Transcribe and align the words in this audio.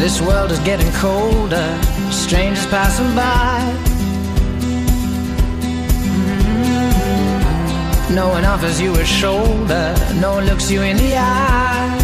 This 0.00 0.22
world 0.22 0.50
is 0.50 0.58
getting 0.60 0.90
colder, 0.92 1.78
strangers 2.10 2.66
passing 2.68 3.14
by. 3.14 3.60
Mm-hmm. 6.40 8.14
No 8.14 8.30
one 8.30 8.46
offers 8.46 8.80
you 8.80 8.94
a 8.94 9.04
shoulder, 9.04 9.94
no 10.18 10.36
one 10.36 10.46
looks 10.46 10.70
you 10.70 10.80
in 10.80 10.96
the 10.96 11.18
eye. 11.18 11.98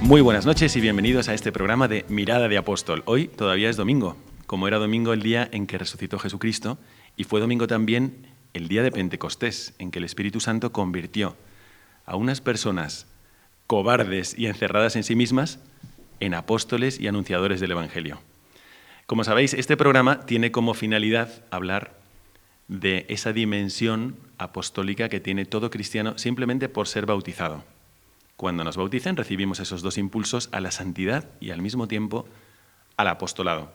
Muy 0.00 0.20
buenas 0.22 0.44
noches 0.44 0.74
y 0.74 0.80
bienvenidos 0.80 1.28
a 1.28 1.34
este 1.34 1.52
programa 1.52 1.86
de 1.86 2.04
Mirada 2.08 2.48
de 2.48 2.58
Apóstol. 2.58 3.04
Hoy 3.06 3.28
todavía 3.28 3.70
es 3.70 3.76
domingo, 3.76 4.16
como 4.46 4.66
era 4.66 4.78
domingo 4.78 5.12
el 5.12 5.22
día 5.22 5.48
en 5.52 5.68
que 5.68 5.78
resucitó 5.78 6.18
Jesucristo, 6.18 6.78
y 7.16 7.22
fue 7.22 7.38
domingo 7.38 7.68
también 7.68 8.26
el 8.54 8.66
día 8.66 8.82
de 8.82 8.90
Pentecostés, 8.90 9.74
en 9.78 9.92
que 9.92 10.00
el 10.00 10.04
Espíritu 10.04 10.40
Santo 10.40 10.72
convirtió 10.72 11.36
a 12.06 12.16
unas 12.16 12.40
personas 12.40 13.06
cobardes 13.68 14.36
y 14.36 14.46
encerradas 14.46 14.96
en 14.96 15.04
sí 15.04 15.14
mismas 15.14 15.60
en 16.22 16.34
apóstoles 16.34 17.00
y 17.00 17.08
anunciadores 17.08 17.58
del 17.58 17.72
Evangelio. 17.72 18.20
Como 19.06 19.24
sabéis, 19.24 19.54
este 19.54 19.76
programa 19.76 20.24
tiene 20.24 20.52
como 20.52 20.72
finalidad 20.72 21.44
hablar 21.50 21.98
de 22.68 23.06
esa 23.08 23.32
dimensión 23.32 24.16
apostólica 24.38 25.08
que 25.08 25.18
tiene 25.18 25.46
todo 25.46 25.68
cristiano 25.68 26.16
simplemente 26.18 26.68
por 26.68 26.86
ser 26.86 27.06
bautizado. 27.06 27.64
Cuando 28.36 28.62
nos 28.62 28.76
bauticen 28.76 29.16
recibimos 29.16 29.58
esos 29.58 29.82
dos 29.82 29.98
impulsos 29.98 30.48
a 30.52 30.60
la 30.60 30.70
santidad 30.70 31.28
y 31.40 31.50
al 31.50 31.60
mismo 31.60 31.88
tiempo 31.88 32.28
al 32.96 33.08
apostolado. 33.08 33.72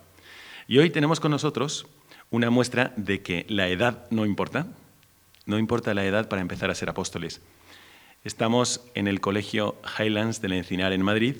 Y 0.69 0.77
hoy 0.77 0.89
tenemos 0.89 1.19
con 1.19 1.31
nosotros 1.31 1.85
una 2.31 2.49
muestra 2.49 2.93
de 2.95 3.21
que 3.21 3.45
la 3.49 3.67
edad 3.67 4.09
no 4.09 4.25
importa, 4.25 4.67
no 5.45 5.59
importa 5.59 5.93
la 5.93 6.05
edad 6.05 6.29
para 6.29 6.41
empezar 6.41 6.71
a 6.71 6.75
ser 6.75 6.89
apóstoles. 6.89 7.41
Estamos 8.23 8.85
en 8.95 9.09
el 9.09 9.19
Colegio 9.19 9.75
Highlands 9.99 10.41
del 10.41 10.53
Encinar 10.53 10.93
en 10.93 11.01
Madrid, 11.01 11.35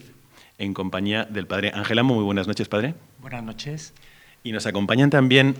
en 0.57 0.73
compañía 0.73 1.25
del 1.25 1.47
padre 1.47 1.71
Ángel 1.73 1.99
Amo. 1.99 2.15
Muy 2.15 2.23
buenas 2.23 2.47
noches, 2.47 2.67
padre. 2.67 2.95
Buenas 3.19 3.43
noches. 3.43 3.93
Y 4.43 4.51
nos 4.51 4.65
acompañan 4.65 5.09
también 5.09 5.55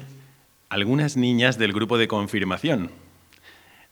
algunas 0.70 1.18
niñas 1.18 1.58
del 1.58 1.74
grupo 1.74 1.98
de 1.98 2.08
confirmación. 2.08 2.92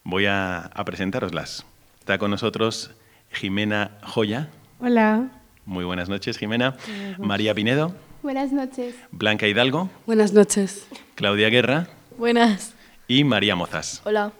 Voy 0.04 0.26
a, 0.26 0.58
a 0.58 0.84
presentároslas. 0.84 1.66
Está 1.98 2.18
con 2.18 2.30
nosotros 2.30 2.92
Jimena 3.30 3.98
Joya. 4.02 4.48
Hola. 4.78 5.28
Muy 5.64 5.84
buenas 5.84 6.08
noches, 6.08 6.38
Jimena. 6.38 6.76
María 7.18 7.54
Pinedo. 7.54 7.94
Buenas 8.22 8.52
noches. 8.52 8.94
Blanca 9.10 9.46
Hidalgo. 9.46 9.90
Buenas 10.06 10.32
noches. 10.32 10.86
Claudia 11.14 11.48
Guerra. 11.48 11.88
Buenas. 12.18 12.74
Y 13.08 13.24
María 13.24 13.56
Mozas. 13.56 14.00
Hola. 14.04 14.32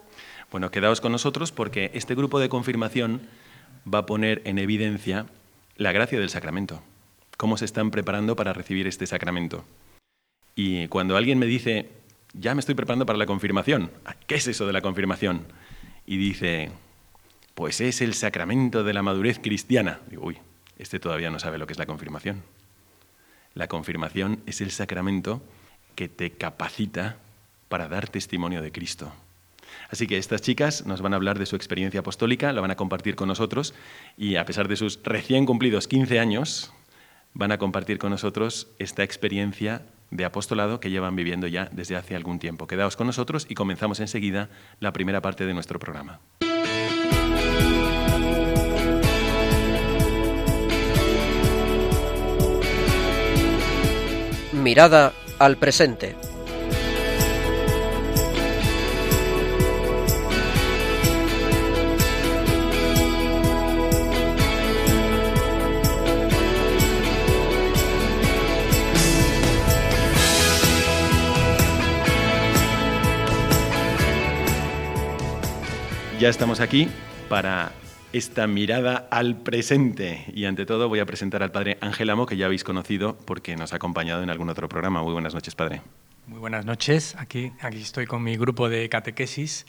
Bueno, 0.51 0.71
quedaos 0.71 1.01
con 1.01 1.11
nosotros 1.11 1.51
porque 1.51 1.91
este 1.93 2.15
grupo 2.15 2.39
de 2.39 2.49
confirmación 2.49 3.21
va 3.93 3.99
a 3.99 4.05
poner 4.05 4.41
en 4.45 4.57
evidencia 4.57 5.25
la 5.77 5.91
gracia 5.91 6.19
del 6.19 6.29
sacramento. 6.29 6.81
Cómo 7.37 7.55
se 7.57 7.65
están 7.65 7.91
preparando 7.91 8.35
para 8.35 8.51
recibir 8.51 8.87
este 8.87 9.05
sacramento. 9.05 9.63
Y 10.55 10.87
cuando 10.87 11.15
alguien 11.15 11.37
me 11.37 11.45
dice, 11.45 11.89
ya 12.33 12.55
me 12.55 12.59
estoy 12.59 12.73
preparando 12.73 13.05
para 13.05 13.19
la 13.19 13.27
confirmación, 13.27 13.91
¿qué 14.25 14.35
es 14.35 14.47
eso 14.47 14.65
de 14.65 14.73
la 14.73 14.81
confirmación? 14.81 15.45
Y 16.07 16.17
dice, 16.17 16.71
pues 17.53 17.79
es 17.79 18.01
el 18.01 18.15
sacramento 18.15 18.83
de 18.83 18.93
la 18.93 19.03
madurez 19.03 19.39
cristiana. 19.39 19.99
Digo, 20.09 20.25
uy, 20.25 20.39
este 20.79 20.99
todavía 20.99 21.29
no 21.29 21.39
sabe 21.39 21.59
lo 21.59 21.67
que 21.67 21.73
es 21.73 21.79
la 21.79 21.85
confirmación. 21.85 22.41
La 23.53 23.67
confirmación 23.67 24.41
es 24.47 24.61
el 24.61 24.71
sacramento 24.71 25.43
que 25.95 26.07
te 26.07 26.31
capacita 26.31 27.17
para 27.69 27.87
dar 27.87 28.07
testimonio 28.09 28.63
de 28.63 28.71
Cristo. 28.71 29.13
Así 29.89 30.07
que 30.07 30.17
estas 30.17 30.41
chicas 30.41 30.85
nos 30.85 31.01
van 31.01 31.13
a 31.13 31.15
hablar 31.15 31.39
de 31.39 31.45
su 31.45 31.55
experiencia 31.55 32.01
apostólica, 32.01 32.51
la 32.53 32.61
van 32.61 32.71
a 32.71 32.75
compartir 32.75 33.15
con 33.15 33.27
nosotros 33.27 33.73
y 34.17 34.35
a 34.35 34.45
pesar 34.45 34.67
de 34.67 34.75
sus 34.75 34.99
recién 35.03 35.45
cumplidos 35.45 35.87
15 35.87 36.19
años, 36.19 36.73
van 37.33 37.51
a 37.51 37.57
compartir 37.57 37.97
con 37.99 38.11
nosotros 38.11 38.67
esta 38.79 39.03
experiencia 39.03 39.83
de 40.11 40.25
apostolado 40.25 40.79
que 40.79 40.89
llevan 40.89 41.15
viviendo 41.15 41.47
ya 41.47 41.69
desde 41.71 41.95
hace 41.95 42.15
algún 42.15 42.39
tiempo. 42.39 42.67
Quedaos 42.67 42.95
con 42.95 43.07
nosotros 43.07 43.45
y 43.49 43.55
comenzamos 43.55 43.99
enseguida 43.99 44.49
la 44.79 44.93
primera 44.93 45.21
parte 45.21 45.45
de 45.45 45.53
nuestro 45.53 45.79
programa. 45.79 46.19
Mirada 54.53 55.13
al 55.39 55.57
presente. 55.57 56.15
Ya 76.19 76.29
estamos 76.29 76.61
aquí 76.61 76.87
para 77.29 77.71
esta 78.11 78.47
mirada 78.47 79.07
al 79.11 79.35
presente. 79.35 80.25
Y 80.33 80.45
ante 80.45 80.65
todo 80.65 80.89
voy 80.89 80.97
a 80.99 81.05
presentar 81.05 81.43
al 81.43 81.51
padre 81.51 81.77
Ángel 81.79 82.09
Amo, 82.09 82.25
que 82.25 82.35
ya 82.35 82.47
habéis 82.47 82.63
conocido 82.63 83.15
porque 83.25 83.55
nos 83.55 83.71
ha 83.71 83.75
acompañado 83.75 84.23
en 84.23 84.31
algún 84.31 84.49
otro 84.49 84.67
programa. 84.67 85.03
Muy 85.03 85.13
buenas 85.13 85.35
noches, 85.35 85.53
padre. 85.53 85.83
Muy 86.25 86.39
buenas 86.39 86.65
noches. 86.65 87.15
Aquí, 87.19 87.51
aquí 87.61 87.79
estoy 87.79 88.07
con 88.07 88.23
mi 88.23 88.35
grupo 88.35 88.67
de 88.67 88.89
catequesis, 88.89 89.67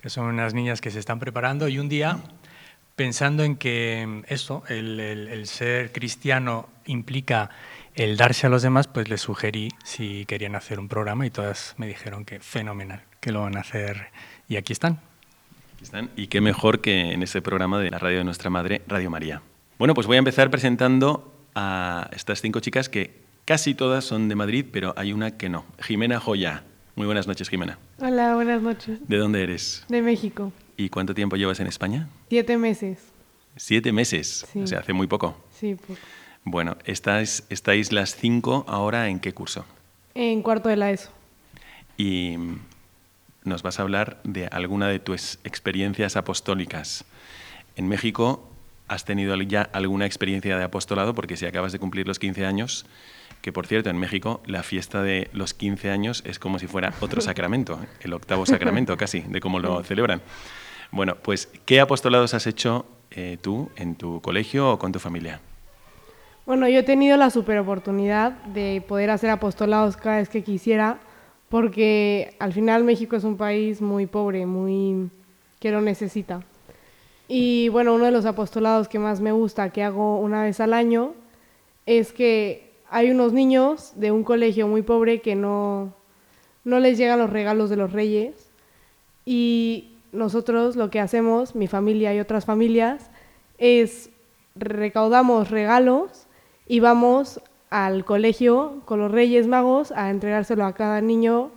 que 0.00 0.08
son 0.08 0.26
unas 0.26 0.54
niñas 0.54 0.80
que 0.80 0.92
se 0.92 1.00
están 1.00 1.18
preparando. 1.18 1.66
Y 1.66 1.80
un 1.80 1.88
día, 1.88 2.18
pensando 2.94 3.42
en 3.42 3.56
que 3.56 4.22
eso, 4.28 4.62
el, 4.68 5.00
el, 5.00 5.26
el 5.26 5.48
ser 5.48 5.90
cristiano 5.90 6.68
implica 6.86 7.50
el 7.96 8.16
darse 8.16 8.46
a 8.46 8.50
los 8.50 8.62
demás, 8.62 8.86
pues 8.86 9.08
les 9.08 9.22
sugerí 9.22 9.70
si 9.82 10.26
querían 10.26 10.54
hacer 10.54 10.78
un 10.78 10.86
programa 10.86 11.26
y 11.26 11.30
todas 11.30 11.74
me 11.76 11.88
dijeron 11.88 12.24
que 12.24 12.38
fenomenal, 12.38 13.02
que 13.18 13.32
lo 13.32 13.42
van 13.42 13.56
a 13.56 13.60
hacer. 13.62 14.12
Y 14.48 14.54
aquí 14.54 14.72
están. 14.72 15.07
Aquí 15.78 15.84
están. 15.84 16.10
Y 16.16 16.26
qué 16.26 16.40
mejor 16.40 16.80
que 16.80 17.12
en 17.12 17.22
ese 17.22 17.40
programa 17.40 17.78
de 17.78 17.92
la 17.92 18.00
radio 18.00 18.18
de 18.18 18.24
nuestra 18.24 18.50
madre, 18.50 18.82
Radio 18.88 19.10
María. 19.10 19.42
Bueno, 19.78 19.94
pues 19.94 20.08
voy 20.08 20.16
a 20.16 20.18
empezar 20.18 20.50
presentando 20.50 21.32
a 21.54 22.10
estas 22.12 22.40
cinco 22.40 22.58
chicas 22.58 22.88
que 22.88 23.12
casi 23.44 23.76
todas 23.76 24.04
son 24.04 24.28
de 24.28 24.34
Madrid, 24.34 24.66
pero 24.72 24.92
hay 24.96 25.12
una 25.12 25.36
que 25.36 25.48
no. 25.48 25.64
Jimena 25.78 26.18
Joya. 26.18 26.64
Muy 26.96 27.06
buenas 27.06 27.28
noches, 27.28 27.48
Jimena. 27.48 27.78
Hola, 28.00 28.34
buenas 28.34 28.60
noches. 28.60 28.98
¿De 29.06 29.18
dónde 29.18 29.40
eres? 29.40 29.84
De 29.88 30.02
México. 30.02 30.52
¿Y 30.76 30.88
cuánto 30.88 31.14
tiempo 31.14 31.36
llevas 31.36 31.60
en 31.60 31.68
España? 31.68 32.08
Siete 32.28 32.58
meses. 32.58 32.98
Siete 33.54 33.92
meses. 33.92 34.46
Sí. 34.52 34.62
O 34.62 34.66
sea, 34.66 34.80
hace 34.80 34.92
muy 34.92 35.06
poco. 35.06 35.40
Sí, 35.52 35.76
pues. 35.86 35.96
Bueno, 36.42 36.76
estáis, 36.86 37.44
estáis 37.50 37.92
las 37.92 38.16
cinco 38.16 38.64
ahora 38.66 39.10
en 39.10 39.20
qué 39.20 39.32
curso? 39.32 39.64
En 40.16 40.42
cuarto 40.42 40.68
de 40.70 40.76
la 40.76 40.90
ESO. 40.90 41.10
Y 41.96 42.36
nos 43.48 43.62
vas 43.62 43.78
a 43.78 43.82
hablar 43.82 44.20
de 44.24 44.46
alguna 44.46 44.88
de 44.88 44.98
tus 44.98 45.38
experiencias 45.44 46.16
apostólicas. 46.16 47.04
En 47.76 47.88
México 47.88 48.48
has 48.88 49.04
tenido 49.04 49.34
ya 49.42 49.62
alguna 49.72 50.06
experiencia 50.06 50.56
de 50.58 50.64
apostolado, 50.64 51.14
porque 51.14 51.36
si 51.36 51.46
acabas 51.46 51.72
de 51.72 51.78
cumplir 51.78 52.06
los 52.06 52.18
15 52.18 52.46
años, 52.46 52.86
que 53.42 53.52
por 53.52 53.66
cierto, 53.66 53.90
en 53.90 53.98
México 53.98 54.40
la 54.46 54.62
fiesta 54.62 55.02
de 55.02 55.28
los 55.32 55.54
15 55.54 55.90
años 55.90 56.22
es 56.26 56.38
como 56.38 56.58
si 56.58 56.66
fuera 56.66 56.92
otro 57.00 57.20
sacramento, 57.22 57.80
el 58.00 58.12
octavo 58.12 58.46
sacramento 58.46 58.96
casi, 58.96 59.20
de 59.20 59.40
cómo 59.40 59.58
lo 59.58 59.82
celebran. 59.84 60.22
Bueno, 60.90 61.16
pues, 61.16 61.48
¿qué 61.66 61.80
apostolados 61.80 62.34
has 62.34 62.46
hecho 62.46 62.86
eh, 63.10 63.36
tú 63.40 63.70
en 63.76 63.94
tu 63.94 64.20
colegio 64.22 64.72
o 64.72 64.78
con 64.78 64.92
tu 64.92 64.98
familia? 64.98 65.40
Bueno, 66.46 66.66
yo 66.66 66.78
he 66.78 66.82
tenido 66.82 67.18
la 67.18 67.28
super 67.28 67.58
oportunidad 67.58 68.32
de 68.44 68.82
poder 68.88 69.10
hacer 69.10 69.28
apostolados 69.28 69.98
cada 69.98 70.16
vez 70.16 70.30
que 70.30 70.42
quisiera, 70.42 70.98
porque 71.48 72.34
al 72.38 72.52
final 72.52 72.84
México 72.84 73.16
es 73.16 73.24
un 73.24 73.36
país 73.36 73.80
muy 73.80 74.06
pobre, 74.06 74.46
muy 74.46 75.10
que 75.60 75.70
lo 75.70 75.80
necesita. 75.80 76.42
Y 77.26 77.68
bueno, 77.68 77.94
uno 77.94 78.06
de 78.06 78.10
los 78.10 78.26
apostolados 78.26 78.88
que 78.88 78.98
más 78.98 79.20
me 79.20 79.32
gusta, 79.32 79.70
que 79.70 79.82
hago 79.82 80.18
una 80.18 80.42
vez 80.42 80.60
al 80.60 80.72
año, 80.72 81.14
es 81.86 82.12
que 82.12 82.70
hay 82.90 83.10
unos 83.10 83.32
niños 83.32 83.92
de 83.96 84.12
un 84.12 84.24
colegio 84.24 84.66
muy 84.66 84.82
pobre 84.82 85.20
que 85.20 85.34
no, 85.34 85.92
no 86.64 86.80
les 86.80 86.96
llegan 86.96 87.18
los 87.18 87.30
regalos 87.30 87.70
de 87.70 87.76
los 87.76 87.92
reyes. 87.92 88.50
Y 89.26 89.90
nosotros 90.12 90.76
lo 90.76 90.90
que 90.90 91.00
hacemos, 91.00 91.54
mi 91.54 91.66
familia 91.66 92.14
y 92.14 92.20
otras 92.20 92.46
familias, 92.46 93.10
es 93.58 94.10
recaudamos 94.54 95.50
regalos 95.50 96.26
y 96.66 96.80
vamos 96.80 97.40
al 97.70 98.04
colegio 98.04 98.80
con 98.84 98.98
los 99.00 99.10
Reyes 99.10 99.46
Magos 99.46 99.92
a 99.92 100.10
entregárselo 100.10 100.64
a 100.64 100.72
cada 100.74 101.00
niño 101.00 101.50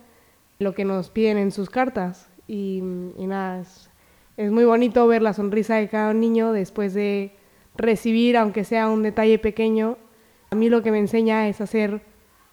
lo 0.59 0.73
que 0.75 0.85
nos 0.85 1.09
piden 1.09 1.37
en 1.37 1.51
sus 1.51 1.69
cartas. 1.69 2.27
Y, 2.47 2.83
y 3.17 3.27
nada, 3.27 3.61
es, 3.61 3.89
es 4.37 4.51
muy 4.51 4.65
bonito 4.65 5.07
ver 5.07 5.21
la 5.21 5.33
sonrisa 5.33 5.75
de 5.75 5.87
cada 5.89 6.13
niño 6.13 6.51
después 6.51 6.93
de 6.93 7.33
recibir, 7.75 8.35
aunque 8.37 8.63
sea 8.63 8.89
un 8.89 9.03
detalle 9.03 9.39
pequeño. 9.39 9.97
A 10.51 10.55
mí 10.55 10.69
lo 10.69 10.81
que 10.83 10.91
me 10.91 10.99
enseña 10.99 11.47
es 11.47 11.61
a 11.61 11.67
ser 11.67 12.01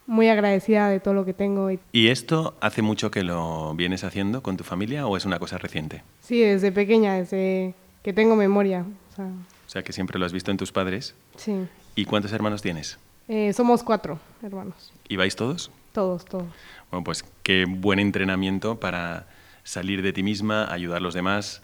muy 0.07 0.29
agradecida 0.29 0.89
de 0.89 1.01
todo 1.01 1.13
lo 1.15 1.25
que 1.25 1.35
tengo. 1.35 1.69
¿Y 1.93 2.09
esto 2.09 2.55
hace 2.61 2.81
mucho 2.81 3.11
que 3.11 3.25
lo 3.25 3.75
vienes 3.75 4.05
haciendo 4.05 4.43
con 4.43 4.57
tu 4.57 4.65
familia 4.65 5.07
o 5.07 5.17
es 5.17 5.27
una 5.27 5.39
cosa 5.39 5.59
reciente? 5.59 6.03
Sí, 6.21 6.41
desde 6.41 6.73
pequeña, 6.73 7.15
desde 7.15 7.75
que 8.03 8.13
tengo 8.13 8.37
memoria. 8.37 8.87
O 9.13 9.15
sea, 9.17 9.27
O 9.27 9.69
sea, 9.69 9.83
que 9.83 9.93
siempre 9.93 10.19
lo 10.19 10.25
has 10.25 10.33
visto 10.33 10.51
en 10.51 10.57
tus 10.57 10.73
padres. 10.73 11.15
sí. 11.37 11.67
¿Y 11.97 12.05
cuántos 12.05 12.33
hermanos 12.33 12.63
tienes? 12.63 12.97
Eh, 13.29 13.53
somos 13.53 13.83
cuatro 13.83 14.19
hermanos, 14.43 14.93
¿Y 15.09 15.17
vais 15.17 15.37
todos? 15.37 15.71
todos, 15.93 16.25
todos. 16.25 16.47
Bueno, 16.91 17.05
pues 17.05 17.25
qué 17.43 17.67
buen 17.69 17.99
entrenamiento 17.99 18.79
para 18.81 19.27
salir 19.65 20.01
de 20.03 20.13
ti 20.13 20.23
misma, 20.23 20.73
ayudar 20.73 20.99
a 20.99 21.01
los 21.01 21.13
demás 21.15 21.61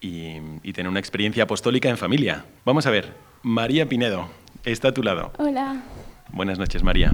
y, 0.00 0.34
y 0.62 0.72
tener 0.72 0.88
una 0.90 1.00
experiencia 1.00 1.44
apostólica 1.44 1.88
en 1.88 1.96
familia. 1.96 2.44
Vamos 2.64 2.86
a 2.86 2.90
ver, 2.90 3.14
María 3.42 3.88
Pinedo 3.88 4.28
está 4.64 4.88
a 4.88 4.92
tu 4.94 5.02
lado. 5.02 5.32
Hola. 5.38 5.80
Buenas 6.32 6.58
noches, 6.58 6.82
María. 6.82 7.12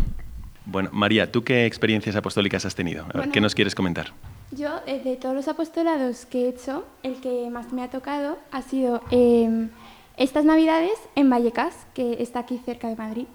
Bueno, 0.66 0.88
María, 0.92 1.30
¿tú 1.30 1.44
qué 1.44 1.66
experiencias 1.66 2.16
apostólicas 2.16 2.64
has 2.64 2.74
tenido? 2.74 3.02
A 3.04 3.06
ver, 3.08 3.16
Bueno. 3.16 3.32
¿qué 3.32 3.40
nos 3.40 3.54
quieres 3.54 3.74
comentar? 3.74 4.12
Yo, 4.50 4.80
eh, 4.86 5.00
de 5.04 5.16
todos 5.16 5.34
los 5.34 5.46
apostolados 5.48 6.26
que 6.26 6.46
he 6.46 6.48
hecho, 6.48 6.84
el 7.02 7.20
que 7.20 7.48
más 7.50 7.72
me 7.72 7.82
ha 7.82 7.90
tocado 7.90 8.38
ha 8.50 8.62
sido 8.62 9.02
eh, 9.10 9.68
estas 10.16 10.44
Navidades 10.44 10.92
en 11.14 11.28
Vallecas, 11.30 11.74
que 11.94 12.22
está 12.22 12.40
aquí 12.40 12.58
cerca 12.64 12.88
de 12.88 12.96
Madrid. 12.96 13.26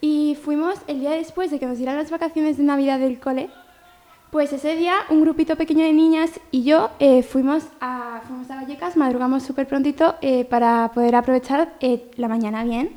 Y 0.00 0.36
fuimos 0.42 0.78
el 0.86 1.00
día 1.00 1.12
después 1.12 1.50
de 1.50 1.58
que 1.58 1.66
nos 1.66 1.78
dieran 1.78 1.96
las 1.96 2.10
vacaciones 2.10 2.58
de 2.58 2.64
Navidad 2.64 2.98
del 2.98 3.18
cole. 3.18 3.48
Pues 4.30 4.52
ese 4.52 4.76
día 4.76 4.94
un 5.08 5.22
grupito 5.22 5.56
pequeño 5.56 5.84
de 5.84 5.92
niñas 5.92 6.40
y 6.50 6.64
yo 6.64 6.90
eh, 6.98 7.22
fuimos, 7.22 7.64
a, 7.80 8.20
fuimos 8.26 8.50
a 8.50 8.56
Vallecas, 8.56 8.96
madrugamos 8.96 9.42
súper 9.42 9.66
prontito 9.66 10.16
eh, 10.20 10.44
para 10.44 10.90
poder 10.92 11.14
aprovechar 11.14 11.74
eh, 11.80 12.10
la 12.16 12.28
mañana 12.28 12.64
bien. 12.64 12.90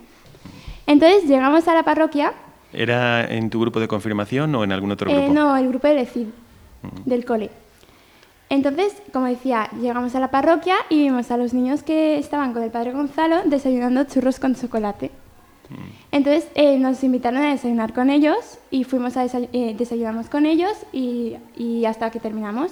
Entonces 0.88 1.25
llegamos 1.25 1.68
a 1.68 1.75
la 1.75 1.84
parroquia 1.84 2.34
¿Era 2.72 3.25
en 3.25 3.50
tu 3.50 3.60
grupo 3.60 3.80
de 3.80 3.88
confirmación 3.88 4.54
o 4.56 4.63
en 4.63 4.72
algún 4.72 4.92
otro 4.92 5.10
grupo? 5.10 5.34
no, 5.34 5.57
el 5.57 5.68
grupo 5.69 5.88
de 5.88 6.01
ECID, 6.01 6.28
del 7.06 7.25
cole. 7.25 7.50
Entonces, 8.50 9.01
como 9.13 9.25
decía, 9.28 9.69
llegamos 9.80 10.16
a 10.16 10.19
la 10.19 10.31
parroquia 10.31 10.75
y 10.90 10.98
vimos 11.04 11.31
a 11.31 11.38
los 11.38 11.54
niños 11.54 11.84
que 11.84 12.18
estaban 12.18 12.54
con 12.54 12.63
el 12.63 12.72
padre 12.72 12.92
Gonzalo 12.94 13.42
desayunando 13.46 14.04
churros 14.06 14.40
con 14.40 14.56
chocolate. 14.56 15.12
Entonces 16.12 16.48
eh, 16.56 16.80
nos 16.80 17.04
invitaron 17.04 17.42
a 17.44 17.51
desayunar 17.51 17.94
con 17.94 18.10
ellos 18.10 18.57
y 18.71 18.83
fuimos 18.83 19.16
a 19.18 19.25
desay- 19.25 19.50
eh, 19.54 19.75
desayunamos 19.77 20.27
con 20.27 20.45
ellos 20.45 20.71
y, 20.92 21.36
y 21.56 21.86
hasta 21.86 22.10
que 22.10 22.19
terminamos. 22.19 22.71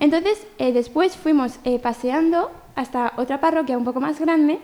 Entonces, 0.00 0.46
eh, 0.58 0.72
después 0.72 1.16
fuimos 1.16 1.58
eh, 1.64 1.78
paseando 1.78 2.50
hasta 2.74 3.14
otra 3.16 3.40
parroquia 3.40 3.78
un 3.78 3.84
poco 3.84 4.00
más 4.00 4.20
grande 4.20 4.58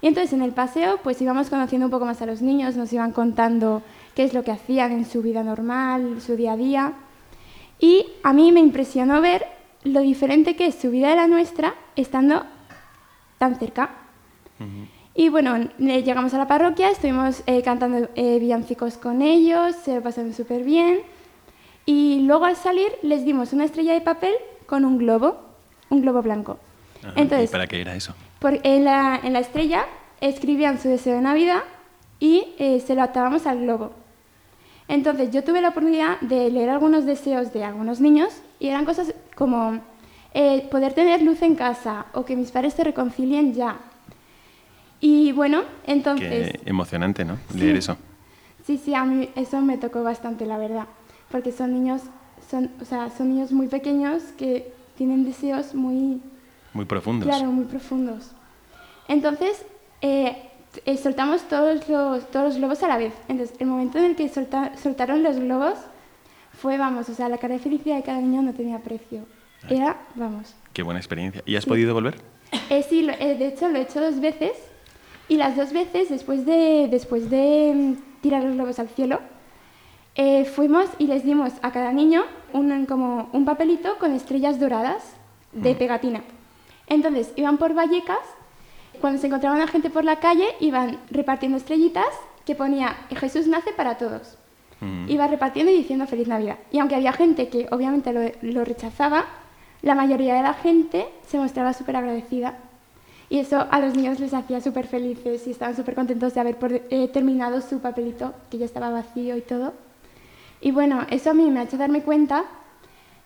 y 0.00 0.06
entonces 0.06 0.32
en 0.32 0.42
el 0.42 0.52
paseo 0.52 1.00
pues 1.02 1.20
íbamos 1.20 1.50
conociendo 1.50 1.86
un 1.88 1.90
poco 1.90 2.04
más 2.04 2.22
a 2.22 2.26
los 2.26 2.40
niños, 2.40 2.76
nos 2.76 2.92
iban 2.92 3.10
contando 3.12 3.82
qué 4.14 4.22
es 4.22 4.32
lo 4.32 4.44
que 4.44 4.52
hacían 4.52 4.92
en 4.92 5.04
su 5.04 5.20
vida 5.20 5.42
normal, 5.42 6.20
su 6.20 6.36
día 6.36 6.52
a 6.52 6.56
día. 6.56 6.92
Y 7.80 8.06
a 8.22 8.32
mí 8.32 8.52
me 8.52 8.60
impresionó 8.60 9.20
ver 9.20 9.44
lo 9.82 10.00
diferente 10.00 10.54
que 10.54 10.66
es 10.66 10.76
su 10.76 10.90
vida 10.90 11.08
de 11.10 11.16
la 11.16 11.26
nuestra 11.26 11.74
estando 11.96 12.44
tan 13.38 13.56
cerca. 13.58 13.90
Y 15.18 15.30
bueno, 15.30 15.56
eh, 15.56 16.02
llegamos 16.04 16.32
a 16.34 16.38
la 16.38 16.46
parroquia, 16.46 16.90
estuvimos 16.90 17.42
eh, 17.46 17.60
cantando 17.62 18.08
eh, 18.14 18.38
villancicos 18.38 18.96
con 18.98 19.20
ellos, 19.20 19.74
se 19.74 19.96
lo 19.96 20.00
pasaron 20.00 20.32
súper 20.32 20.62
bien. 20.62 21.00
Y 21.86 22.20
luego 22.20 22.44
al 22.44 22.54
salir 22.54 22.86
les 23.02 23.24
dimos 23.24 23.52
una 23.52 23.64
estrella 23.64 23.94
de 23.94 24.00
papel 24.00 24.32
con 24.66 24.84
un 24.84 24.96
globo, 24.96 25.36
un 25.90 26.02
globo 26.02 26.22
blanco. 26.22 26.58
Ajá, 27.02 27.14
Entonces, 27.16 27.50
¿Y 27.50 27.52
para 27.52 27.66
qué 27.66 27.80
era 27.80 27.96
eso? 27.96 28.14
por- 28.38 28.60
en, 28.62 28.84
la, 28.84 29.18
en 29.20 29.32
la 29.32 29.40
estrella 29.40 29.86
escribían 30.20 30.78
su 30.80 30.86
deseo 30.88 31.16
de 31.16 31.22
Navidad 31.22 31.62
y 32.20 32.54
eh, 32.60 32.78
se 32.78 32.94
lo 32.94 33.02
atábamos 33.02 33.44
al 33.48 33.62
globo. 33.62 33.90
Entonces 34.86 35.32
yo 35.32 35.42
tuve 35.42 35.60
la 35.60 35.70
oportunidad 35.70 36.20
de 36.20 36.48
leer 36.48 36.70
algunos 36.70 37.06
deseos 37.06 37.52
de 37.52 37.64
algunos 37.64 38.00
niños 38.00 38.40
y 38.60 38.68
eran 38.68 38.84
cosas 38.84 39.12
como 39.34 39.80
eh, 40.32 40.68
poder 40.70 40.92
tener 40.92 41.22
luz 41.22 41.42
en 41.42 41.56
casa 41.56 42.06
o 42.14 42.24
que 42.24 42.36
mis 42.36 42.52
padres 42.52 42.74
se 42.74 42.84
reconcilien 42.84 43.52
ya. 43.52 43.78
Y 45.00 45.32
bueno, 45.32 45.62
entonces... 45.86 46.52
Qué 46.52 46.70
emocionante, 46.70 47.24
¿no? 47.24 47.38
Sí. 47.52 47.58
Leer 47.58 47.76
eso. 47.76 47.96
Sí, 48.66 48.78
sí, 48.78 48.94
a 48.94 49.04
mí 49.04 49.30
eso 49.36 49.60
me 49.60 49.78
tocó 49.78 50.02
bastante, 50.02 50.44
la 50.44 50.58
verdad, 50.58 50.86
porque 51.30 51.52
son 51.52 51.72
niños, 51.72 52.02
son, 52.50 52.70
o 52.80 52.84
sea, 52.84 53.10
son 53.10 53.30
niños 53.30 53.52
muy 53.52 53.68
pequeños 53.68 54.22
que 54.36 54.72
tienen 54.96 55.24
deseos 55.24 55.74
muy, 55.74 56.20
Muy 56.74 56.84
profundos. 56.84 57.26
Claro, 57.28 57.50
muy 57.50 57.64
profundos. 57.64 58.32
Entonces, 59.06 59.64
eh, 60.02 60.50
eh, 60.84 60.96
soltamos 60.98 61.42
todos 61.48 61.88
los, 61.88 62.30
todos 62.30 62.44
los 62.46 62.56
globos 62.56 62.82
a 62.82 62.88
la 62.88 62.98
vez. 62.98 63.14
Entonces, 63.28 63.56
el 63.58 63.68
momento 63.68 63.96
en 63.98 64.04
el 64.04 64.16
que 64.16 64.28
solta- 64.28 64.76
soltaron 64.76 65.22
los 65.22 65.38
globos 65.38 65.78
fue, 66.60 66.76
vamos, 66.76 67.08
o 67.08 67.14
sea, 67.14 67.28
la 67.28 67.38
cara 67.38 67.54
de 67.54 67.60
felicidad 67.60 67.96
de 67.96 68.02
cada 68.02 68.20
niño 68.20 68.42
no 68.42 68.52
tenía 68.52 68.80
precio. 68.80 69.24
Era, 69.70 69.96
vamos. 70.14 70.54
Qué 70.72 70.82
buena 70.82 71.00
experiencia. 71.00 71.42
¿Y 71.46 71.56
has 71.56 71.64
Sí. 71.64 71.70
podido 71.70 71.94
volver? 71.94 72.16
Eh, 72.68 72.84
sí, 72.86 73.02
lo- 73.02 73.12
eh, 73.14 73.34
de 73.38 73.46
hecho 73.48 73.68
lo 73.68 73.78
he 73.78 73.82
hecho 73.82 74.00
dos 74.00 74.20
veces 74.20 74.52
y 75.28 75.36
las 75.36 75.56
dos 75.56 75.72
veces 75.72 76.08
después 76.08 76.46
de, 76.46 76.88
después 76.90 77.30
de 77.30 77.72
mm, 77.74 78.20
tirar 78.22 78.42
los 78.42 78.54
globos 78.54 78.78
al 78.78 78.88
cielo, 78.88 79.20
eh, 80.14 80.44
fuimos 80.44 80.88
y 80.98 81.06
les 81.06 81.24
dimos 81.24 81.52
a 81.62 81.70
cada 81.70 81.92
niño 81.92 82.24
un, 82.52 82.86
como 82.86 83.28
un 83.32 83.44
papelito 83.44 83.98
con 83.98 84.12
estrellas 84.12 84.58
doradas 84.58 85.14
de 85.52 85.74
pegatina. 85.74 86.22
Entonces 86.88 87.32
iban 87.36 87.58
por 87.58 87.74
Vallecas, 87.74 88.18
cuando 89.00 89.20
se 89.20 89.28
encontraban 89.28 89.60
a 89.60 89.68
gente 89.68 89.90
por 89.90 90.04
la 90.04 90.18
calle 90.18 90.48
iban 90.60 90.98
repartiendo 91.10 91.58
estrellitas 91.58 92.08
que 92.44 92.54
ponía 92.54 92.96
Jesús 93.10 93.46
nace 93.46 93.72
para 93.72 93.98
todos. 93.98 94.38
Mm. 94.80 95.08
Iba 95.08 95.28
repartiendo 95.28 95.70
y 95.70 95.76
diciendo 95.76 96.06
feliz 96.06 96.28
Navidad. 96.28 96.58
Y 96.72 96.78
aunque 96.78 96.94
había 96.94 97.12
gente 97.12 97.48
que 97.48 97.68
obviamente 97.70 98.12
lo, 98.12 98.20
lo 98.42 98.64
rechazaba, 98.64 99.26
la 99.82 99.94
mayoría 99.94 100.34
de 100.34 100.42
la 100.42 100.54
gente 100.54 101.06
se 101.26 101.38
mostraba 101.38 101.72
súper 101.72 101.96
agradecida. 101.96 102.58
Y 103.30 103.38
eso 103.38 103.66
a 103.70 103.80
los 103.80 103.94
niños 103.94 104.20
les 104.20 104.32
hacía 104.32 104.60
súper 104.60 104.86
felices 104.86 105.46
y 105.46 105.50
estaban 105.50 105.76
súper 105.76 105.94
contentos 105.94 106.34
de 106.34 106.40
haber 106.40 106.56
eh, 106.90 107.08
terminado 107.08 107.60
su 107.60 107.80
papelito, 107.80 108.32
que 108.50 108.58
ya 108.58 108.64
estaba 108.64 108.90
vacío 108.90 109.36
y 109.36 109.42
todo. 109.42 109.74
Y 110.60 110.70
bueno, 110.70 111.06
eso 111.10 111.30
a 111.30 111.34
mí 111.34 111.50
me 111.50 111.60
ha 111.60 111.64
hecho 111.64 111.76
darme 111.76 112.02
cuenta 112.02 112.44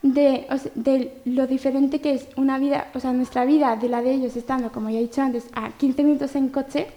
de, 0.02 0.46
o 0.50 0.58
sea, 0.58 0.72
de 0.74 1.20
lo 1.24 1.46
diferente 1.46 2.00
que 2.00 2.14
es 2.14 2.28
una 2.36 2.58
vida, 2.58 2.88
o 2.94 3.00
sea, 3.00 3.12
nuestra 3.12 3.44
vida 3.44 3.76
de 3.76 3.88
la 3.88 4.02
de 4.02 4.12
ellos 4.12 4.36
estando, 4.36 4.72
como 4.72 4.90
ya 4.90 4.98
he 4.98 5.02
dicho 5.02 5.22
antes, 5.22 5.48
a 5.54 5.70
15 5.70 6.02
minutos 6.02 6.34
en 6.34 6.48
coche 6.48 6.88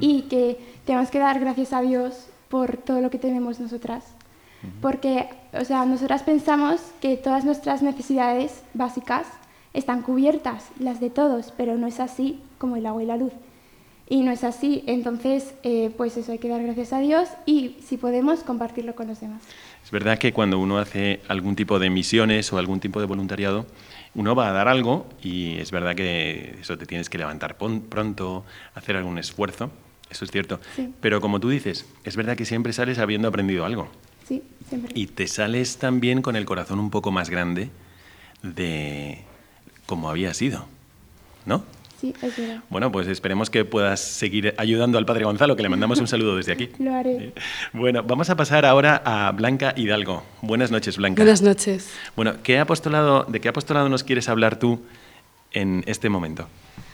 y 0.00 0.22
que 0.22 0.58
tenemos 0.86 1.10
que 1.10 1.18
dar 1.18 1.38
gracias 1.38 1.74
a 1.74 1.82
Dios 1.82 2.28
por 2.48 2.78
todo 2.78 3.02
lo 3.02 3.10
que 3.10 3.18
tenemos 3.18 3.60
nosotras. 3.60 4.04
Porque, 4.80 5.28
o 5.52 5.64
sea, 5.64 5.84
nosotras 5.84 6.22
pensamos 6.22 6.80
que 7.00 7.16
todas 7.16 7.44
nuestras 7.44 7.82
necesidades 7.82 8.62
básicas 8.72 9.26
están 9.76 10.02
cubiertas, 10.02 10.70
las 10.78 11.00
de 11.00 11.10
todos, 11.10 11.52
pero 11.56 11.76
no 11.76 11.86
es 11.86 12.00
así 12.00 12.40
como 12.58 12.76
el 12.76 12.86
agua 12.86 13.02
y 13.02 13.06
la 13.06 13.16
luz. 13.16 13.32
Y 14.08 14.22
no 14.22 14.30
es 14.30 14.44
así, 14.44 14.84
entonces, 14.86 15.54
eh, 15.64 15.90
pues 15.96 16.16
eso 16.16 16.30
hay 16.30 16.38
que 16.38 16.48
dar 16.48 16.62
gracias 16.62 16.92
a 16.92 17.00
Dios 17.00 17.28
y, 17.44 17.76
si 17.84 17.96
podemos, 17.96 18.44
compartirlo 18.44 18.94
con 18.94 19.08
los 19.08 19.20
demás. 19.20 19.42
Es 19.84 19.90
verdad 19.90 20.16
que 20.18 20.32
cuando 20.32 20.58
uno 20.60 20.78
hace 20.78 21.20
algún 21.28 21.56
tipo 21.56 21.78
de 21.80 21.90
misiones 21.90 22.52
o 22.52 22.58
algún 22.58 22.78
tipo 22.78 23.00
de 23.00 23.06
voluntariado, 23.06 23.66
uno 24.14 24.34
va 24.36 24.48
a 24.48 24.52
dar 24.52 24.68
algo 24.68 25.06
y 25.22 25.58
es 25.58 25.72
verdad 25.72 25.96
que 25.96 26.56
eso 26.60 26.78
te 26.78 26.86
tienes 26.86 27.10
que 27.10 27.18
levantar 27.18 27.56
pronto, 27.58 28.44
hacer 28.74 28.96
algún 28.96 29.18
esfuerzo, 29.18 29.70
eso 30.08 30.24
es 30.24 30.30
cierto. 30.30 30.60
Sí. 30.76 30.92
Pero 31.00 31.20
como 31.20 31.40
tú 31.40 31.48
dices, 31.48 31.84
es 32.04 32.14
verdad 32.16 32.36
que 32.36 32.44
siempre 32.44 32.72
sales 32.72 32.98
habiendo 33.00 33.26
aprendido 33.26 33.64
algo 33.64 33.88
Sí, 34.24 34.42
siempre. 34.68 34.92
y 34.94 35.08
te 35.08 35.26
sales 35.26 35.78
también 35.78 36.22
con 36.22 36.36
el 36.36 36.44
corazón 36.46 36.78
un 36.78 36.90
poco 36.90 37.10
más 37.10 37.28
grande 37.28 37.70
de 38.44 39.24
como 39.86 40.10
había 40.10 40.34
sido, 40.34 40.66
¿no? 41.44 41.64
Sí, 42.00 42.12
es 42.20 42.36
verdad. 42.36 42.60
Bueno, 42.68 42.92
pues 42.92 43.08
esperemos 43.08 43.48
que 43.48 43.64
puedas 43.64 44.00
seguir 44.00 44.54
ayudando 44.58 44.98
al 44.98 45.06
Padre 45.06 45.24
Gonzalo, 45.24 45.56
que 45.56 45.62
le 45.62 45.70
mandamos 45.70 45.98
un 45.98 46.06
saludo 46.06 46.36
desde 46.36 46.52
aquí. 46.52 46.68
Lo 46.78 46.94
haré. 46.94 47.32
Bueno, 47.72 48.02
vamos 48.02 48.28
a 48.28 48.36
pasar 48.36 48.66
ahora 48.66 49.00
a 49.04 49.32
Blanca 49.32 49.72
Hidalgo. 49.76 50.22
Buenas 50.42 50.70
noches, 50.70 50.98
Blanca. 50.98 51.22
Buenas 51.22 51.40
noches. 51.40 51.88
Bueno, 52.14 52.34
¿qué 52.42 52.58
apostolado, 52.58 53.24
¿de 53.24 53.40
qué 53.40 53.48
apostolado 53.48 53.88
nos 53.88 54.04
quieres 54.04 54.28
hablar 54.28 54.58
tú 54.58 54.80
en 55.52 55.84
este 55.86 56.10
momento? 56.10 56.48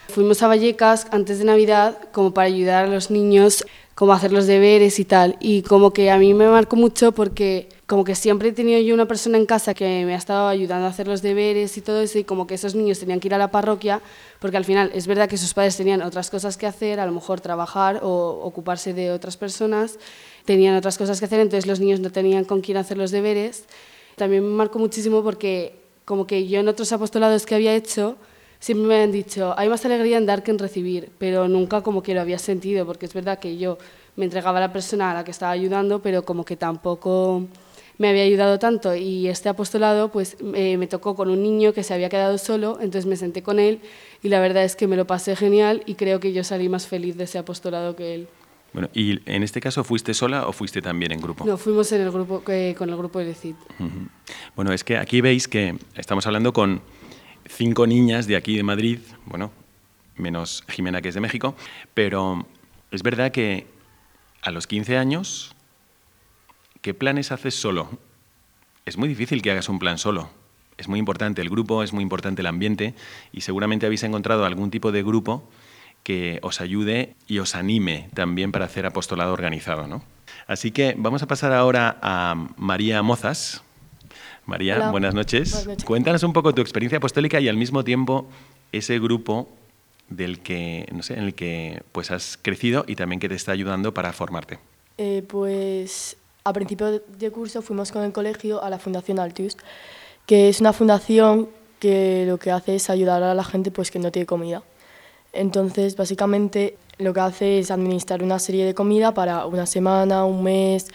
Fuimos 0.08 0.42
a 0.42 0.48
Vallecas 0.48 1.08
antes 1.10 1.38
de 1.38 1.46
Navidad 1.46 1.98
como 2.12 2.32
para 2.32 2.46
ayudar 2.46 2.84
a 2.84 2.88
los 2.88 3.10
niños 3.10 3.64
como 3.94 4.12
a 4.12 4.16
hacer 4.16 4.32
los 4.32 4.46
deberes 4.46 5.00
y 5.00 5.04
tal. 5.04 5.36
Y 5.40 5.62
como 5.62 5.92
que 5.92 6.10
a 6.10 6.18
mí 6.18 6.32
me 6.34 6.46
marcó 6.48 6.76
mucho 6.76 7.12
porque 7.12 7.68
como 7.92 8.04
que 8.04 8.14
siempre 8.14 8.48
he 8.48 8.52
tenido 8.52 8.80
yo 8.80 8.94
una 8.94 9.04
persona 9.04 9.36
en 9.36 9.44
casa 9.44 9.74
que 9.74 10.06
me 10.06 10.14
ha 10.14 10.16
estado 10.16 10.48
ayudando 10.48 10.86
a 10.86 10.88
hacer 10.88 11.06
los 11.06 11.20
deberes 11.20 11.76
y 11.76 11.82
todo 11.82 12.00
eso 12.00 12.18
y 12.18 12.24
como 12.24 12.46
que 12.46 12.54
esos 12.54 12.74
niños 12.74 12.98
tenían 12.98 13.20
que 13.20 13.28
ir 13.28 13.34
a 13.34 13.36
la 13.36 13.50
parroquia 13.50 14.00
porque 14.40 14.56
al 14.56 14.64
final 14.64 14.90
es 14.94 15.06
verdad 15.06 15.28
que 15.28 15.36
sus 15.36 15.52
padres 15.52 15.76
tenían 15.76 16.00
otras 16.00 16.30
cosas 16.30 16.56
que 16.56 16.66
hacer, 16.66 17.00
a 17.00 17.04
lo 17.04 17.12
mejor 17.12 17.42
trabajar 17.42 18.00
o 18.02 18.40
ocuparse 18.44 18.94
de 18.94 19.10
otras 19.10 19.36
personas, 19.36 19.98
tenían 20.46 20.74
otras 20.74 20.96
cosas 20.96 21.18
que 21.18 21.26
hacer, 21.26 21.40
entonces 21.40 21.66
los 21.66 21.80
niños 21.80 22.00
no 22.00 22.10
tenían 22.10 22.46
con 22.46 22.62
quién 22.62 22.78
hacer 22.78 22.96
los 22.96 23.10
deberes. 23.10 23.66
También 24.16 24.42
me 24.42 24.54
marcó 24.54 24.78
muchísimo 24.78 25.22
porque 25.22 25.74
como 26.06 26.26
que 26.26 26.48
yo 26.48 26.60
en 26.60 26.68
otros 26.68 26.90
apostolados 26.92 27.44
que 27.44 27.56
había 27.56 27.74
hecho 27.74 28.16
siempre 28.58 28.86
me 28.88 29.02
han 29.02 29.12
dicho, 29.12 29.52
hay 29.58 29.68
más 29.68 29.84
alegría 29.84 30.16
en 30.16 30.24
dar 30.24 30.42
que 30.42 30.50
en 30.50 30.58
recibir, 30.58 31.10
pero 31.18 31.46
nunca 31.46 31.82
como 31.82 32.02
que 32.02 32.14
lo 32.14 32.22
había 32.22 32.38
sentido, 32.38 32.86
porque 32.86 33.04
es 33.04 33.12
verdad 33.12 33.38
que 33.38 33.58
yo 33.58 33.76
me 34.16 34.24
entregaba 34.24 34.56
a 34.56 34.60
la 34.62 34.72
persona 34.72 35.10
a 35.10 35.14
la 35.14 35.24
que 35.24 35.30
estaba 35.30 35.52
ayudando, 35.52 36.00
pero 36.00 36.24
como 36.24 36.42
que 36.46 36.56
tampoco 36.56 37.48
me 37.98 38.08
había 38.08 38.22
ayudado 38.22 38.58
tanto. 38.58 38.94
Y 38.94 39.28
este 39.28 39.48
apostolado 39.48 40.10
pues 40.10 40.36
eh, 40.54 40.76
me 40.76 40.86
tocó 40.86 41.14
con 41.14 41.30
un 41.30 41.42
niño 41.42 41.72
que 41.72 41.82
se 41.82 41.94
había 41.94 42.08
quedado 42.08 42.38
solo, 42.38 42.78
entonces 42.80 43.06
me 43.06 43.16
senté 43.16 43.42
con 43.42 43.58
él 43.58 43.80
y 44.22 44.28
la 44.28 44.40
verdad 44.40 44.64
es 44.64 44.76
que 44.76 44.86
me 44.86 44.96
lo 44.96 45.06
pasé 45.06 45.36
genial 45.36 45.82
y 45.86 45.94
creo 45.94 46.20
que 46.20 46.32
yo 46.32 46.44
salí 46.44 46.68
más 46.68 46.86
feliz 46.86 47.16
de 47.16 47.24
ese 47.24 47.38
apostolado 47.38 47.96
que 47.96 48.14
él. 48.14 48.28
Bueno, 48.72 48.88
¿y 48.94 49.20
en 49.30 49.42
este 49.42 49.60
caso 49.60 49.84
fuiste 49.84 50.14
sola 50.14 50.46
o 50.46 50.52
fuiste 50.52 50.80
también 50.80 51.12
en 51.12 51.20
grupo? 51.20 51.44
No, 51.44 51.58
fuimos 51.58 51.92
en 51.92 52.00
el 52.00 52.10
grupo, 52.10 52.42
eh, 52.48 52.74
con 52.76 52.88
el 52.88 52.96
grupo 52.96 53.18
de 53.18 53.34
CID. 53.34 53.54
Bueno, 54.56 54.72
es 54.72 54.82
que 54.82 54.96
aquí 54.96 55.20
veis 55.20 55.46
que 55.46 55.76
estamos 55.94 56.26
hablando 56.26 56.54
con 56.54 56.80
cinco 57.46 57.86
niñas 57.86 58.26
de 58.26 58.36
aquí 58.36 58.56
de 58.56 58.62
Madrid, 58.62 59.00
bueno, 59.26 59.50
menos 60.16 60.64
Jimena 60.68 61.02
que 61.02 61.08
es 61.10 61.14
de 61.14 61.20
México, 61.20 61.54
pero 61.92 62.46
es 62.90 63.02
verdad 63.02 63.30
que 63.30 63.66
a 64.40 64.50
los 64.50 64.66
15 64.66 64.96
años, 64.96 65.54
¿qué 66.82 66.92
planes 66.92 67.32
haces 67.32 67.54
solo? 67.54 67.88
Es 68.84 68.98
muy 68.98 69.08
difícil 69.08 69.40
que 69.40 69.50
hagas 69.50 69.68
un 69.68 69.78
plan 69.78 69.96
solo. 69.96 70.28
Es 70.76 70.88
muy 70.88 70.98
importante 70.98 71.40
el 71.40 71.48
grupo, 71.48 71.82
es 71.82 71.92
muy 71.92 72.02
importante 72.02 72.42
el 72.42 72.46
ambiente 72.46 72.94
y 73.32 73.42
seguramente 73.42 73.86
habéis 73.86 74.02
encontrado 74.02 74.44
algún 74.44 74.70
tipo 74.70 74.90
de 74.90 75.02
grupo 75.02 75.48
que 76.02 76.40
os 76.42 76.60
ayude 76.60 77.14
y 77.28 77.38
os 77.38 77.54
anime 77.54 78.10
también 78.14 78.50
para 78.50 78.64
hacer 78.64 78.84
apostolado 78.84 79.32
organizado, 79.32 79.86
¿no? 79.86 80.02
Así 80.48 80.72
que 80.72 80.94
vamos 80.98 81.22
a 81.22 81.28
pasar 81.28 81.52
ahora 81.52 81.98
a 82.02 82.48
María 82.56 83.00
Mozas. 83.02 83.62
María, 84.44 84.74
Hola. 84.76 84.90
buenas 84.90 85.14
noches. 85.14 85.52
Buenas 85.52 85.66
noches. 85.68 85.84
Cuéntanos 85.84 86.22
un 86.24 86.32
poco 86.32 86.52
tu 86.52 86.60
experiencia 86.62 86.98
apostólica 86.98 87.38
y 87.38 87.48
al 87.48 87.56
mismo 87.56 87.84
tiempo 87.84 88.28
ese 88.72 88.98
grupo 88.98 89.48
del 90.08 90.40
que, 90.40 90.88
no 90.92 91.04
sé, 91.04 91.14
en 91.14 91.24
el 91.24 91.34
que 91.34 91.84
pues 91.92 92.10
has 92.10 92.36
crecido 92.42 92.84
y 92.88 92.96
también 92.96 93.20
que 93.20 93.28
te 93.28 93.36
está 93.36 93.52
ayudando 93.52 93.94
para 93.94 94.12
formarte. 94.12 94.58
Eh, 94.98 95.24
pues 95.26 96.16
a 96.44 96.52
principio 96.52 97.00
de 97.00 97.30
curso 97.30 97.62
fuimos 97.62 97.92
con 97.92 98.02
el 98.02 98.12
colegio 98.12 98.62
a 98.62 98.70
la 98.70 98.78
Fundación 98.78 99.18
Altius, 99.18 99.56
que 100.26 100.48
es 100.48 100.60
una 100.60 100.72
fundación 100.72 101.48
que 101.78 102.24
lo 102.26 102.38
que 102.38 102.50
hace 102.50 102.76
es 102.76 102.90
ayudar 102.90 103.22
a 103.22 103.34
la 103.34 103.44
gente 103.44 103.70
pues, 103.70 103.90
que 103.90 103.98
no 103.98 104.12
tiene 104.12 104.26
comida. 104.26 104.62
Entonces, 105.32 105.96
básicamente, 105.96 106.76
lo 106.98 107.12
que 107.12 107.20
hace 107.20 107.58
es 107.58 107.70
administrar 107.70 108.22
una 108.22 108.38
serie 108.38 108.64
de 108.64 108.74
comida 108.74 109.14
para 109.14 109.46
una 109.46 109.66
semana, 109.66 110.24
un 110.24 110.42
mes 110.42 110.88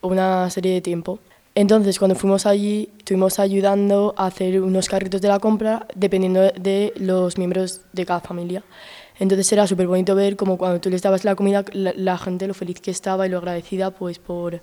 una 0.00 0.48
serie 0.50 0.74
de 0.74 0.80
tiempo. 0.80 1.18
Entonces, 1.54 1.98
cuando 1.98 2.14
fuimos 2.14 2.46
allí, 2.46 2.90
estuvimos 2.98 3.38
ayudando 3.38 4.14
a 4.16 4.26
hacer 4.26 4.60
unos 4.60 4.88
carritos 4.88 5.20
de 5.20 5.28
la 5.28 5.40
compra 5.40 5.86
dependiendo 5.94 6.40
de 6.52 6.92
los 6.96 7.36
miembros 7.36 7.80
de 7.92 8.06
cada 8.06 8.20
familia. 8.20 8.62
Entonces 9.18 9.52
era 9.52 9.66
súper 9.66 9.88
bonito 9.88 10.14
ver 10.14 10.36
como 10.36 10.56
cuando 10.56 10.80
tú 10.80 10.90
les 10.90 11.02
dabas 11.02 11.24
la 11.24 11.34
comida, 11.34 11.64
la, 11.72 11.92
la 11.96 12.16
gente 12.16 12.46
lo 12.46 12.54
feliz 12.54 12.80
que 12.80 12.92
estaba 12.92 13.26
y 13.26 13.30
lo 13.30 13.38
agradecida 13.38 13.90
pues 13.90 14.20
por 14.20 14.60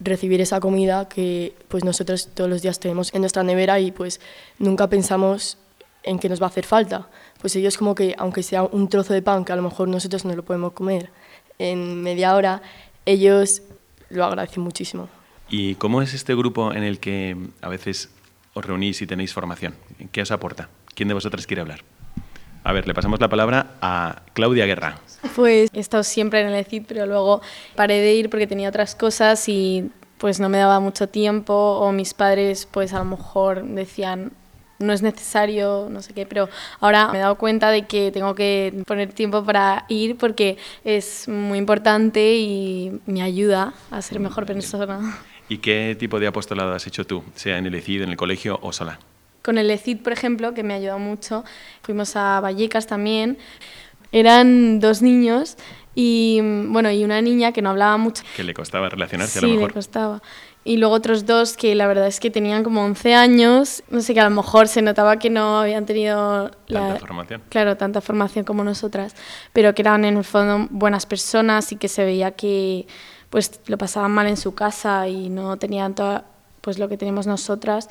recibir 0.00 0.40
esa 0.40 0.60
comida 0.60 1.08
que 1.08 1.54
pues 1.68 1.84
nosotros 1.84 2.28
todos 2.34 2.48
los 2.48 2.62
días 2.62 2.80
tenemos 2.80 3.14
en 3.14 3.20
nuestra 3.20 3.42
nevera 3.42 3.78
y 3.80 3.92
pues 3.92 4.20
nunca 4.58 4.88
pensamos 4.88 5.58
en 6.02 6.18
que 6.18 6.28
nos 6.28 6.40
va 6.40 6.46
a 6.46 6.48
hacer 6.48 6.64
falta. 6.64 7.08
Pues 7.40 7.54
ellos 7.56 7.76
como 7.76 7.94
que 7.94 8.14
aunque 8.18 8.42
sea 8.42 8.62
un 8.64 8.88
trozo 8.88 9.12
de 9.12 9.22
pan 9.22 9.44
que 9.44 9.52
a 9.52 9.56
lo 9.56 9.62
mejor 9.62 9.88
nosotros 9.88 10.24
no 10.24 10.34
lo 10.34 10.44
podemos 10.44 10.72
comer 10.72 11.10
en 11.58 12.02
media 12.02 12.34
hora, 12.34 12.62
ellos 13.04 13.62
lo 14.08 14.24
agradecen 14.24 14.62
muchísimo. 14.62 15.08
¿Y 15.48 15.74
cómo 15.74 16.00
es 16.00 16.14
este 16.14 16.34
grupo 16.34 16.72
en 16.72 16.82
el 16.82 17.00
que 17.00 17.36
a 17.60 17.68
veces 17.68 18.10
os 18.54 18.64
reunís 18.64 19.02
y 19.02 19.06
tenéis 19.06 19.32
formación? 19.32 19.74
¿Qué 20.12 20.22
os 20.22 20.30
aporta? 20.30 20.68
¿Quién 20.94 21.08
de 21.08 21.14
vosotras 21.14 21.46
quiere 21.46 21.60
hablar? 21.60 21.82
A 22.62 22.72
ver, 22.72 22.86
le 22.86 22.94
pasamos 22.94 23.20
la 23.20 23.28
palabra 23.28 23.72
a 23.80 24.22
Claudia 24.32 24.66
Guerra. 24.66 24.98
Pues 25.34 25.70
he 25.72 25.80
estado 25.80 26.02
siempre 26.02 26.40
en 26.40 26.48
el 26.48 26.54
ECID, 26.54 26.84
pero 26.86 27.06
luego 27.06 27.40
paré 27.74 28.00
de 28.00 28.14
ir 28.14 28.30
porque 28.30 28.46
tenía 28.46 28.68
otras 28.68 28.94
cosas 28.94 29.48
y 29.48 29.90
pues 30.18 30.40
no 30.40 30.48
me 30.48 30.58
daba 30.58 30.80
mucho 30.80 31.08
tiempo 31.08 31.54
o 31.54 31.92
mis 31.92 32.12
padres 32.12 32.66
pues 32.70 32.92
a 32.92 32.98
lo 32.98 33.06
mejor 33.06 33.64
decían 33.64 34.32
no 34.80 34.92
es 34.92 35.02
necesario, 35.02 35.88
no 35.90 36.00
sé 36.02 36.14
qué, 36.14 36.26
pero 36.26 36.48
ahora 36.80 37.08
me 37.12 37.18
he 37.18 37.20
dado 37.20 37.36
cuenta 37.36 37.70
de 37.70 37.86
que 37.86 38.10
tengo 38.10 38.34
que 38.34 38.82
poner 38.86 39.12
tiempo 39.12 39.44
para 39.44 39.84
ir 39.88 40.16
porque 40.16 40.56
es 40.84 41.28
muy 41.28 41.58
importante 41.58 42.34
y 42.34 43.00
me 43.06 43.22
ayuda 43.22 43.74
a 43.90 44.02
ser 44.02 44.20
mejor 44.20 44.46
persona. 44.46 45.18
¿Y 45.48 45.58
qué 45.58 45.96
tipo 45.98 46.18
de 46.18 46.26
apostolado 46.26 46.72
has 46.72 46.86
hecho 46.86 47.04
tú, 47.06 47.22
sea 47.34 47.58
en 47.58 47.66
el 47.66 47.74
ECID, 47.74 48.02
en 48.02 48.10
el 48.10 48.16
colegio 48.16 48.58
o 48.62 48.72
sola? 48.72 48.98
Con 49.42 49.58
el 49.58 49.70
ECID, 49.70 49.98
por 50.02 50.12
ejemplo, 50.12 50.52
que 50.54 50.62
me 50.62 50.74
ha 50.74 50.76
ayudado 50.76 50.98
mucho, 50.98 51.44
fuimos 51.82 52.14
a 52.16 52.40
Vallecas 52.40 52.86
también. 52.86 53.38
Eran 54.12 54.80
dos 54.80 55.02
niños 55.02 55.56
y, 55.94 56.40
bueno, 56.42 56.90
y 56.90 57.04
una 57.04 57.20
niña 57.22 57.52
que 57.52 57.62
no 57.62 57.70
hablaba 57.70 57.96
mucho. 57.96 58.22
Que 58.36 58.42
le 58.44 58.54
costaba 58.54 58.88
relacionarse 58.88 59.38
a 59.38 59.40
Sí, 59.40 59.46
lo 59.46 59.52
le 59.52 59.56
mejor. 59.58 59.72
costaba. 59.74 60.22
Y 60.62 60.76
luego 60.76 60.94
otros 60.94 61.24
dos 61.24 61.56
que 61.56 61.74
la 61.74 61.86
verdad 61.86 62.06
es 62.06 62.20
que 62.20 62.30
tenían 62.30 62.62
como 62.64 62.84
11 62.84 63.14
años, 63.14 63.82
no 63.88 64.02
sé, 64.02 64.12
que 64.12 64.20
a 64.20 64.24
lo 64.28 64.34
mejor 64.34 64.68
se 64.68 64.82
notaba 64.82 65.18
que 65.18 65.30
no 65.30 65.58
habían 65.60 65.86
tenido 65.86 66.50
Tanta 66.68 66.96
formación. 66.98 67.42
Claro, 67.48 67.76
tanta 67.78 68.00
formación 68.02 68.44
como 68.44 68.62
nosotras, 68.62 69.14
pero 69.54 69.74
que 69.74 69.80
eran 69.82 70.04
en 70.04 70.18
el 70.18 70.24
fondo 70.24 70.66
buenas 70.70 71.06
personas 71.06 71.72
y 71.72 71.76
que 71.76 71.88
se 71.88 72.04
veía 72.04 72.32
que 72.32 72.86
pues 73.30 73.60
lo 73.68 73.78
pasaban 73.78 74.10
mal 74.10 74.26
en 74.26 74.36
su 74.36 74.54
casa 74.54 75.08
y 75.08 75.30
no 75.30 75.56
tenían 75.56 75.94
todo 75.94 76.24
pues 76.60 76.78
lo 76.78 76.88
que 76.90 76.98
tenemos 76.98 77.26
nosotras, 77.26 77.88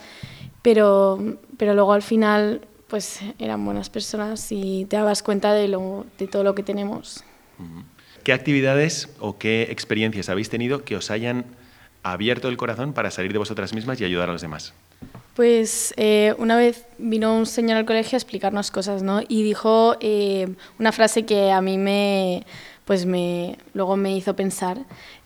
pero, 0.62 1.38
pero 1.58 1.74
luego 1.74 1.94
al 1.94 2.02
final 2.02 2.62
pues 2.88 3.20
eran 3.38 3.64
buenas 3.64 3.90
personas 3.90 4.52
y 4.52 4.86
te 4.86 4.98
dabas 4.98 5.22
cuenta 5.24 5.54
de, 5.54 5.68
lo, 5.68 6.06
de 6.18 6.28
todo 6.28 6.44
lo 6.44 6.56
que 6.56 6.64
tenemos. 6.64 7.24
¿Qué 8.24 8.34
actividades 8.34 9.10
o 9.20 9.38
qué 9.38 9.68
experiencias 9.70 10.30
habéis 10.30 10.50
tenido 10.50 10.84
que 10.84 10.96
os 10.96 11.12
hayan 11.12 11.46
abierto 12.04 12.50
el 12.50 12.58
corazón 12.58 12.94
para 12.94 13.12
salir 13.12 13.32
de 13.32 13.38
vosotras 13.38 13.74
mismas 13.74 14.02
y 14.02 14.06
ayudar 14.06 14.30
a 14.30 14.34
los 14.34 14.42
demás? 14.42 14.74
Pues 15.36 15.94
eh, 15.96 16.34
una 16.38 16.58
vez 16.58 16.86
vino 16.98 17.36
un 17.36 17.46
señor 17.46 17.78
al 17.78 17.86
colegio 17.86 18.16
a 18.16 18.20
explicarnos 18.20 18.72
cosas, 18.72 19.04
¿no? 19.04 19.22
Y 19.28 19.44
dijo 19.44 19.96
eh, 20.02 20.54
una 20.80 20.92
frase 20.92 21.26
que 21.26 21.52
a 21.52 21.62
mí 21.62 21.78
me, 21.78 22.46
pues 22.86 23.06
me, 23.06 23.58
luego 23.74 23.96
me 23.96 24.18
hizo 24.18 24.36
pensar, 24.36 24.80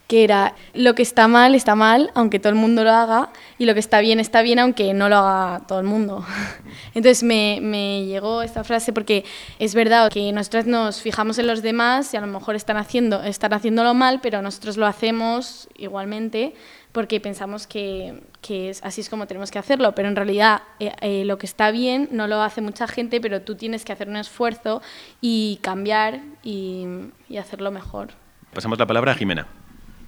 que 0.07 0.23
era 0.23 0.55
lo 0.73 0.95
que 0.95 1.01
está 1.01 1.27
mal 1.27 1.55
está 1.55 1.75
mal, 1.75 2.11
aunque 2.13 2.39
todo 2.39 2.49
el 2.49 2.59
mundo 2.59 2.83
lo 2.83 2.91
haga, 2.91 3.29
y 3.57 3.65
lo 3.65 3.73
que 3.73 3.79
está 3.79 3.99
bien 4.01 4.19
está 4.19 4.41
bien, 4.41 4.59
aunque 4.59 4.93
no 4.93 5.09
lo 5.09 5.17
haga 5.17 5.65
todo 5.67 5.79
el 5.79 5.85
mundo. 5.85 6.25
Entonces 6.93 7.23
me, 7.23 7.59
me 7.61 8.05
llegó 8.05 8.41
esta 8.41 8.63
frase 8.63 8.93
porque 8.93 9.23
es 9.59 9.73
verdad 9.73 10.11
que 10.11 10.31
nosotros 10.31 10.65
nos 10.65 11.01
fijamos 11.01 11.39
en 11.39 11.47
los 11.47 11.61
demás 11.61 12.13
y 12.13 12.17
a 12.17 12.21
lo 12.21 12.27
mejor 12.27 12.55
están, 12.55 12.77
haciendo, 12.77 13.23
están 13.23 13.53
haciéndolo 13.53 13.93
mal, 13.93 14.19
pero 14.21 14.41
nosotros 14.41 14.77
lo 14.77 14.85
hacemos 14.85 15.69
igualmente 15.77 16.53
porque 16.91 17.19
pensamos 17.19 17.65
que, 17.65 18.21
que 18.41 18.69
es, 18.69 18.83
así 18.83 19.01
es 19.01 19.09
como 19.09 19.25
tenemos 19.25 19.49
que 19.49 19.57
hacerlo, 19.57 19.95
pero 19.95 20.09
en 20.09 20.15
realidad 20.15 20.61
eh, 20.79 20.91
eh, 21.01 21.25
lo 21.25 21.39
que 21.39 21.47
está 21.47 21.71
bien 21.71 22.07
no 22.11 22.27
lo 22.27 22.41
hace 22.41 22.61
mucha 22.61 22.87
gente, 22.87 23.19
pero 23.19 23.41
tú 23.41 23.55
tienes 23.55 23.83
que 23.83 23.93
hacer 23.93 24.07
un 24.07 24.17
esfuerzo 24.17 24.81
y 25.19 25.59
cambiar 25.63 26.21
y, 26.43 26.85
y 27.29 27.37
hacerlo 27.37 27.71
mejor. 27.71 28.09
Pasamos 28.53 28.77
la 28.77 28.85
palabra 28.85 29.13
a 29.13 29.15
Jimena. 29.15 29.47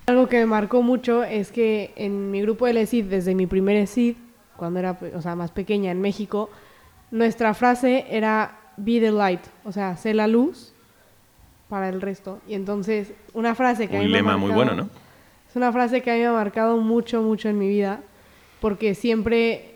Algo 0.07 0.27
que 0.27 0.37
me 0.37 0.45
marcó 0.45 0.81
mucho 0.81 1.23
es 1.23 1.51
que 1.51 1.91
en 1.95 2.29
mi 2.31 2.41
grupo 2.41 2.67
de 2.67 2.79
ESID, 2.81 3.05
desde 3.05 3.33
mi 3.33 3.47
primer 3.47 3.75
ESID, 3.77 4.15
cuando 4.55 4.79
era 4.79 4.97
o 5.15 5.21
sea, 5.21 5.35
más 5.35 5.51
pequeña 5.51 5.91
en 5.91 5.99
México, 6.01 6.49
nuestra 7.11 7.53
frase 7.53 8.05
era 8.09 8.59
be 8.77 8.99
the 8.99 9.11
light, 9.11 9.41
o 9.63 9.71
sea, 9.71 9.97
sé 9.97 10.13
la 10.13 10.27
luz 10.27 10.73
para 11.69 11.89
el 11.89 12.01
resto. 12.01 12.39
Y 12.47 12.53
entonces, 12.53 13.13
una 13.33 13.55
frase 13.55 13.87
que 13.87 13.97
a 13.97 13.99
mí 13.99 14.05
Un 14.05 14.11
me 14.11 14.17
ha 14.17 14.21
lema 14.21 14.37
muy 14.37 14.51
marcado- 14.51 14.55
bueno, 14.75 14.83
¿no? 14.83 14.89
Es 15.49 15.55
una 15.55 15.71
frase 15.71 16.01
que 16.01 16.11
a 16.11 16.13
mí 16.15 16.19
me 16.19 16.27
ha 16.27 16.33
marcado 16.33 16.77
mucho, 16.77 17.21
mucho 17.21 17.49
en 17.49 17.57
mi 17.57 17.67
vida, 17.67 18.01
porque 18.61 18.93
siempre, 18.93 19.75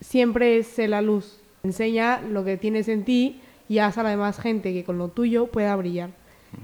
siempre 0.00 0.62
sé 0.62 0.86
la 0.88 1.02
luz. 1.02 1.40
enseña 1.64 2.20
lo 2.20 2.44
que 2.44 2.56
tienes 2.56 2.88
en 2.88 3.04
ti 3.04 3.40
y 3.68 3.78
haz 3.80 3.98
a 3.98 4.04
la 4.04 4.10
demás 4.10 4.38
gente 4.38 4.72
que 4.72 4.84
con 4.84 4.96
lo 4.96 5.08
tuyo 5.08 5.48
pueda 5.48 5.74
brillar. 5.74 6.10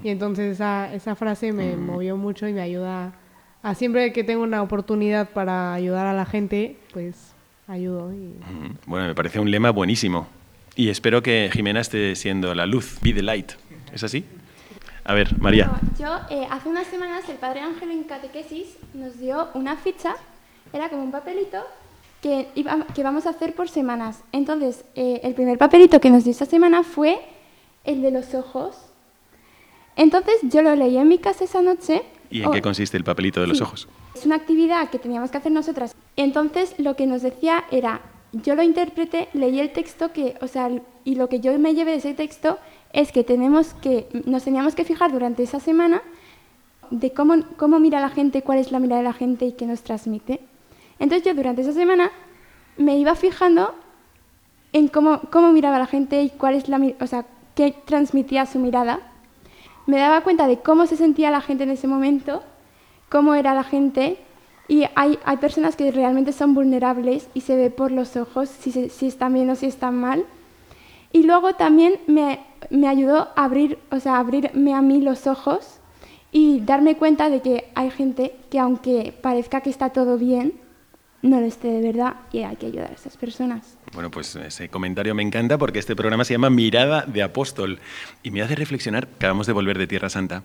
Y 0.03 0.09
entonces 0.09 0.53
esa, 0.53 0.93
esa 0.93 1.15
frase 1.15 1.51
me 1.51 1.75
movió 1.75 2.17
mucho 2.17 2.47
y 2.47 2.53
me 2.53 2.61
ayuda 2.61 3.13
a 3.61 3.75
siempre 3.75 4.13
que 4.13 4.23
tengo 4.23 4.43
una 4.43 4.61
oportunidad 4.61 5.29
para 5.29 5.73
ayudar 5.73 6.05
a 6.05 6.13
la 6.13 6.25
gente, 6.25 6.77
pues 6.93 7.33
ayudo. 7.67 8.11
Bueno, 8.85 9.07
me 9.07 9.15
parece 9.15 9.39
un 9.39 9.49
lema 9.49 9.71
buenísimo. 9.71 10.27
Y 10.75 10.89
espero 10.89 11.23
que 11.23 11.49
Jimena 11.51 11.79
esté 11.79 12.15
siendo 12.15 12.53
la 12.53 12.65
luz, 12.65 12.99
be 13.01 13.13
the 13.13 13.23
light. 13.23 13.53
¿Es 13.93 14.03
así? 14.03 14.25
A 15.03 15.13
ver, 15.13 15.39
María. 15.39 15.71
yo, 15.99 16.17
eh, 16.29 16.47
hace 16.49 16.67
unas 16.67 16.87
semanas, 16.87 17.29
el 17.29 17.37
Padre 17.37 17.61
Ángel 17.61 17.91
en 17.91 18.03
catequesis 18.03 18.77
nos 18.93 19.19
dio 19.19 19.49
una 19.53 19.77
ficha, 19.77 20.15
era 20.73 20.89
como 20.89 21.03
un 21.03 21.11
papelito 21.11 21.59
que, 22.21 22.49
iba, 22.55 22.85
que 22.93 23.03
vamos 23.03 23.25
a 23.25 23.29
hacer 23.29 23.53
por 23.53 23.69
semanas. 23.69 24.23
Entonces, 24.31 24.83
eh, 24.95 25.21
el 25.23 25.33
primer 25.33 25.57
papelito 25.57 26.01
que 26.01 26.09
nos 26.09 26.23
dio 26.23 26.31
esta 26.31 26.45
semana 26.45 26.83
fue 26.83 27.19
el 27.83 28.01
de 28.01 28.11
los 28.11 28.33
ojos. 28.33 28.75
Entonces, 29.95 30.35
yo 30.43 30.61
lo 30.61 30.75
leí 30.75 30.97
en 30.97 31.07
mi 31.07 31.17
casa 31.17 31.45
esa 31.45 31.61
noche. 31.61 32.03
¿Y 32.29 32.43
en 32.43 32.51
qué 32.51 32.61
consiste 32.61 32.97
el 32.97 33.03
papelito 33.03 33.39
de 33.41 33.47
los 33.47 33.61
ojos? 33.61 33.87
Es 34.13 34.25
una 34.25 34.35
actividad 34.35 34.89
que 34.89 34.99
teníamos 34.99 35.31
que 35.31 35.37
hacer 35.37 35.51
nosotras. 35.51 35.95
Entonces, 36.15 36.75
lo 36.77 36.95
que 36.95 37.07
nos 37.07 37.21
decía 37.21 37.65
era, 37.71 38.01
yo 38.31 38.55
lo 38.55 38.63
interpreté, 38.63 39.29
leí 39.33 39.59
el 39.59 39.71
texto 39.71 40.11
que, 40.11 40.35
o 40.41 40.47
sea, 40.47 40.69
y 41.03 41.15
lo 41.15 41.29
que 41.29 41.39
yo 41.39 41.57
me 41.59 41.73
llevé 41.73 41.91
de 41.91 41.97
ese 41.97 42.13
texto 42.13 42.57
es 42.91 43.11
que, 43.11 43.23
tenemos 43.23 43.73
que 43.75 44.07
nos 44.25 44.43
teníamos 44.43 44.75
que 44.75 44.83
fijar 44.83 45.11
durante 45.11 45.43
esa 45.43 45.59
semana 45.59 46.01
de 46.91 47.11
cómo, 47.11 47.43
cómo 47.57 47.79
mira 47.79 47.99
la 47.99 48.09
gente, 48.09 48.41
cuál 48.41 48.59
es 48.59 48.71
la 48.71 48.79
mirada 48.79 49.01
de 49.01 49.07
la 49.07 49.13
gente 49.13 49.45
y 49.45 49.53
qué 49.53 49.65
nos 49.65 49.81
transmite. 49.81 50.39
Entonces 50.99 51.25
yo 51.25 51.33
durante 51.33 51.61
esa 51.61 51.73
semana 51.73 52.11
me 52.77 52.97
iba 52.97 53.15
fijando 53.15 53.75
en 54.73 54.87
cómo, 54.87 55.21
cómo 55.31 55.51
miraba 55.51 55.79
la 55.79 55.87
gente 55.87 56.21
y 56.21 56.29
cuál 56.29 56.55
es 56.55 56.67
la, 56.67 56.79
o 56.99 57.07
sea, 57.07 57.25
qué 57.55 57.75
transmitía 57.85 58.45
su 58.45 58.59
mirada. 58.59 58.99
Me 59.85 59.97
daba 59.97 60.21
cuenta 60.21 60.47
de 60.47 60.59
cómo 60.59 60.87
se 60.87 60.97
sentía 60.97 61.31
la 61.31 61.41
gente 61.41 61.63
en 61.63 61.71
ese 61.71 61.87
momento, 61.87 62.43
cómo 63.09 63.35
era 63.35 63.53
la 63.53 63.63
gente 63.63 64.17
y 64.67 64.85
hay, 64.95 65.17
personas 65.39 65.75
que 65.75 65.91
realmente 65.91 66.31
son 66.31 66.55
vulnerables 66.55 67.29
y 67.33 67.41
se 67.41 67.55
ve 67.55 67.69
por 67.69 67.91
los 67.91 68.15
ojos 68.17 68.49
si, 68.49 68.89
si 68.89 69.07
están 69.07 69.33
bien 69.33 69.49
o 69.49 69.55
si 69.55 69.67
están 69.67 69.95
mal. 69.99 70.25
Y 71.11 71.23
luego 71.23 71.53
también 71.53 71.99
me, 72.07 72.39
me 72.69 72.87
ayudó 72.87 73.29
a 73.35 73.45
abrir, 73.45 73.77
o 73.91 73.99
sea, 73.99 74.17
abrirme 74.17 74.73
a 74.73 74.81
mí 74.81 75.01
los 75.01 75.27
ojos 75.27 75.79
y 76.31 76.61
darme 76.61 76.97
cuenta 76.97 77.29
de 77.29 77.41
que 77.41 77.69
hay 77.75 77.91
gente 77.91 78.35
que 78.49 78.59
aunque 78.59 79.13
parezca 79.21 79.61
que 79.61 79.69
está 79.69 79.91
todo 79.91 80.17
bien, 80.17 80.53
no 81.25 81.39
lo 81.39 81.45
esté 81.45 81.67
de 81.67 81.81
verdad 81.81 82.15
y 82.31 82.43
hay 82.43 82.55
que 82.55 82.67
ayudar 82.67 82.91
a 82.91 82.93
esas 82.93 83.17
personas. 83.17 83.77
Bueno, 83.93 84.11
pues 84.11 84.35
ese 84.35 84.69
comentario 84.69 85.15
me 85.15 85.23
encanta 85.23 85.57
porque 85.57 85.79
este 85.79 85.95
programa 85.95 86.25
se 86.25 86.33
llama 86.33 86.49
Mirada 86.49 87.03
de 87.05 87.23
Apóstol 87.23 87.79
y 88.23 88.31
me 88.31 88.41
hace 88.41 88.55
reflexionar, 88.55 89.07
acabamos 89.15 89.47
de 89.47 89.53
volver 89.53 89.77
de 89.77 89.87
Tierra 89.87 90.09
Santa 90.09 90.43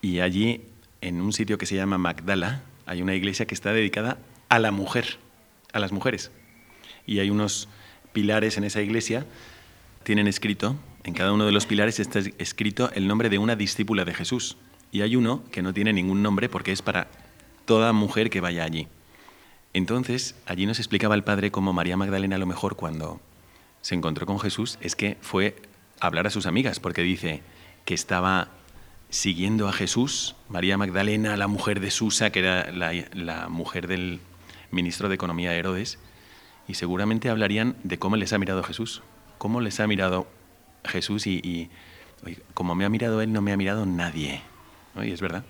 y 0.00 0.20
allí 0.20 0.62
en 1.00 1.20
un 1.20 1.32
sitio 1.32 1.58
que 1.58 1.66
se 1.66 1.76
llama 1.76 1.98
Magdala 1.98 2.62
hay 2.86 3.02
una 3.02 3.14
iglesia 3.14 3.46
que 3.46 3.54
está 3.54 3.72
dedicada 3.72 4.18
a 4.48 4.58
la 4.58 4.70
mujer, 4.70 5.18
a 5.72 5.78
las 5.78 5.92
mujeres. 5.92 6.30
Y 7.06 7.18
hay 7.18 7.30
unos 7.30 7.68
pilares 8.12 8.56
en 8.58 8.64
esa 8.64 8.80
iglesia, 8.82 9.26
tienen 10.02 10.26
escrito 10.26 10.76
en 11.04 11.12
cada 11.12 11.32
uno 11.32 11.44
de 11.44 11.52
los 11.52 11.66
pilares 11.66 12.00
está 12.00 12.20
escrito 12.38 12.90
el 12.94 13.06
nombre 13.06 13.28
de 13.28 13.36
una 13.36 13.56
discípula 13.56 14.06
de 14.06 14.14
Jesús. 14.14 14.56
Y 14.90 15.02
hay 15.02 15.16
uno 15.16 15.44
que 15.52 15.60
no 15.60 15.74
tiene 15.74 15.92
ningún 15.92 16.22
nombre 16.22 16.48
porque 16.48 16.72
es 16.72 16.80
para 16.80 17.08
toda 17.66 17.92
mujer 17.92 18.30
que 18.30 18.40
vaya 18.40 18.64
allí. 18.64 18.88
Entonces, 19.74 20.36
allí 20.46 20.66
nos 20.66 20.78
explicaba 20.78 21.16
el 21.16 21.24
padre 21.24 21.50
cómo 21.50 21.72
María 21.72 21.96
Magdalena 21.96 22.36
a 22.36 22.38
lo 22.38 22.46
mejor 22.46 22.76
cuando 22.76 23.20
se 23.82 23.96
encontró 23.96 24.24
con 24.24 24.38
Jesús 24.38 24.78
es 24.80 24.94
que 24.94 25.18
fue 25.20 25.56
a 26.00 26.06
hablar 26.06 26.28
a 26.28 26.30
sus 26.30 26.46
amigas, 26.46 26.78
porque 26.78 27.02
dice 27.02 27.42
que 27.84 27.92
estaba 27.92 28.48
siguiendo 29.10 29.68
a 29.68 29.72
Jesús, 29.72 30.36
María 30.48 30.78
Magdalena, 30.78 31.36
la 31.36 31.48
mujer 31.48 31.80
de 31.80 31.90
Susa, 31.90 32.30
que 32.30 32.38
era 32.38 32.70
la, 32.70 33.48
mujer 33.48 33.88
del 33.88 34.20
ministro 34.70 35.08
de 35.08 35.16
Economía 35.16 35.50
de 35.50 35.58
Herodes, 35.58 35.98
y 36.68 36.74
seguramente 36.74 37.28
hablarían 37.28 37.76
de 37.82 37.98
cómo 37.98 38.16
les 38.16 38.32
ha 38.32 38.38
mirado 38.38 38.62
Jesús, 38.62 39.02
cómo 39.38 39.60
les 39.60 39.80
ha 39.80 39.88
mirado 39.88 40.28
Jesús 40.84 41.26
y, 41.26 41.68
como 42.54 42.76
me 42.76 42.84
ha 42.84 42.88
mirado 42.88 43.20
Él, 43.20 43.32
no 43.32 43.42
me 43.42 43.52
ha 43.52 43.56
mirado 43.56 43.86
nadie. 43.86 44.40
Y 45.02 45.10
es 45.10 45.20
verdad. 45.20 45.44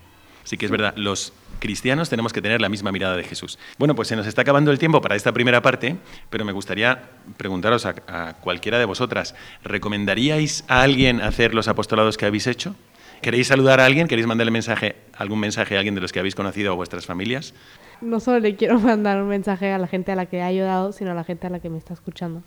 Sí 0.45 0.57
que 0.57 0.65
es 0.65 0.71
verdad, 0.71 0.93
los 0.95 1.33
cristianos 1.59 2.09
tenemos 2.09 2.31
que 2.31 2.41
tener 2.41 2.61
la 2.61 2.69
misma 2.69 2.91
mirada 2.91 3.17
de 3.17 3.23
Jesús. 3.23 3.57
Bueno, 3.79 3.95
pues 3.95 4.07
se 4.07 4.15
nos 4.15 4.27
está 4.27 4.43
acabando 4.43 4.71
el 4.71 4.77
tiempo 4.77 5.01
para 5.01 5.15
esta 5.15 5.31
primera 5.31 5.61
parte, 5.63 5.97
pero 6.29 6.45
me 6.45 6.51
gustaría 6.51 7.09
preguntaros 7.35 7.85
a, 7.85 8.35
cualquiera 8.41 8.77
de 8.77 8.85
vosotras, 8.85 9.33
¿recomendaríais 9.63 10.63
a 10.67 10.83
alguien 10.83 11.19
hacer 11.19 11.55
los 11.55 11.67
apostolados 11.67 12.17
que 12.17 12.27
habéis 12.27 12.45
hecho? 12.45 12.75
¿Queréis 13.23 13.47
saludar 13.47 13.79
a 13.79 13.85
alguien? 13.85 14.07
¿Queréis 14.07 14.27
mandarle 14.27 14.51
mensaje, 14.51 14.97
algún 15.17 15.39
mensaje 15.39 15.75
a 15.75 15.79
alguien 15.79 15.95
de 15.95 16.01
los 16.01 16.11
que 16.11 16.19
habéis 16.19 16.35
conocido 16.35 16.73
o 16.73 16.75
vuestras 16.75 17.07
familias? 17.07 17.55
No 18.01 18.19
solo 18.19 18.39
le 18.39 18.55
quiero 18.55 18.79
mandar 18.79 19.19
un 19.19 19.29
mensaje 19.29 19.71
a 19.71 19.79
la 19.79 19.87
gente 19.87 20.11
a 20.11 20.15
la 20.15 20.27
que 20.27 20.37
he 20.37 20.43
ayudado, 20.43 20.91
sino 20.91 21.11
a 21.11 21.15
la 21.15 21.23
gente 21.23 21.47
a 21.47 21.49
la 21.49 21.59
que 21.59 21.71
me 21.71 21.79
está 21.79 21.95
escuchando. 21.95 22.43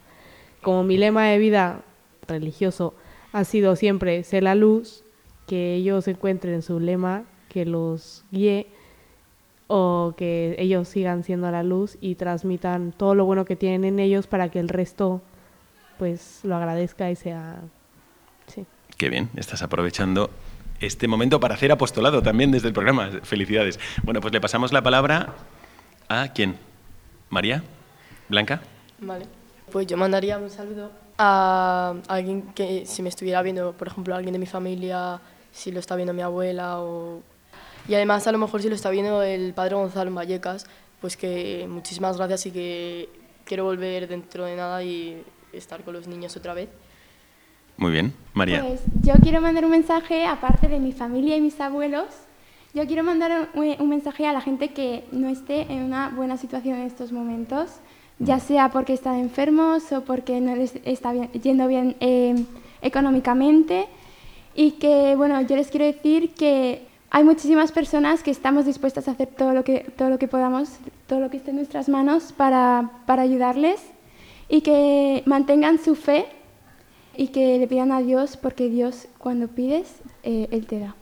Como 0.63 0.85
mi 0.85 0.97
lema 0.97 1.27
de 1.27 1.39
vida 1.39 1.83
religioso 2.29 2.95
ha 3.33 3.43
sido 3.43 3.75
siempre 3.75 4.23
ser 4.23 4.45
la 4.45 4.55
luz, 4.55 5.03
que 5.49 5.75
ellos 5.75 6.07
encuentren 6.07 6.63
su 6.63 6.79
lema, 6.79 7.25
que 7.49 7.65
los 7.65 8.25
guíe 8.31 8.67
o 9.67 10.15
que 10.17 10.57
ellos 10.59 10.89
sigan 10.89 11.25
siendo 11.25 11.51
la 11.51 11.63
luz 11.63 11.99
y 12.01 12.15
transmitan 12.15 12.93
todo 12.93 13.15
lo 13.15 13.25
bueno 13.25 13.45
que 13.45 13.57
tienen 13.57 13.85
en 13.85 13.99
ellos 13.99 14.27
para 14.27 14.51
que 14.51 14.59
el 14.59 14.69
resto 14.69 15.21
pues 15.99 16.41
lo 16.45 16.57
agradezca 16.57 17.11
y 17.11 17.17
sea 17.17 17.61
sí. 18.47 18.65
Qué 18.97 19.09
bien, 19.11 19.29
estás 19.37 19.63
aprovechando 19.63 20.31
este 20.81 21.09
momento 21.09 21.41
para 21.41 21.55
hacer 21.55 21.73
apostolado 21.73 22.23
también 22.23 22.51
desde 22.51 22.69
el 22.69 22.75
programa. 22.75 23.11
Felicidades. 23.23 23.79
Bueno, 24.03 24.21
pues 24.21 24.33
le 24.33 24.41
pasamos 24.41 24.73
la 24.73 24.83
palabra 24.83 25.35
a 26.09 26.33
quién? 26.33 26.57
María, 27.31 27.63
Blanca. 28.29 28.61
Vale. 29.01 29.27
Pues 29.71 29.87
yo 29.87 29.97
mandaría 29.97 30.39
un 30.39 30.49
saludo 30.49 30.91
a 31.19 31.95
alguien 32.09 32.43
que 32.55 32.87
si 32.87 33.03
me 33.03 33.09
estuviera 33.09 33.43
viendo, 33.43 33.73
por 33.73 33.89
ejemplo, 33.89 34.15
alguien 34.15 34.33
de 34.33 34.39
mi 34.39 34.47
familia, 34.47 35.21
si 35.53 35.73
lo 35.73 35.81
está 35.81 35.97
viendo 35.97 36.15
mi 36.15 36.23
abuela 36.23 36.81
o... 36.81 37.21
Y 37.88 37.94
además 37.94 38.27
a 38.27 38.33
lo 38.33 38.38
mejor 38.38 38.62
si 38.62 38.68
lo 38.68 38.74
está 38.74 38.90
viendo 38.90 39.22
el 39.22 39.55
padre 39.55 39.74
Gonzalo 39.74 40.09
en 40.09 40.14
Vallecas, 40.14 40.66
pues 41.01 41.16
que 41.16 41.66
muchísimas 41.68 42.16
gracias 42.16 42.46
y 42.46 42.51
que 42.51 43.09
quiero 43.44 43.64
volver 43.64 44.07
dentro 44.07 44.44
de 44.44 44.57
nada 44.57 44.83
y 44.83 45.22
estar 45.53 45.83
con 45.83 45.94
los 45.94 46.07
niños 46.07 46.37
otra 46.37 46.55
vez. 46.55 46.68
Muy 47.77 47.92
bien, 47.92 48.12
María. 48.35 48.62
Pues 48.66 48.81
yo 49.03 49.14
quiero 49.22 49.40
mandar 49.40 49.64
un 49.64 49.70
mensaje, 49.70 50.27
aparte 50.27 50.68
de 50.68 50.79
mi 50.79 50.92
familia 50.92 51.37
y 51.37 51.40
mis 51.40 51.61
abuelos, 51.61 52.07
yo 52.74 52.87
quiero 52.87 53.03
mandar 53.03 53.48
un, 53.55 53.77
un 53.79 53.88
mensaje 53.88 54.27
a 54.27 54.33
la 54.33 54.40
gente 54.40 54.68
que 54.68 55.05
no 55.11 55.29
esté 55.29 55.62
en 55.62 55.85
una 55.85 56.11
buena 56.11 56.37
situación 56.37 56.79
en 56.79 56.87
estos 56.87 57.12
momentos 57.12 57.70
ya 58.18 58.40
sea 58.40 58.70
porque 58.70 58.92
están 58.92 59.16
enfermos 59.16 59.92
o 59.92 60.03
porque 60.03 60.40
no 60.40 60.57
les 60.57 60.74
está 60.85 61.12
bien, 61.12 61.31
yendo 61.33 61.68
bien 61.68 61.96
eh, 62.01 62.35
económicamente. 62.83 63.87
Y 64.55 64.72
que, 64.72 65.14
bueno, 65.16 65.40
yo 65.42 65.55
les 65.55 65.68
quiero 65.68 65.87
decir 65.87 66.35
que 66.35 66.87
hay 67.11 67.25
muchísimas 67.25 67.73
personas 67.73 68.23
que 68.23 68.31
estamos 68.31 68.66
dispuestas 68.66 69.09
a 69.09 69.12
hacer 69.12 69.29
todo 69.29 69.53
lo 69.53 69.64
que, 69.64 69.90
todo 69.97 70.11
lo 70.11 70.18
que 70.18 70.29
podamos, 70.29 70.68
todo 71.07 71.21
lo 71.21 71.31
que 71.31 71.38
esté 71.38 71.51
en 71.51 71.57
nuestras 71.57 71.88
manos 71.88 72.33
para, 72.37 72.90
para 73.07 73.23
ayudarles 73.23 73.81
y 74.49 74.61
que 74.61 75.23
mantengan 75.27 75.79
su 75.79 75.94
fe 75.94 76.27
y 77.16 77.29
que 77.29 77.59
le 77.59 77.66
pidan 77.66 77.92
a 77.92 78.01
Dios 78.01 78.37
porque 78.37 78.68
Dios 78.68 79.09
cuando 79.18 79.49
pides, 79.49 79.97
eh, 80.23 80.49
Él 80.51 80.66
te 80.66 80.81
da. 80.81 80.94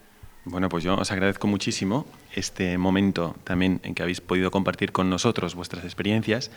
Bueno, 0.44 0.68
pues 0.68 0.84
yo 0.84 0.96
os 0.96 1.10
agradezco 1.10 1.48
muchísimo 1.48 2.06
este 2.32 2.78
momento 2.78 3.34
también 3.42 3.80
en 3.82 3.94
que 3.94 4.02
habéis 4.02 4.20
podido 4.20 4.52
compartir 4.52 4.92
con 4.92 5.10
nosotros 5.10 5.56
vuestras 5.56 5.84
experiencias 5.84 6.52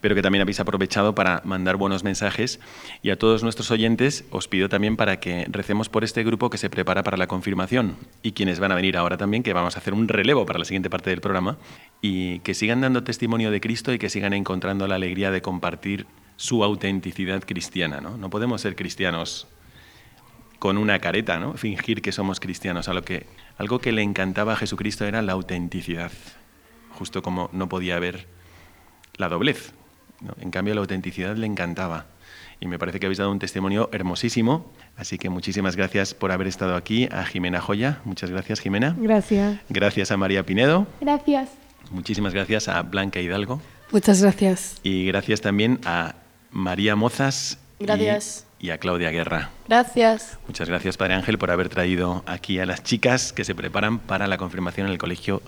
pero 0.00 0.14
que 0.14 0.22
también 0.22 0.42
habéis 0.42 0.60
aprovechado 0.60 1.14
para 1.14 1.42
mandar 1.44 1.76
buenos 1.76 2.04
mensajes. 2.04 2.60
Y 3.02 3.10
a 3.10 3.18
todos 3.18 3.42
nuestros 3.42 3.70
oyentes 3.70 4.24
os 4.30 4.48
pido 4.48 4.68
también 4.68 4.96
para 4.96 5.20
que 5.20 5.46
recemos 5.48 5.88
por 5.88 6.04
este 6.04 6.24
grupo 6.24 6.50
que 6.50 6.58
se 6.58 6.70
prepara 6.70 7.02
para 7.02 7.16
la 7.16 7.26
confirmación 7.26 7.96
y 8.22 8.32
quienes 8.32 8.60
van 8.60 8.72
a 8.72 8.74
venir 8.74 8.96
ahora 8.96 9.16
también, 9.16 9.42
que 9.42 9.52
vamos 9.52 9.76
a 9.76 9.80
hacer 9.80 9.94
un 9.94 10.08
relevo 10.08 10.46
para 10.46 10.58
la 10.58 10.64
siguiente 10.64 10.90
parte 10.90 11.10
del 11.10 11.20
programa, 11.20 11.58
y 12.00 12.40
que 12.40 12.54
sigan 12.54 12.80
dando 12.80 13.04
testimonio 13.04 13.50
de 13.50 13.60
Cristo 13.60 13.92
y 13.92 13.98
que 13.98 14.10
sigan 14.10 14.32
encontrando 14.32 14.86
la 14.86 14.96
alegría 14.96 15.30
de 15.30 15.42
compartir 15.42 16.06
su 16.36 16.62
autenticidad 16.62 17.42
cristiana. 17.44 18.00
No, 18.00 18.16
no 18.16 18.30
podemos 18.30 18.60
ser 18.60 18.76
cristianos 18.76 19.48
con 20.58 20.78
una 20.78 20.98
careta, 20.98 21.38
¿no? 21.38 21.54
fingir 21.54 22.02
que 22.02 22.12
somos 22.12 22.40
cristianos. 22.40 22.88
A 22.88 22.94
lo 22.94 23.02
que, 23.02 23.26
algo 23.58 23.78
que 23.78 23.92
le 23.92 24.02
encantaba 24.02 24.54
a 24.54 24.56
Jesucristo 24.56 25.04
era 25.04 25.22
la 25.22 25.32
autenticidad, 25.32 26.12
justo 26.92 27.22
como 27.22 27.50
no 27.52 27.68
podía 27.68 27.96
haber 27.96 28.26
la 29.16 29.28
doblez. 29.28 29.74
En 30.40 30.50
cambio, 30.50 30.74
la 30.74 30.80
autenticidad 30.80 31.36
le 31.36 31.46
encantaba. 31.46 32.06
Y 32.58 32.66
me 32.66 32.78
parece 32.78 32.98
que 32.98 33.06
habéis 33.06 33.18
dado 33.18 33.30
un 33.30 33.38
testimonio 33.38 33.90
hermosísimo. 33.92 34.72
Así 34.96 35.18
que 35.18 35.28
muchísimas 35.28 35.76
gracias 35.76 36.14
por 36.14 36.32
haber 36.32 36.46
estado 36.46 36.74
aquí. 36.74 37.08
A 37.12 37.24
Jimena 37.24 37.60
Joya. 37.60 38.00
Muchas 38.04 38.30
gracias, 38.30 38.60
Jimena. 38.60 38.96
Gracias. 38.98 39.58
Gracias 39.68 40.10
a 40.10 40.16
María 40.16 40.44
Pinedo. 40.44 40.86
Gracias. 41.00 41.50
Muchísimas 41.90 42.32
gracias 42.32 42.68
a 42.68 42.82
Blanca 42.82 43.20
Hidalgo. 43.20 43.60
Muchas 43.92 44.22
gracias. 44.22 44.76
Y 44.82 45.06
gracias 45.06 45.40
también 45.40 45.80
a 45.84 46.14
María 46.50 46.96
Mozas 46.96 47.58
Gracias. 47.78 48.46
Y, 48.58 48.68
y 48.68 48.70
a 48.70 48.78
Claudia 48.78 49.10
Guerra. 49.10 49.50
Gracias. 49.68 50.38
Muchas 50.46 50.68
gracias, 50.68 50.96
Padre 50.96 51.14
Ángel, 51.14 51.38
por 51.38 51.50
haber 51.50 51.68
traído 51.68 52.22
aquí 52.26 52.58
a 52.58 52.66
las 52.66 52.82
chicas 52.82 53.32
que 53.32 53.44
se 53.44 53.54
preparan 53.54 53.98
para 53.98 54.26
la 54.26 54.38
confirmación 54.38 54.86
en 54.86 54.92
el 54.92 54.98
Colegio 54.98 55.42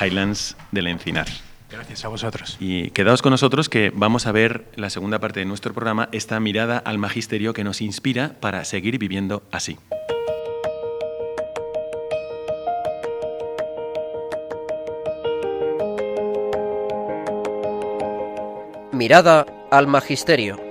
Highlands 0.00 0.56
del 0.72 0.86
Encinar. 0.86 1.26
Gracias 1.74 2.04
a 2.04 2.08
vosotros. 2.08 2.56
Y 2.60 2.90
quedaos 2.90 3.20
con 3.20 3.30
nosotros 3.30 3.68
que 3.68 3.90
vamos 3.92 4.26
a 4.26 4.32
ver 4.32 4.64
la 4.76 4.90
segunda 4.90 5.18
parte 5.18 5.40
de 5.40 5.46
nuestro 5.46 5.74
programa, 5.74 6.08
esta 6.12 6.38
mirada 6.38 6.78
al 6.78 6.98
magisterio 6.98 7.52
que 7.52 7.64
nos 7.64 7.80
inspira 7.80 8.36
para 8.40 8.64
seguir 8.64 8.98
viviendo 8.98 9.42
así. 9.50 9.76
Mirada 18.92 19.44
al 19.72 19.88
magisterio. 19.88 20.63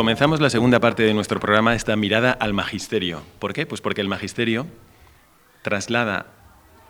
Comenzamos 0.00 0.40
la 0.40 0.48
segunda 0.48 0.80
parte 0.80 1.02
de 1.02 1.12
nuestro 1.12 1.40
programa, 1.40 1.74
esta 1.74 1.94
mirada 1.94 2.32
al 2.32 2.54
magisterio. 2.54 3.20
¿Por 3.38 3.52
qué? 3.52 3.66
Pues 3.66 3.82
porque 3.82 4.00
el 4.00 4.08
magisterio 4.08 4.66
traslada 5.60 6.24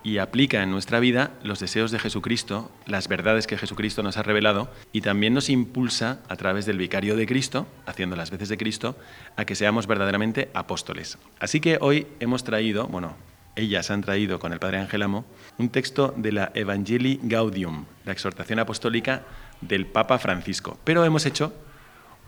y 0.04 0.18
aplica 0.18 0.62
en 0.62 0.70
nuestra 0.70 1.00
vida 1.00 1.32
los 1.42 1.58
deseos 1.58 1.90
de 1.90 1.98
Jesucristo, 1.98 2.70
las 2.86 3.08
verdades 3.08 3.48
que 3.48 3.58
Jesucristo 3.58 4.04
nos 4.04 4.16
ha 4.16 4.22
revelado 4.22 4.70
y 4.92 5.00
también 5.00 5.34
nos 5.34 5.50
impulsa 5.50 6.20
a 6.28 6.36
través 6.36 6.66
del 6.66 6.78
vicario 6.78 7.16
de 7.16 7.26
Cristo, 7.26 7.66
haciendo 7.84 8.14
las 8.14 8.30
veces 8.30 8.48
de 8.48 8.56
Cristo, 8.56 8.96
a 9.34 9.44
que 9.44 9.56
seamos 9.56 9.88
verdaderamente 9.88 10.48
apóstoles. 10.54 11.18
Así 11.40 11.58
que 11.58 11.78
hoy 11.80 12.06
hemos 12.20 12.44
traído, 12.44 12.86
bueno, 12.86 13.16
ellas 13.56 13.90
han 13.90 14.02
traído 14.02 14.38
con 14.38 14.52
el 14.52 14.60
Padre 14.60 14.78
Ángel 14.78 15.02
Amo, 15.02 15.24
un 15.58 15.70
texto 15.70 16.14
de 16.16 16.30
la 16.30 16.52
Evangelii 16.54 17.18
Gaudium, 17.24 17.86
la 18.04 18.12
exhortación 18.12 18.60
apostólica 18.60 19.24
del 19.60 19.86
Papa 19.86 20.20
Francisco. 20.20 20.78
Pero 20.84 21.04
hemos 21.04 21.26
hecho 21.26 21.52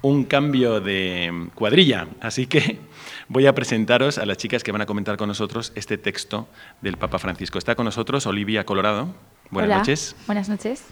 un 0.02 0.24
cambio 0.24 0.80
de 0.80 1.48
cuadrilla, 1.54 2.08
así 2.20 2.46
que 2.46 2.80
voy 3.28 3.46
a 3.46 3.54
presentaros 3.54 4.18
a 4.18 4.26
las 4.26 4.36
chicas 4.36 4.62
que 4.62 4.72
van 4.72 4.82
a 4.82 4.86
comentar 4.86 5.16
con 5.16 5.28
nosotros 5.28 5.72
este 5.76 5.96
texto 5.96 6.48
del 6.80 6.96
Papa 6.96 7.18
Francisco. 7.18 7.58
Está 7.58 7.74
con 7.74 7.84
nosotros 7.84 8.26
Olivia 8.26 8.64
Colorado. 8.66 9.14
Buenas 9.50 9.68
Hola. 9.68 9.78
noches. 9.78 10.16
Buenas 10.26 10.48
noches. 10.48 10.84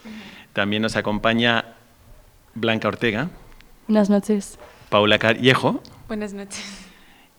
También 0.53 0.83
nos 0.83 0.97
acompaña 0.97 1.65
Blanca 2.55 2.89
Ortega, 2.89 3.29
Buenas 3.89 4.09
noches. 4.09 4.59
Paula 4.89 5.19
Callejo 5.19 5.83
Buenas 6.07 6.33
noches. 6.33 6.65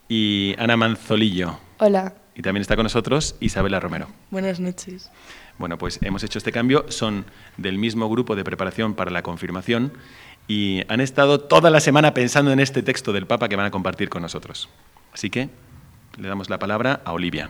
y 0.10 0.54
Ana 0.58 0.76
Manzolillo. 0.76 1.58
Hola. 1.80 2.14
Y 2.36 2.42
también 2.42 2.62
está 2.62 2.76
con 2.76 2.84
nosotros 2.84 3.36
Isabela 3.40 3.80
Romero. 3.80 4.08
Buenas 4.32 4.60
noches. 4.60 5.10
Bueno, 5.58 5.78
pues 5.78 6.00
hemos 6.02 6.24
hecho 6.24 6.38
este 6.40 6.52
cambio, 6.52 6.86
son 6.90 7.26
del 7.58 7.78
mismo 7.78 8.10
grupo 8.10 8.36
de 8.36 8.44
preparación 8.44 8.96
para 8.96 9.12
la 9.12 9.22
confirmación 9.22 9.94
y 10.52 10.84
han 10.90 11.00
estado 11.00 11.40
toda 11.40 11.70
la 11.70 11.80
semana 11.80 12.14
pensando 12.14 12.52
en 12.52 12.60
este 12.60 12.84
texto 12.84 13.14
del 13.14 13.26
Papa 13.26 13.48
que 13.48 13.56
van 13.56 13.68
a 13.68 13.72
compartir 13.72 14.10
con 14.10 14.22
nosotros. 14.22 14.68
Así 15.14 15.30
que 15.30 15.48
le 16.18 16.28
damos 16.28 16.50
la 16.50 16.60
palabra 16.60 17.00
a 17.06 17.14
Olivia. 17.14 17.50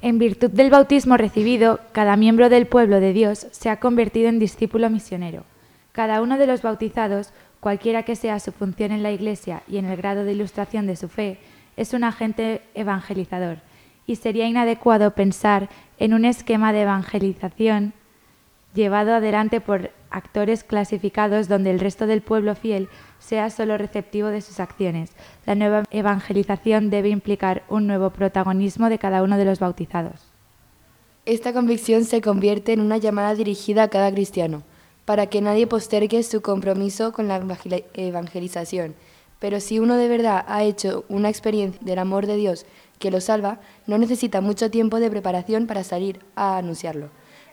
En 0.00 0.18
virtud 0.18 0.48
del 0.48 0.70
bautismo 0.70 1.18
recibido, 1.18 1.78
cada 1.92 2.16
miembro 2.16 2.48
del 2.48 2.66
pueblo 2.66 3.00
de 3.00 3.12
Dios 3.12 3.48
se 3.50 3.68
ha 3.68 3.80
convertido 3.80 4.30
en 4.30 4.38
discípulo 4.38 4.88
misionero. 4.88 5.44
Cada 5.92 6.22
uno 6.22 6.38
de 6.38 6.46
los 6.46 6.62
bautizados, 6.62 7.34
cualquiera 7.60 8.02
que 8.04 8.16
sea 8.16 8.40
su 8.40 8.52
función 8.52 8.92
en 8.92 9.02
la 9.02 9.12
Iglesia 9.12 9.62
y 9.68 9.76
en 9.76 9.84
el 9.84 9.98
grado 9.98 10.24
de 10.24 10.32
ilustración 10.32 10.86
de 10.86 10.96
su 10.96 11.08
fe, 11.08 11.36
es 11.76 11.92
un 11.92 12.04
agente 12.04 12.62
evangelizador, 12.72 13.58
y 14.06 14.16
sería 14.16 14.46
inadecuado 14.46 15.10
pensar 15.10 15.68
en 15.98 16.14
un 16.14 16.24
esquema 16.24 16.72
de 16.72 16.80
evangelización 16.80 17.92
llevado 18.74 19.14
adelante 19.14 19.60
por 19.60 19.90
actores 20.10 20.64
clasificados 20.64 21.48
donde 21.48 21.70
el 21.70 21.80
resto 21.80 22.06
del 22.06 22.20
pueblo 22.20 22.54
fiel 22.54 22.88
sea 23.18 23.50
solo 23.50 23.78
receptivo 23.78 24.28
de 24.28 24.40
sus 24.40 24.60
acciones. 24.60 25.10
La 25.46 25.54
nueva 25.54 25.84
evangelización 25.90 26.90
debe 26.90 27.10
implicar 27.10 27.62
un 27.68 27.86
nuevo 27.86 28.10
protagonismo 28.10 28.88
de 28.88 28.98
cada 28.98 29.22
uno 29.22 29.36
de 29.36 29.44
los 29.44 29.60
bautizados. 29.60 30.20
Esta 31.26 31.52
convicción 31.52 32.04
se 32.04 32.20
convierte 32.20 32.72
en 32.72 32.80
una 32.80 32.96
llamada 32.96 33.34
dirigida 33.34 33.84
a 33.84 33.88
cada 33.88 34.10
cristiano, 34.10 34.62
para 35.04 35.26
que 35.26 35.40
nadie 35.40 35.66
postergue 35.66 36.22
su 36.22 36.40
compromiso 36.40 37.12
con 37.12 37.28
la 37.28 37.40
evangel- 37.40 37.84
evangelización. 37.94 38.94
Pero 39.38 39.60
si 39.60 39.78
uno 39.78 39.96
de 39.96 40.08
verdad 40.08 40.44
ha 40.48 40.62
hecho 40.64 41.04
una 41.08 41.28
experiencia 41.28 41.80
del 41.82 41.98
amor 41.98 42.26
de 42.26 42.36
Dios 42.36 42.66
que 42.98 43.10
lo 43.10 43.20
salva, 43.20 43.58
no 43.86 43.96
necesita 43.98 44.40
mucho 44.40 44.70
tiempo 44.70 45.00
de 45.00 45.10
preparación 45.10 45.66
para 45.66 45.84
salir 45.84 46.20
a 46.36 46.58
anunciarlo. 46.58 47.08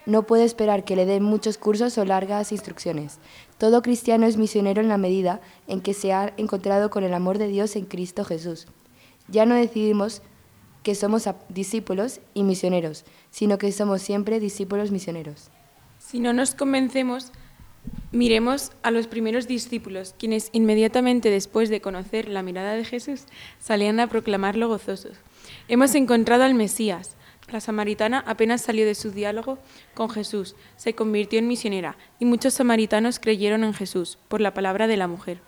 No 0.08 0.24
puede 0.24 0.46
esperar 0.46 0.86
que 0.86 0.96
le 0.96 1.06
den 1.06 1.22
muchos 1.22 1.58
cursos 1.58 1.98
o 1.98 2.06
largas 2.06 2.54
instrucciones. 2.54 3.20
Todo 3.58 3.82
cristiano 3.82 4.26
es 4.26 4.38
misionero 4.38 4.80
en 4.80 4.88
la 4.88 4.98
medida 4.98 5.42
en 5.68 5.82
que 5.82 5.94
se 5.94 6.14
ha 6.14 6.34
encontrado 6.38 6.90
con 6.90 7.04
el 7.04 7.14
amor 7.14 7.40
de 7.40 7.50
Dios 7.50 7.76
en 7.76 7.84
Cristo 7.84 8.24
Jesús. 8.24 8.68
Ya 9.28 9.46
no 9.46 9.54
decidimos 9.56 10.22
que 10.82 10.96
somos 10.96 11.28
discípulos 11.50 12.22
y 12.34 12.44
misioneros, 12.44 13.04
sino 13.32 13.58
que 13.58 13.70
somos 13.74 14.02
siempre 14.02 14.40
discípulos 14.40 14.92
misioneros. 14.92 15.50
Si 16.00 16.22
no 16.22 16.32
nos 16.32 16.56
convencemos, 16.56 17.34
miremos 18.14 18.72
a 18.84 18.92
los 18.92 19.08
primeros 19.08 19.46
discípulos, 19.46 20.16
quienes 20.18 20.52
inmediatamente 20.54 21.30
después 21.30 21.68
de 21.68 21.82
conocer 21.82 22.30
la 22.30 22.44
mirada 22.44 22.76
de 22.76 22.86
Jesús 22.86 23.26
salían 23.60 24.00
a 24.00 24.08
proclamarlo 24.08 24.70
gozosos. 24.70 25.18
Hemos 25.68 25.94
encontrado 25.96 26.44
al 26.44 26.54
Mesías. 26.54 27.18
La 27.50 27.62
samaritana 27.62 28.24
apenas 28.28 28.62
salió 28.62 28.86
de 28.86 28.96
su 28.96 29.12
diálogo 29.12 29.58
con 29.94 30.10
Jesús, 30.10 30.56
se 30.76 30.96
convirtió 30.96 31.40
en 31.40 31.48
misionera 31.48 31.98
y 32.20 32.26
muchos 32.26 32.54
samaritanos 32.56 33.20
creyeron 33.20 33.64
en 33.64 33.74
Jesús 33.74 34.18
por 34.28 34.42
la 34.42 34.54
palabra 34.54 34.88
de 34.88 34.98
la 34.98 35.08
mujer. 35.08 35.40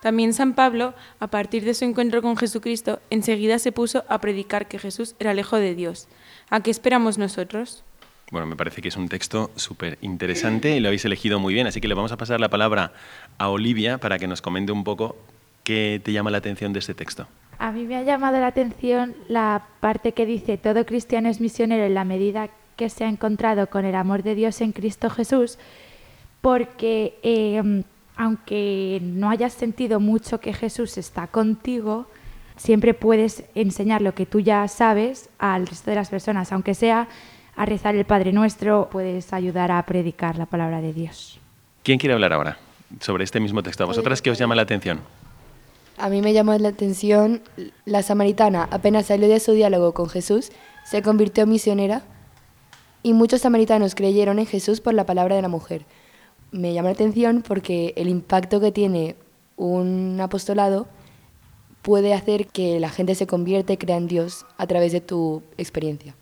También 0.00 0.34
San 0.34 0.54
Pablo, 0.54 0.94
a 1.20 1.28
partir 1.28 1.64
de 1.64 1.74
su 1.74 1.84
encuentro 1.84 2.22
con 2.22 2.36
Jesucristo, 2.36 3.00
enseguida 3.10 3.58
se 3.58 3.72
puso 3.72 4.04
a 4.08 4.20
predicar 4.20 4.68
que 4.68 4.78
Jesús 4.78 5.14
era 5.18 5.34
lejos 5.34 5.60
de 5.60 5.74
Dios. 5.74 6.08
¿A 6.50 6.60
qué 6.60 6.70
esperamos 6.70 7.18
nosotros? 7.18 7.84
Bueno, 8.30 8.46
me 8.46 8.56
parece 8.56 8.80
que 8.80 8.88
es 8.88 8.96
un 8.96 9.08
texto 9.08 9.50
súper 9.56 9.98
interesante 10.00 10.76
y 10.76 10.80
lo 10.80 10.88
habéis 10.88 11.04
elegido 11.04 11.38
muy 11.38 11.54
bien, 11.54 11.66
así 11.66 11.80
que 11.80 11.88
le 11.88 11.94
vamos 11.94 12.12
a 12.12 12.16
pasar 12.16 12.40
la 12.40 12.48
palabra 12.48 12.92
a 13.38 13.48
Olivia 13.48 13.98
para 13.98 14.18
que 14.18 14.26
nos 14.26 14.42
comente 14.42 14.72
un 14.72 14.84
poco 14.84 15.16
qué 15.64 16.00
te 16.02 16.12
llama 16.12 16.30
la 16.30 16.38
atención 16.38 16.72
de 16.72 16.78
este 16.78 16.94
texto. 16.94 17.28
A 17.62 17.70
mí 17.70 17.84
me 17.84 17.94
ha 17.94 18.02
llamado 18.02 18.40
la 18.40 18.48
atención 18.48 19.14
la 19.28 19.62
parte 19.78 20.10
que 20.10 20.26
dice 20.26 20.58
todo 20.58 20.84
cristiano 20.84 21.28
es 21.28 21.40
misionero 21.40 21.84
en 21.84 21.94
la 21.94 22.02
medida 22.02 22.48
que 22.74 22.88
se 22.88 23.04
ha 23.04 23.08
encontrado 23.08 23.68
con 23.68 23.84
el 23.84 23.94
amor 23.94 24.24
de 24.24 24.34
Dios 24.34 24.60
en 24.62 24.72
Cristo 24.72 25.08
Jesús, 25.10 25.60
porque 26.40 27.20
eh, 27.22 27.84
aunque 28.16 28.98
no 29.04 29.30
hayas 29.30 29.52
sentido 29.52 30.00
mucho 30.00 30.40
que 30.40 30.52
Jesús 30.52 30.98
está 30.98 31.28
contigo, 31.28 32.08
siempre 32.56 32.94
puedes 32.94 33.44
enseñar 33.54 34.02
lo 34.02 34.12
que 34.12 34.26
tú 34.26 34.40
ya 34.40 34.66
sabes 34.66 35.30
al 35.38 35.68
resto 35.68 35.90
de 35.90 35.94
las 35.94 36.10
personas, 36.10 36.50
aunque 36.50 36.74
sea 36.74 37.06
a 37.54 37.64
rezar 37.64 37.94
el 37.94 38.06
Padre 38.06 38.32
Nuestro, 38.32 38.88
puedes 38.90 39.32
ayudar 39.32 39.70
a 39.70 39.80
predicar 39.86 40.36
la 40.36 40.46
palabra 40.46 40.80
de 40.80 40.92
Dios. 40.92 41.38
¿Quién 41.84 42.00
quiere 42.00 42.14
hablar 42.14 42.32
ahora 42.32 42.58
sobre 42.98 43.22
este 43.22 43.38
mismo 43.38 43.62
texto? 43.62 43.84
¿A 43.84 43.86
vosotras 43.86 44.20
qué 44.20 44.32
os 44.32 44.38
llama 44.38 44.56
la 44.56 44.62
atención? 44.62 44.98
A 45.98 46.08
mí 46.08 46.22
me 46.22 46.32
llamó 46.32 46.56
la 46.58 46.70
atención, 46.70 47.42
la 47.84 48.02
samaritana 48.02 48.68
apenas 48.70 49.06
salió 49.06 49.28
de 49.28 49.40
su 49.40 49.52
diálogo 49.52 49.92
con 49.92 50.08
Jesús, 50.08 50.50
se 50.84 51.02
convirtió 51.02 51.44
en 51.44 51.50
misionera 51.50 52.02
y 53.02 53.12
muchos 53.12 53.42
samaritanos 53.42 53.94
creyeron 53.94 54.38
en 54.38 54.46
Jesús 54.46 54.80
por 54.80 54.94
la 54.94 55.06
palabra 55.06 55.36
de 55.36 55.42
la 55.42 55.48
mujer. 55.48 55.84
Me 56.50 56.74
llama 56.74 56.88
la 56.88 56.94
atención 56.94 57.42
porque 57.46 57.92
el 57.96 58.08
impacto 58.08 58.60
que 58.60 58.72
tiene 58.72 59.16
un 59.56 60.18
apostolado 60.20 60.88
puede 61.82 62.14
hacer 62.14 62.46
que 62.46 62.80
la 62.80 62.90
gente 62.90 63.14
se 63.14 63.26
convierta 63.26 63.72
y 63.72 63.76
crea 63.76 63.96
en 63.96 64.06
Dios 64.06 64.46
a 64.56 64.66
través 64.66 64.92
de 64.92 65.00
tu 65.00 65.42
experiencia. 65.58 66.14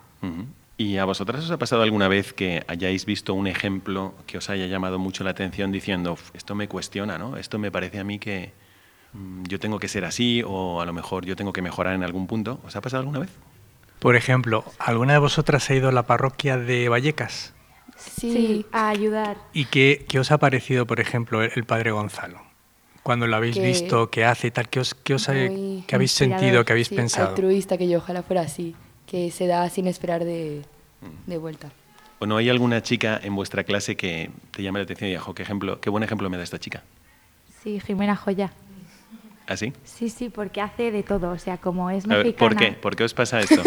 ¿Y 0.76 0.96
a 0.96 1.04
vosotras 1.04 1.44
os 1.44 1.50
ha 1.50 1.58
pasado 1.58 1.82
alguna 1.82 2.08
vez 2.08 2.32
que 2.32 2.62
hayáis 2.66 3.04
visto 3.04 3.34
un 3.34 3.46
ejemplo 3.46 4.14
que 4.26 4.38
os 4.38 4.48
haya 4.48 4.66
llamado 4.66 4.98
mucho 4.98 5.24
la 5.24 5.30
atención 5.30 5.72
diciendo, 5.72 6.12
"Uf, 6.12 6.30
esto 6.34 6.54
me 6.54 6.68
cuestiona, 6.68 7.18
¿no? 7.18 7.36
Esto 7.36 7.58
me 7.58 7.70
parece 7.70 7.98
a 7.98 8.04
mí 8.04 8.18
que 8.18 8.52
yo 9.48 9.58
tengo 9.58 9.78
que 9.78 9.88
ser 9.88 10.04
así 10.04 10.42
o 10.46 10.80
a 10.80 10.86
lo 10.86 10.92
mejor 10.92 11.24
yo 11.26 11.36
tengo 11.36 11.52
que 11.52 11.62
mejorar 11.62 11.94
en 11.94 12.02
algún 12.04 12.26
punto? 12.26 12.60
¿Os 12.64 12.76
ha 12.76 12.80
pasado 12.80 13.00
alguna 13.00 13.18
vez? 13.20 13.30
Por 13.98 14.16
ejemplo, 14.16 14.64
¿alguna 14.78 15.14
de 15.14 15.18
vosotras 15.18 15.68
ha 15.70 15.74
ido 15.74 15.88
a 15.88 15.92
la 15.92 16.04
parroquia 16.06 16.56
de 16.56 16.88
Vallecas? 16.88 17.52
Sí, 17.96 18.64
a 18.72 18.88
ayudar. 18.88 19.36
¿Y 19.52 19.66
qué, 19.66 20.06
qué 20.08 20.18
os 20.18 20.30
ha 20.30 20.38
parecido, 20.38 20.86
por 20.86 21.00
ejemplo, 21.00 21.42
el, 21.42 21.52
el 21.54 21.64
padre 21.64 21.90
Gonzalo? 21.90 22.40
Cuando 23.02 23.26
lo 23.26 23.36
habéis 23.36 23.56
Que- 23.56 23.62
visto, 23.66 24.08
qué 24.10 24.24
hace 24.24 24.46
y 24.48 24.50
tal, 24.50 24.68
¿qué, 24.68 24.80
os, 24.80 24.94
qué, 24.94 25.14
os 25.14 25.28
ha- 25.28 25.34
qué 25.34 25.84
habéis 25.92 26.12
sentido, 26.12 26.64
qué 26.64 26.72
habéis 26.72 26.88
sí, 26.88 26.94
pensado? 26.94 27.28
Altruista 27.30 27.76
que 27.76 27.88
yo 27.88 27.98
ojalá 27.98 28.22
fuera 28.22 28.42
así, 28.42 28.74
que 29.06 29.30
se 29.30 29.46
da 29.46 29.68
sin 29.68 29.86
esperar 29.86 30.24
de, 30.24 30.62
de 31.26 31.38
vuelta. 31.38 31.70
¿O 32.20 32.26
no 32.26 32.36
hay 32.36 32.48
alguna 32.50 32.82
chica 32.82 33.18
en 33.22 33.34
vuestra 33.34 33.64
clase 33.64 33.96
que 33.96 34.30
te 34.50 34.62
llame 34.62 34.78
la 34.78 34.84
atención 34.84 35.08
y 35.08 35.12
diga, 35.12 35.22
"Jo, 35.22 35.34
qué, 35.34 35.42
ejemplo, 35.42 35.80
qué 35.80 35.88
buen 35.90 36.02
ejemplo 36.04 36.28
me 36.30 36.36
da 36.36 36.42
esta 36.44 36.58
chica? 36.58 36.82
Sí, 37.62 37.80
Jimena 37.80 38.16
Joya. 38.16 38.52
¿Así? 39.50 39.72
Sí, 39.82 40.10
sí, 40.10 40.28
porque 40.28 40.60
hace 40.60 40.92
de 40.92 41.02
todo, 41.02 41.32
o 41.32 41.38
sea, 41.38 41.58
como 41.58 41.90
es 41.90 42.06
ver, 42.06 42.18
mexicana... 42.18 42.38
¿Por 42.38 42.56
qué? 42.56 42.72
¿Por 42.72 42.94
qué 42.94 43.02
os 43.02 43.14
pasa 43.14 43.40
esto? 43.40 43.60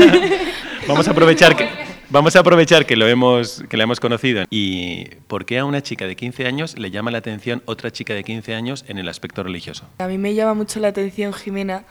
vamos 0.86 1.08
a 1.08 1.10
aprovechar 1.10 1.56
que 1.56 1.68
vamos 2.10 2.36
a 2.36 2.38
aprovechar 2.40 2.86
que 2.86 2.94
lo 2.94 3.08
hemos 3.08 3.64
que 3.68 3.76
la 3.76 3.82
hemos 3.84 3.98
conocido 3.98 4.44
y 4.50 5.06
¿por 5.26 5.46
qué 5.46 5.58
a 5.58 5.64
una 5.64 5.82
chica 5.82 6.06
de 6.06 6.14
15 6.14 6.46
años 6.46 6.78
le 6.78 6.92
llama 6.92 7.10
la 7.10 7.18
atención 7.18 7.60
otra 7.66 7.90
chica 7.90 8.14
de 8.14 8.22
15 8.22 8.54
años 8.54 8.84
en 8.86 8.98
el 8.98 9.08
aspecto 9.08 9.42
religioso? 9.42 9.84
A 9.98 10.06
mí 10.06 10.16
me 10.16 10.32
llama 10.34 10.54
mucho 10.54 10.78
la 10.78 10.88
atención 10.88 11.32
Jimena 11.32 11.84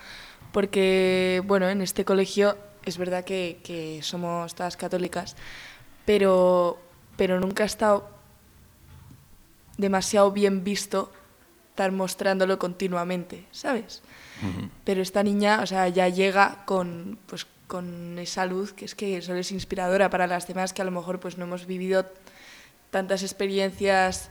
porque, 0.53 1.43
bueno, 1.45 1.67
en 1.67 1.82
este 1.82 2.05
colegio 2.05 2.58
es 2.86 2.97
verdad 2.97 3.25
que, 3.25 3.60
que 3.65 3.99
somos 4.01 4.55
todas 4.55 4.77
católicas, 4.77 5.36
pero, 6.05 6.79
pero 7.17 7.41
nunca 7.41 7.63
ha 7.63 7.67
estado 7.67 8.10
demasiado 9.77 10.32
bien 10.32 10.63
visto 10.63 11.12
estar 11.80 11.94
mostrándolo 11.94 12.60
continuamente, 12.60 13.46
¿sabes? 13.52 14.02
Pero 14.84 15.02
esta 15.02 15.24
niña, 15.24 15.62
o 15.62 15.65
sea, 15.65 15.88
ya 15.88 16.10
llega 16.10 16.65
con, 16.65 17.18
pues, 17.26 17.48
con 17.68 18.20
esa 18.20 18.46
luz 18.46 18.74
que 18.74 18.84
es 18.84 18.96
que 18.96 19.22
solo 19.22 19.39
es 19.39 19.52
inspiradora 19.52 20.10
para 20.10 20.28
las 20.28 20.46
demás 20.46 20.74
que 20.74 20.82
a 20.82 20.86
lo 20.86 20.92
mejor 20.92 21.20
pues 21.20 21.38
no 21.38 21.44
hemos 21.46 21.65
vivido 21.65 22.06
tantas 22.89 23.22
experiencias 23.22 24.30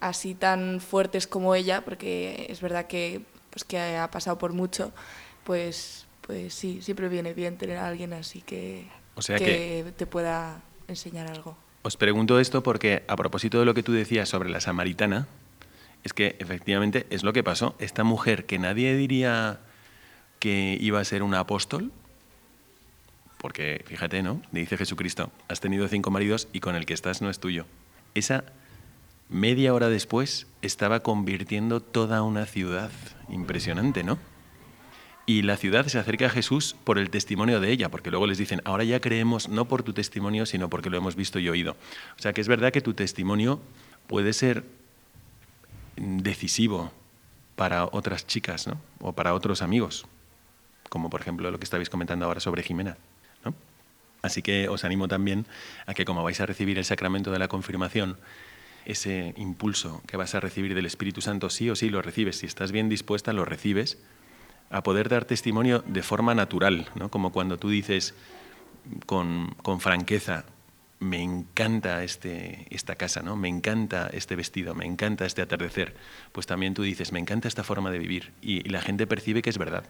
así 0.00 0.34
tan 0.34 0.80
fuertes 0.80 1.26
como 1.26 1.54
ella, 1.54 1.82
porque 1.82 2.46
es 2.50 2.60
verdad 2.60 2.86
que, 2.86 3.22
pues, 3.50 3.64
que 3.64 3.78
ha 3.78 4.10
pasado 4.10 4.36
por 4.36 4.52
mucho, 4.52 4.92
pues, 5.44 6.06
pues 6.26 6.52
sí, 6.52 6.82
siempre 6.82 7.08
viene 7.08 7.32
bien 7.32 7.56
tener 7.56 7.78
a 7.78 7.86
alguien 7.86 8.12
así 8.12 8.42
que, 8.42 8.86
O 9.14 9.22
sea 9.22 9.38
que 9.38 9.94
te 9.96 10.06
pueda 10.06 10.60
enseñar 10.88 11.30
algo. 11.30 11.56
Os 11.82 11.96
pregunto 11.96 12.38
esto 12.38 12.62
porque 12.62 13.02
a 13.08 13.16
propósito 13.16 13.58
de 13.60 13.64
lo 13.64 13.74
que 13.74 13.82
tú 13.82 13.92
decías 13.92 14.28
sobre 14.28 14.50
la 14.50 14.60
samaritana, 14.60 15.26
es 16.04 16.12
que 16.12 16.36
efectivamente 16.38 17.06
es 17.10 17.22
lo 17.22 17.32
que 17.32 17.44
pasó. 17.44 17.74
Esta 17.78 18.04
mujer 18.04 18.46
que 18.46 18.58
nadie 18.58 18.96
diría 18.96 19.60
que 20.38 20.76
iba 20.80 21.00
a 21.00 21.04
ser 21.04 21.22
un 21.22 21.34
apóstol, 21.34 21.92
porque 23.38 23.84
fíjate, 23.86 24.22
¿no? 24.22 24.42
Dice 24.52 24.76
Jesucristo, 24.76 25.30
has 25.48 25.60
tenido 25.60 25.88
cinco 25.88 26.10
maridos 26.10 26.48
y 26.52 26.60
con 26.60 26.76
el 26.76 26.86
que 26.86 26.94
estás 26.94 27.22
no 27.22 27.30
es 27.30 27.38
tuyo. 27.38 27.66
Esa 28.14 28.44
media 29.28 29.74
hora 29.74 29.88
después 29.88 30.46
estaba 30.60 31.00
convirtiendo 31.00 31.80
toda 31.80 32.22
una 32.22 32.46
ciudad. 32.46 32.90
Impresionante, 33.28 34.04
¿no? 34.04 34.18
Y 35.24 35.42
la 35.42 35.56
ciudad 35.56 35.86
se 35.86 35.98
acerca 35.98 36.26
a 36.26 36.30
Jesús 36.30 36.76
por 36.84 36.98
el 36.98 37.08
testimonio 37.08 37.60
de 37.60 37.70
ella, 37.70 37.90
porque 37.90 38.10
luego 38.10 38.26
les 38.26 38.38
dicen, 38.38 38.60
ahora 38.64 38.84
ya 38.84 39.00
creemos 39.00 39.48
no 39.48 39.68
por 39.68 39.82
tu 39.84 39.92
testimonio, 39.92 40.46
sino 40.46 40.68
porque 40.68 40.90
lo 40.90 40.98
hemos 40.98 41.14
visto 41.14 41.38
y 41.38 41.48
oído. 41.48 41.76
O 42.18 42.22
sea 42.22 42.32
que 42.32 42.40
es 42.40 42.48
verdad 42.48 42.72
que 42.72 42.80
tu 42.80 42.94
testimonio 42.94 43.60
puede 44.08 44.32
ser 44.32 44.64
decisivo 45.96 46.92
para 47.56 47.84
otras 47.84 48.26
chicas, 48.26 48.66
¿no? 48.66 48.80
O 49.00 49.12
para 49.12 49.34
otros 49.34 49.62
amigos, 49.62 50.06
como 50.88 51.10
por 51.10 51.20
ejemplo 51.20 51.50
lo 51.50 51.58
que 51.58 51.64
estabais 51.64 51.90
comentando 51.90 52.24
ahora 52.24 52.40
sobre 52.40 52.62
Jimena, 52.62 52.96
¿no? 53.44 53.54
Así 54.22 54.42
que 54.42 54.68
os 54.68 54.84
animo 54.84 55.08
también 55.08 55.46
a 55.86 55.94
que 55.94 56.04
como 56.04 56.22
vais 56.22 56.40
a 56.40 56.46
recibir 56.46 56.78
el 56.78 56.84
sacramento 56.84 57.30
de 57.30 57.38
la 57.38 57.48
confirmación, 57.48 58.16
ese 58.84 59.34
impulso 59.36 60.02
que 60.06 60.16
vas 60.16 60.34
a 60.34 60.40
recibir 60.40 60.74
del 60.74 60.86
Espíritu 60.86 61.20
Santo, 61.20 61.50
sí 61.50 61.70
o 61.70 61.76
sí 61.76 61.88
lo 61.88 62.02
recibes, 62.02 62.38
si 62.38 62.46
estás 62.46 62.72
bien 62.72 62.88
dispuesta, 62.88 63.32
lo 63.32 63.44
recibes, 63.44 63.98
a 64.70 64.82
poder 64.82 65.08
dar 65.08 65.24
testimonio 65.24 65.84
de 65.86 66.02
forma 66.02 66.34
natural, 66.34 66.88
¿no? 66.94 67.10
como 67.10 67.30
cuando 67.30 67.58
tú 67.58 67.68
dices 67.68 68.14
con, 69.06 69.54
con 69.62 69.80
franqueza, 69.80 70.44
me 71.02 71.20
encanta 71.20 72.02
este, 72.04 72.66
esta 72.70 72.94
casa, 72.94 73.22
¿no? 73.22 73.36
me 73.36 73.48
encanta 73.48 74.08
este 74.12 74.36
vestido, 74.36 74.74
me 74.74 74.86
encanta 74.86 75.26
este 75.26 75.42
atardecer, 75.42 75.94
pues 76.32 76.46
también 76.46 76.74
tú 76.74 76.82
dices, 76.82 77.12
me 77.12 77.18
encanta 77.18 77.48
esta 77.48 77.64
forma 77.64 77.90
de 77.90 77.98
vivir, 77.98 78.32
y, 78.40 78.66
y 78.66 78.70
la 78.70 78.80
gente 78.80 79.06
percibe 79.06 79.42
que 79.42 79.50
es 79.50 79.58
verdad, 79.58 79.84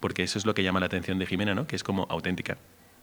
porque 0.00 0.22
eso 0.22 0.38
es 0.38 0.46
lo 0.46 0.54
que 0.54 0.62
llama 0.62 0.80
la 0.80 0.86
atención 0.86 1.18
de 1.18 1.26
Jimena, 1.26 1.54
¿no? 1.54 1.66
que 1.66 1.76
es 1.76 1.82
como 1.82 2.06
auténtica. 2.08 2.56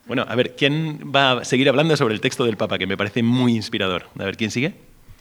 Bueno, 0.05 0.25
a 0.27 0.35
ver, 0.35 0.55
¿quién 0.55 1.11
va 1.13 1.33
a 1.33 1.45
seguir 1.45 1.69
hablando 1.69 1.95
sobre 1.95 2.13
el 2.15 2.21
texto 2.21 2.45
del 2.45 2.57
Papa, 2.57 2.79
que 2.79 2.87
me 2.87 2.97
parece 2.97 3.21
muy 3.21 3.55
inspirador? 3.55 4.07
A 4.17 4.23
ver, 4.23 4.37
¿quién 4.37 4.49
sigue? 4.49 4.73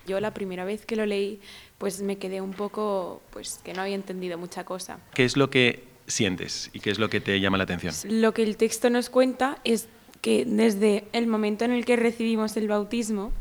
Yo 0.06 0.20
la 0.20 0.32
primera 0.32 0.64
vez 0.64 0.86
que 0.86 0.96
lo 0.96 1.04
leí, 1.04 1.40
pues 1.76 2.00
me 2.00 2.16
quedé 2.16 2.40
un 2.40 2.54
poco, 2.54 3.20
pues 3.30 3.60
que 3.62 3.74
no 3.74 3.82
había 3.82 3.96
entendido 3.96 4.38
mucha 4.38 4.64
cosa. 4.64 4.98
¿Qué 5.12 5.24
es 5.24 5.36
lo 5.36 5.50
que 5.50 5.84
sientes 6.06 6.70
y 6.72 6.80
qué 6.80 6.90
es 6.90 6.98
lo 6.98 7.10
que 7.10 7.20
te 7.20 7.38
llama 7.40 7.58
la 7.58 7.64
atención? 7.64 7.94
Lo 8.08 8.32
que 8.32 8.42
el 8.42 8.56
texto 8.56 8.88
nos 8.88 9.10
cuenta 9.10 9.58
es 9.64 9.88
que 10.20 10.44
desde 10.44 11.04
el 11.12 11.26
momento 11.26 11.64
en 11.64 11.72
el 11.72 11.84
que 11.84 11.96
recibimos 11.96 12.56
el 12.56 12.68
bautismo, 12.68 13.32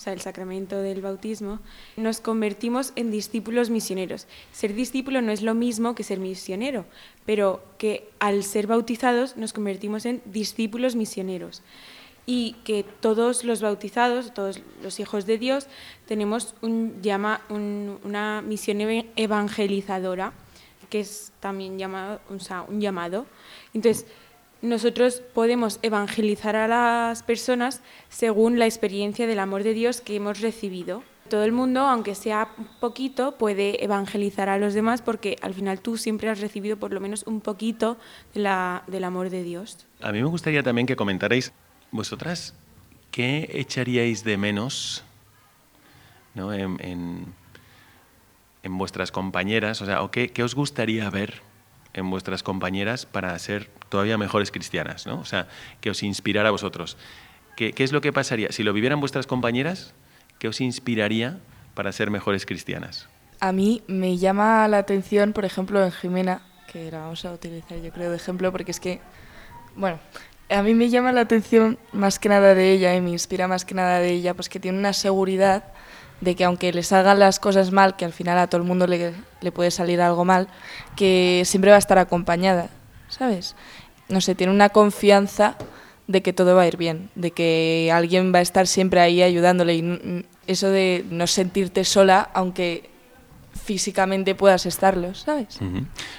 o 0.00 0.02
sea, 0.02 0.14
el 0.14 0.20
sacramento 0.22 0.80
del 0.80 1.02
bautismo, 1.02 1.58
nos 1.98 2.20
convertimos 2.20 2.92
en 2.96 3.10
discípulos 3.10 3.68
misioneros. 3.68 4.26
Ser 4.50 4.74
discípulo 4.74 5.20
no 5.20 5.30
es 5.30 5.42
lo 5.42 5.54
mismo 5.54 5.94
que 5.94 6.04
ser 6.04 6.18
misionero, 6.18 6.86
pero 7.26 7.62
que 7.76 8.08
al 8.18 8.42
ser 8.42 8.66
bautizados 8.66 9.36
nos 9.36 9.52
convertimos 9.52 10.06
en 10.06 10.22
discípulos 10.24 10.96
misioneros. 10.96 11.60
Y 12.24 12.56
que 12.64 12.82
todos 13.00 13.44
los 13.44 13.60
bautizados, 13.60 14.32
todos 14.32 14.62
los 14.82 15.00
hijos 15.00 15.26
de 15.26 15.36
Dios, 15.36 15.66
tenemos 16.06 16.54
un 16.62 17.02
llama, 17.02 17.42
un, 17.50 17.98
una 18.02 18.40
misión 18.40 18.80
evangelizadora, 19.16 20.32
que 20.88 21.00
es 21.00 21.30
también 21.40 21.78
llamado, 21.78 22.22
o 22.30 22.38
sea, 22.38 22.62
un 22.62 22.80
llamado. 22.80 23.26
Entonces, 23.74 24.06
nosotros 24.62 25.22
podemos 25.34 25.78
evangelizar 25.82 26.56
a 26.56 26.68
las 26.68 27.22
personas 27.22 27.80
según 28.08 28.58
la 28.58 28.66
experiencia 28.66 29.26
del 29.26 29.38
amor 29.38 29.62
de 29.62 29.74
Dios 29.74 30.00
que 30.00 30.16
hemos 30.16 30.40
recibido. 30.40 31.02
Todo 31.28 31.44
el 31.44 31.52
mundo, 31.52 31.80
aunque 31.82 32.14
sea 32.14 32.48
poquito, 32.80 33.38
puede 33.38 33.84
evangelizar 33.84 34.48
a 34.48 34.58
los 34.58 34.74
demás 34.74 35.00
porque 35.00 35.36
al 35.42 35.54
final 35.54 35.80
tú 35.80 35.96
siempre 35.96 36.28
has 36.28 36.40
recibido 36.40 36.76
por 36.76 36.92
lo 36.92 37.00
menos 37.00 37.22
un 37.22 37.40
poquito 37.40 37.96
de 38.34 38.40
la, 38.40 38.82
del 38.88 39.04
amor 39.04 39.30
de 39.30 39.44
Dios. 39.44 39.86
A 40.02 40.10
mí 40.12 40.20
me 40.20 40.28
gustaría 40.28 40.62
también 40.62 40.86
que 40.86 40.96
comentarais, 40.96 41.52
vosotras, 41.92 42.54
¿qué 43.12 43.48
echaríais 43.52 44.24
de 44.24 44.36
menos 44.36 45.04
¿no? 46.34 46.52
en, 46.52 46.76
en, 46.80 47.26
en 48.64 48.78
vuestras 48.78 49.12
compañeras? 49.12 49.80
O 49.82 49.86
sea, 49.86 50.02
¿o 50.02 50.10
qué, 50.10 50.32
qué 50.32 50.42
os 50.42 50.56
gustaría 50.56 51.08
ver 51.10 51.42
en 51.94 52.10
vuestras 52.10 52.42
compañeras 52.42 53.06
para 53.06 53.38
ser 53.38 53.68
todavía 53.88 54.18
mejores 54.18 54.50
cristianas, 54.50 55.06
¿no? 55.06 55.20
O 55.20 55.24
sea, 55.24 55.48
que 55.80 55.90
os 55.90 56.02
inspirara 56.02 56.48
a 56.48 56.52
vosotros. 56.52 56.96
¿Qué, 57.56 57.72
¿Qué, 57.72 57.84
es 57.84 57.92
lo 57.92 58.00
que 58.00 58.12
pasaría? 58.12 58.52
Si 58.52 58.62
lo 58.62 58.72
vivieran 58.72 59.00
vuestras 59.00 59.26
compañeras, 59.26 59.94
¿qué 60.38 60.48
os 60.48 60.60
inspiraría 60.60 61.38
para 61.74 61.92
ser 61.92 62.10
mejores 62.10 62.46
cristianas? 62.46 63.08
A 63.40 63.52
mí 63.52 63.82
me 63.86 64.18
llama 64.18 64.68
la 64.68 64.78
atención, 64.78 65.32
por 65.32 65.44
ejemplo, 65.44 65.82
en 65.84 65.90
Jimena, 65.92 66.42
que 66.70 66.90
la 66.90 67.00
vamos 67.00 67.24
a 67.24 67.32
utilizar 67.32 67.78
yo 67.80 67.90
creo 67.90 68.10
de 68.10 68.16
ejemplo, 68.16 68.52
porque 68.52 68.70
es 68.70 68.80
que, 68.80 69.00
bueno, 69.74 69.98
a 70.50 70.62
mí 70.62 70.74
me 70.74 70.88
llama 70.88 71.12
la 71.12 71.22
atención 71.22 71.78
más 71.92 72.18
que 72.18 72.28
nada 72.28 72.54
de 72.54 72.72
ella 72.72 72.94
y 72.94 73.00
me 73.00 73.10
inspira 73.10 73.48
más 73.48 73.64
que 73.64 73.74
nada 73.74 73.98
de 73.98 74.10
ella, 74.10 74.34
pues 74.34 74.48
que 74.48 74.60
tiene 74.60 74.78
una 74.78 74.92
seguridad 74.92 75.64
de 76.20 76.34
que 76.34 76.44
aunque 76.44 76.72
les 76.72 76.92
hagan 76.92 77.18
las 77.18 77.40
cosas 77.40 77.72
mal, 77.72 77.96
que 77.96 78.04
al 78.04 78.12
final 78.12 78.38
a 78.38 78.46
todo 78.46 78.60
el 78.60 78.66
mundo 78.66 78.86
le, 78.86 79.14
le 79.40 79.52
puede 79.52 79.70
salir 79.70 80.00
algo 80.00 80.24
mal, 80.24 80.48
que 80.96 81.42
siempre 81.44 81.70
va 81.70 81.76
a 81.76 81.78
estar 81.78 81.98
acompañada, 81.98 82.68
¿sabes? 83.08 83.56
No 84.08 84.20
sé, 84.20 84.34
tiene 84.34 84.52
una 84.52 84.68
confianza 84.68 85.56
de 86.06 86.22
que 86.22 86.32
todo 86.32 86.56
va 86.56 86.62
a 86.62 86.66
ir 86.66 86.76
bien, 86.76 87.08
de 87.14 87.30
que 87.30 87.90
alguien 87.92 88.34
va 88.34 88.40
a 88.40 88.42
estar 88.42 88.66
siempre 88.66 89.00
ahí 89.00 89.22
ayudándole 89.22 89.76
y 89.76 90.26
eso 90.46 90.68
de 90.68 91.04
no 91.10 91.26
sentirte 91.28 91.84
sola, 91.84 92.28
aunque 92.34 92.90
físicamente 93.64 94.34
puedas 94.34 94.66
estarlo, 94.66 95.14
¿sabes? 95.14 95.60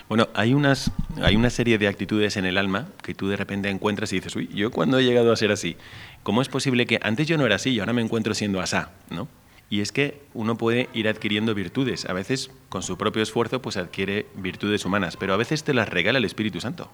Bueno, 0.08 0.30
hay, 0.34 0.54
unas, 0.54 0.92
hay 1.22 1.36
una 1.36 1.50
serie 1.50 1.78
de 1.78 1.88
actitudes 1.88 2.38
en 2.38 2.46
el 2.46 2.58
alma 2.58 2.88
que 3.04 3.14
tú 3.14 3.28
de 3.28 3.36
repente 3.36 3.70
encuentras 3.70 4.14
y 4.14 4.18
dices, 4.18 4.36
uy, 4.36 4.50
¿yo 4.54 4.72
cuándo 4.72 5.00
he 5.00 5.04
llegado 5.04 5.34
a 5.34 5.36
ser 5.36 5.52
así? 5.52 5.76
¿Cómo 6.24 6.42
es 6.42 6.48
posible 6.48 6.86
que 6.86 7.00
antes 7.02 7.28
yo 7.28 7.38
no 7.38 7.46
era 7.46 7.56
así 7.56 7.72
y 7.72 7.80
ahora 7.80 7.92
me 7.94 8.02
encuentro 8.02 8.34
siendo 8.34 8.62
asá, 8.62 8.92
¿no? 9.10 9.28
Y 9.72 9.80
es 9.80 9.94
que 9.94 10.22
uno 10.34 10.58
puede 10.58 10.90
ir 10.94 11.08
adquiriendo 11.08 11.56
virtudes. 11.56 12.06
A 12.06 12.12
veces, 12.12 12.52
con 12.68 12.84
su 12.84 12.98
propio 12.98 13.24
esfuerzo, 13.24 13.62
pues 13.62 13.78
adquiere 13.78 14.28
virtudes 14.36 14.84
humanas, 14.84 15.16
pero 15.16 15.34
a 15.34 15.38
veces 15.38 15.64
te 15.64 15.74
las 15.74 15.88
regala 15.88 16.20
el 16.20 16.26
Espíritu 16.26 16.60
Santo. 16.60 16.92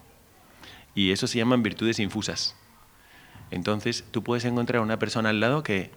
Y 0.94 1.10
eso 1.10 1.26
se 1.26 1.38
llaman 1.38 1.64
virtudes 1.64 1.98
infusas. 1.98 2.54
Entonces, 3.50 4.04
tú 4.12 4.22
puedes 4.22 4.44
encontrar 4.44 4.78
a 4.78 4.84
una 4.84 4.98
persona 5.00 5.30
al 5.30 5.40
lado 5.40 5.64
que 5.64 5.90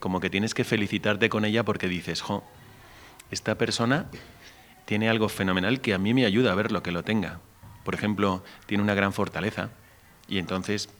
como 0.00 0.20
que 0.20 0.28
tienes 0.28 0.52
que 0.52 0.64
felicitarte 0.64 1.30
con 1.30 1.46
ella 1.46 1.64
porque 1.64 1.88
dices, 1.88 2.20
jo, 2.20 2.44
esta 3.30 3.56
persona 3.56 4.10
tiene 4.84 5.08
algo 5.08 5.30
fenomenal 5.30 5.80
que 5.80 5.94
a 5.94 5.98
mí 5.98 6.12
me 6.12 6.26
ayuda 6.26 6.52
a 6.52 6.54
ver 6.54 6.72
lo 6.72 6.82
que 6.82 6.92
lo 6.92 7.04
tenga. 7.04 7.40
Por 7.84 7.94
ejemplo, 7.94 8.44
tiene 8.66 8.82
una 8.82 8.94
gran 8.94 9.14
fortaleza 9.14 9.70
y 10.28 10.36
entonces 10.36 10.90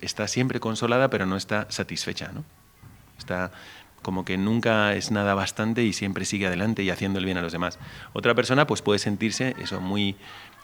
está 0.00 0.28
siempre 0.28 0.60
consolada 0.60 1.10
pero 1.10 1.26
no 1.26 1.36
está 1.36 1.68
satisfecha, 1.70 2.30
¿no? 2.32 2.44
Está 3.18 3.50
como 4.02 4.24
que 4.24 4.36
nunca 4.36 4.94
es 4.94 5.10
nada 5.10 5.34
bastante 5.34 5.84
y 5.84 5.92
siempre 5.92 6.24
sigue 6.24 6.46
adelante 6.46 6.82
y 6.82 6.90
haciendo 6.90 7.18
el 7.18 7.24
bien 7.24 7.38
a 7.38 7.42
los 7.42 7.52
demás. 7.52 7.78
Otra 8.12 8.34
persona 8.34 8.66
pues 8.66 8.82
puede 8.82 8.98
sentirse 8.98 9.54
eso 9.58 9.80
muy 9.80 10.16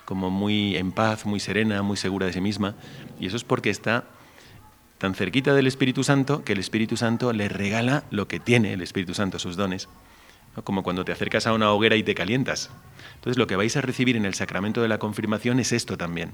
como 0.04 0.30
muy 0.30 0.76
en 0.76 0.92
paz, 0.92 1.24
muy 1.24 1.40
serena, 1.40 1.82
muy 1.82 1.96
segura 1.96 2.26
de 2.26 2.32
sí 2.32 2.40
misma 2.40 2.74
y 3.18 3.26
eso 3.26 3.36
es 3.36 3.44
porque 3.44 3.70
está 3.70 4.04
tan 4.98 5.14
cerquita 5.14 5.54
del 5.54 5.66
Espíritu 5.66 6.04
Santo 6.04 6.44
que 6.44 6.52
el 6.52 6.58
Espíritu 6.58 6.96
Santo 6.96 7.32
le 7.32 7.48
regala 7.48 8.04
lo 8.10 8.28
que 8.28 8.40
tiene 8.40 8.72
el 8.72 8.82
Espíritu 8.82 9.14
Santo, 9.14 9.38
sus 9.38 9.56
dones, 9.56 9.88
como 10.62 10.82
cuando 10.82 11.04
te 11.04 11.12
acercas 11.12 11.46
a 11.46 11.52
una 11.52 11.70
hoguera 11.70 11.96
y 11.96 12.02
te 12.02 12.14
calientas. 12.14 12.70
Entonces 13.16 13.38
lo 13.38 13.46
que 13.46 13.56
vais 13.56 13.76
a 13.76 13.80
recibir 13.80 14.16
en 14.16 14.24
el 14.24 14.34
sacramento 14.34 14.82
de 14.82 14.88
la 14.88 14.98
confirmación 14.98 15.58
es 15.58 15.72
esto 15.72 15.96
también. 15.96 16.32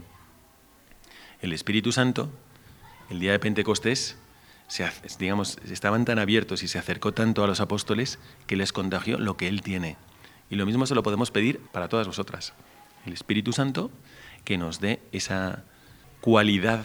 El 1.41 1.53
Espíritu 1.53 1.91
Santo, 1.91 2.31
el 3.09 3.19
día 3.19 3.33
de 3.33 3.39
Pentecostés, 3.39 4.19
se, 4.71 4.89
digamos, 5.19 5.59
estaban 5.69 6.05
tan 6.05 6.21
abiertos 6.21 6.63
y 6.63 6.69
se 6.69 6.79
acercó 6.79 7.13
tanto 7.13 7.43
a 7.43 7.49
los 7.49 7.61
apóstoles 7.61 8.21
que 8.47 8.55
les 8.55 8.73
contagió 8.73 9.19
lo 9.19 9.37
que 9.37 9.49
Él 9.49 9.63
tiene. 9.63 9.97
Y 10.49 10.55
lo 10.55 10.65
mismo 10.65 10.87
se 10.87 10.95
lo 10.95 11.03
podemos 11.03 11.33
pedir 11.33 11.59
para 11.73 11.89
todas 11.89 12.07
vosotras. 12.07 12.53
El 13.05 13.13
Espíritu 13.13 13.53
Santo 13.53 13.91
que 14.45 14.59
nos 14.59 14.81
dé 14.81 15.01
esa 15.11 15.65
cualidad 16.21 16.85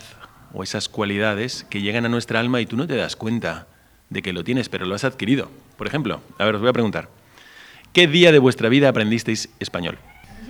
o 0.51 0.63
esas 0.63 0.89
cualidades 0.89 1.63
que 1.69 1.81
llegan 1.81 2.05
a 2.05 2.09
nuestra 2.09 2.39
alma 2.39 2.59
y 2.59 2.65
tú 2.65 2.75
no 2.75 2.87
te 2.87 2.95
das 2.95 3.15
cuenta 3.15 3.67
de 4.09 4.23
que 4.23 4.33
lo 4.33 4.43
tienes, 4.43 4.67
pero 4.67 4.87
lo 4.87 4.95
has 4.95 5.03
adquirido. 5.03 5.51
Por 5.77 5.85
ejemplo, 5.85 6.21
a 6.39 6.45
ver, 6.45 6.55
os 6.55 6.61
voy 6.61 6.69
a 6.71 6.73
preguntar, 6.73 7.09
¿qué 7.93 8.07
día 8.07 8.31
de 8.31 8.39
vuestra 8.39 8.67
vida 8.67 8.89
aprendisteis 8.89 9.49
español? 9.59 9.99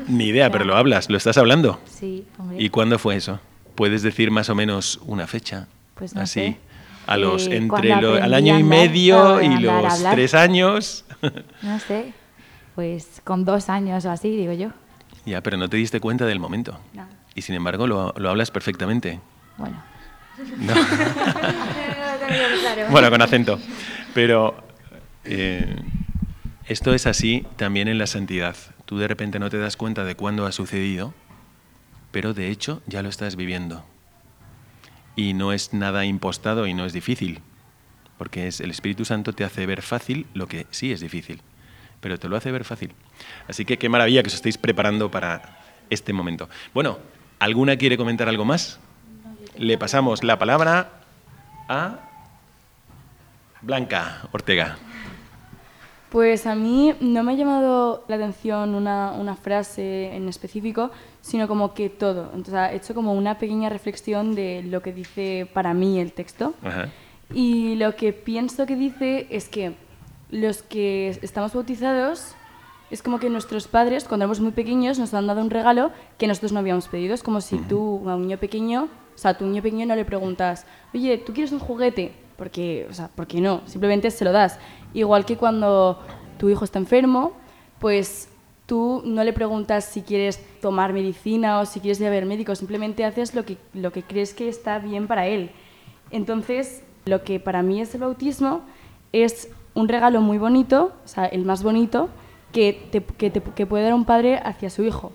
Ni 0.07 0.27
idea, 0.27 0.49
pero 0.51 0.63
lo 0.63 0.77
hablas, 0.77 1.09
lo 1.09 1.17
estás 1.17 1.37
hablando. 1.37 1.81
Sí, 1.85 2.25
hombre. 2.37 2.61
¿Y 2.63 2.69
cuándo 2.69 2.97
fue 2.97 3.17
eso? 3.17 3.41
¿Puedes 3.75 4.03
decir 4.03 4.31
más 4.31 4.49
o 4.49 4.55
menos 4.55 5.01
una 5.05 5.27
fecha? 5.27 5.67
Pues 5.95 6.15
no 6.15 6.21
Así, 6.21 6.39
sé. 6.39 6.57
A 7.07 7.17
los 7.17 7.47
Eh, 7.47 7.57
entre 7.57 7.95
lo- 8.01 8.15
al 8.15 8.33
año 8.33 8.57
y 8.59 8.63
medio 8.63 9.41
y 9.41 9.59
los 9.59 10.03
tres 10.11 10.33
años. 10.33 11.05
No 11.61 11.79
sé, 11.79 12.13
pues 12.75 13.21
con 13.23 13.45
dos 13.45 13.69
años 13.69 14.05
o 14.05 14.11
así, 14.11 14.29
digo 14.35 14.53
yo. 14.53 14.69
ya, 15.25 15.41
pero 15.41 15.57
no 15.57 15.69
te 15.69 15.77
diste 15.77 15.99
cuenta 15.99 16.25
del 16.25 16.39
momento. 16.39 16.79
No. 16.93 17.05
Y 17.33 17.41
sin 17.41 17.55
embargo 17.55 17.87
lo, 17.87 18.13
lo 18.17 18.29
hablas 18.29 18.51
perfectamente. 18.51 19.19
Bueno. 19.57 19.81
No. 20.57 20.73
Bueno, 22.91 23.09
con 23.09 23.21
acento. 23.21 23.59
Pero 24.13 24.55
eh, 25.23 25.75
esto 26.67 26.93
es 26.93 27.07
así 27.07 27.45
también 27.55 27.87
en 27.87 27.97
la 27.97 28.07
santidad. 28.07 28.55
Tú 28.85 28.97
de 28.97 29.07
repente 29.07 29.39
no 29.39 29.49
te 29.49 29.57
das 29.57 29.77
cuenta 29.77 30.03
de 30.03 30.15
cuándo 30.15 30.45
ha 30.45 30.51
sucedido, 30.51 31.13
pero 32.11 32.33
de 32.33 32.49
hecho 32.49 32.81
ya 32.87 33.01
lo 33.01 33.09
estás 33.09 33.35
viviendo. 33.35 33.83
Y 35.15 35.33
no 35.33 35.53
es 35.53 35.73
nada 35.73 36.05
impostado 36.05 36.67
y 36.67 36.73
no 36.73 36.85
es 36.85 36.93
difícil, 36.93 37.41
porque 38.17 38.47
es 38.47 38.59
el 38.59 38.71
Espíritu 38.71 39.05
Santo 39.05 39.33
te 39.33 39.43
hace 39.43 39.65
ver 39.65 39.81
fácil 39.81 40.25
lo 40.33 40.47
que 40.47 40.67
sí 40.71 40.91
es 40.91 40.99
difícil, 40.99 41.41
pero 42.01 42.19
te 42.19 42.27
lo 42.27 42.35
hace 42.35 42.51
ver 42.51 42.65
fácil. 42.65 42.91
Así 43.47 43.65
que 43.65 43.77
qué 43.77 43.89
maravilla 43.89 44.23
que 44.23 44.27
os 44.27 44.35
estéis 44.35 44.57
preparando 44.57 45.09
para 45.09 45.59
este 45.89 46.13
momento. 46.13 46.49
Bueno, 46.73 46.99
¿alguna 47.39 47.77
quiere 47.77 47.97
comentar 47.97 48.27
algo 48.27 48.45
más? 48.45 48.79
Le 49.57 49.77
pasamos 49.77 50.23
la 50.23 50.37
palabra 50.37 51.01
a 51.69 51.99
Blanca 53.61 54.27
Ortega. 54.31 54.77
Pues 56.15 56.47
a 56.47 56.55
mí 56.55 56.93
no 57.01 57.23
me 57.23 57.33
ha 57.33 57.35
llamado 57.35 58.05
la 58.07 58.15
atención 58.15 58.73
una, 58.73 59.11
una 59.11 59.35
frase 59.35 60.15
en 60.15 60.29
específico, 60.29 60.89
sino 61.19 61.45
como 61.45 61.73
que 61.73 61.89
todo. 61.89 62.31
Entonces 62.33 62.53
he 62.71 62.75
hecho 62.77 62.95
como 62.95 63.11
una 63.11 63.37
pequeña 63.37 63.67
reflexión 63.67 64.33
de 64.33 64.63
lo 64.63 64.81
que 64.81 64.93
dice 64.93 65.45
para 65.53 65.73
mí 65.73 65.99
el 65.99 66.13
texto. 66.13 66.53
Ajá. 66.63 66.87
Y 67.33 67.75
lo 67.75 67.97
que 67.97 68.13
pienso 68.13 68.65
que 68.65 68.77
dice 68.77 69.27
es 69.29 69.49
que 69.49 69.75
los 70.31 70.63
que 70.63 71.19
estamos 71.21 71.53
bautizados 71.53 72.33
es 72.91 73.03
como 73.03 73.19
que 73.19 73.29
nuestros 73.29 73.67
padres, 73.67 74.05
cuando 74.05 74.23
éramos 74.23 74.39
muy 74.39 74.51
pequeños, 74.51 74.97
nos 74.97 75.13
han 75.13 75.27
dado 75.27 75.41
un 75.41 75.49
regalo 75.49 75.91
que 76.17 76.27
nosotros 76.27 76.53
no 76.53 76.59
habíamos 76.59 76.87
pedido. 76.87 77.13
Es 77.13 77.23
como 77.23 77.41
si 77.41 77.57
tú 77.57 78.09
a 78.09 78.15
un 78.15 78.21
niño 78.21 78.37
pequeño, 78.37 78.83
o 78.83 79.17
sea, 79.17 79.31
a 79.31 79.37
tu 79.37 79.43
niño 79.43 79.61
pequeño 79.61 79.85
no 79.85 79.97
le 79.97 80.05
preguntas, 80.05 80.65
oye, 80.93 81.17
¿tú 81.17 81.33
quieres 81.33 81.51
un 81.51 81.59
juguete? 81.59 82.13
Porque, 82.37 82.87
o 82.89 82.93
sea, 82.93 83.07
¿por 83.09 83.27
qué 83.27 83.39
no? 83.41 83.61
Simplemente 83.65 84.11
se 84.11 84.25
lo 84.25 84.31
das. 84.31 84.59
Igual 84.93 85.25
que 85.25 85.37
cuando 85.37 85.99
tu 86.37 86.49
hijo 86.49 86.65
está 86.65 86.79
enfermo, 86.79 87.31
pues 87.79 88.29
tú 88.65 89.01
no 89.05 89.23
le 89.23 89.31
preguntas 89.33 89.85
si 89.85 90.01
quieres 90.01 90.43
tomar 90.61 90.91
medicina 90.93 91.59
o 91.59 91.65
si 91.65 91.79
quieres 91.79 91.99
ir 92.01 92.07
a 92.07 92.25
médico, 92.25 92.55
simplemente 92.55 93.05
haces 93.05 93.35
lo 93.35 93.45
que, 93.45 93.57
lo 93.73 93.91
que 93.91 94.03
crees 94.03 94.33
que 94.33 94.49
está 94.49 94.79
bien 94.79 95.07
para 95.07 95.27
él. 95.27 95.51
Entonces, 96.11 96.83
lo 97.05 97.23
que 97.23 97.39
para 97.39 97.61
mí 97.61 97.81
es 97.81 97.93
el 97.95 98.01
bautismo 98.01 98.61
es 99.11 99.49
un 99.73 99.87
regalo 99.87 100.21
muy 100.21 100.37
bonito, 100.37 100.93
o 101.03 101.07
sea, 101.07 101.25
el 101.25 101.45
más 101.45 101.61
bonito 101.63 102.09
que, 102.51 102.87
te- 102.91 103.03
que, 103.03 103.29
te- 103.29 103.41
que 103.41 103.65
puede 103.65 103.83
dar 103.83 103.93
un 103.93 104.05
padre 104.05 104.39
hacia 104.43 104.69
su 104.69 104.83
hijo. 104.83 105.11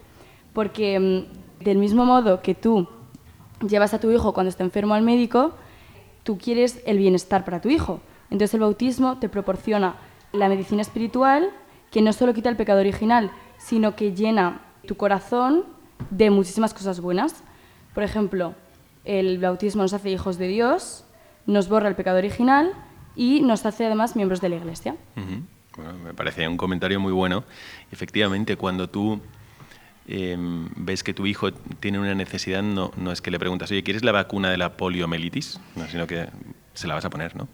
Porque 0.52 0.98
mm, 1.60 1.64
del 1.64 1.78
mismo 1.78 2.04
modo 2.04 2.42
que 2.42 2.54
tú 2.54 2.86
llevas 3.66 3.94
a 3.94 4.00
tu 4.00 4.10
hijo 4.10 4.32
cuando 4.32 4.48
está 4.48 4.62
enfermo 4.64 4.94
al 4.94 5.02
médico, 5.02 5.52
tú 6.30 6.38
quieres 6.38 6.80
el 6.86 6.96
bienestar 6.96 7.44
para 7.44 7.60
tu 7.60 7.70
hijo. 7.70 8.00
Entonces 8.30 8.54
el 8.54 8.60
bautismo 8.60 9.18
te 9.18 9.28
proporciona 9.28 9.96
la 10.30 10.48
medicina 10.48 10.80
espiritual 10.80 11.50
que 11.90 12.02
no 12.02 12.12
solo 12.12 12.32
quita 12.34 12.48
el 12.48 12.54
pecado 12.54 12.78
original, 12.78 13.32
sino 13.58 13.96
que 13.96 14.14
llena 14.14 14.60
tu 14.86 14.96
corazón 14.96 15.64
de 16.10 16.30
muchísimas 16.30 16.72
cosas 16.72 17.00
buenas. 17.00 17.42
Por 17.94 18.04
ejemplo, 18.04 18.54
el 19.04 19.40
bautismo 19.40 19.82
nos 19.82 19.92
hace 19.92 20.08
hijos 20.08 20.38
de 20.38 20.46
Dios, 20.46 21.04
nos 21.46 21.68
borra 21.68 21.88
el 21.88 21.96
pecado 21.96 22.18
original 22.18 22.74
y 23.16 23.40
nos 23.40 23.66
hace 23.66 23.86
además 23.86 24.14
miembros 24.14 24.40
de 24.40 24.50
la 24.50 24.54
Iglesia. 24.54 24.94
Me 26.04 26.14
parece 26.14 26.46
un 26.46 26.56
comentario 26.56 27.00
muy 27.00 27.12
bueno. 27.12 27.42
Efectivamente, 27.90 28.54
cuando 28.54 28.88
tú 28.88 29.20
eh, 30.12 30.36
ves 30.76 31.04
que 31.04 31.14
tu 31.14 31.24
hijo 31.26 31.52
tiene 31.52 32.00
una 32.00 32.16
necesidad, 32.16 32.64
no, 32.64 32.90
no 32.96 33.12
es 33.12 33.22
que 33.22 33.30
le 33.30 33.38
preguntas, 33.38 33.70
oye, 33.70 33.84
¿quieres 33.84 34.02
la 34.02 34.10
vacuna 34.10 34.50
de 34.50 34.56
la 34.56 34.76
poliomielitis? 34.76 35.60
No, 35.76 35.86
sino 35.86 36.08
que 36.08 36.28
se 36.74 36.88
la 36.88 36.94
vas 36.94 37.04
a 37.04 37.10
poner, 37.10 37.36
¿no? 37.36 37.48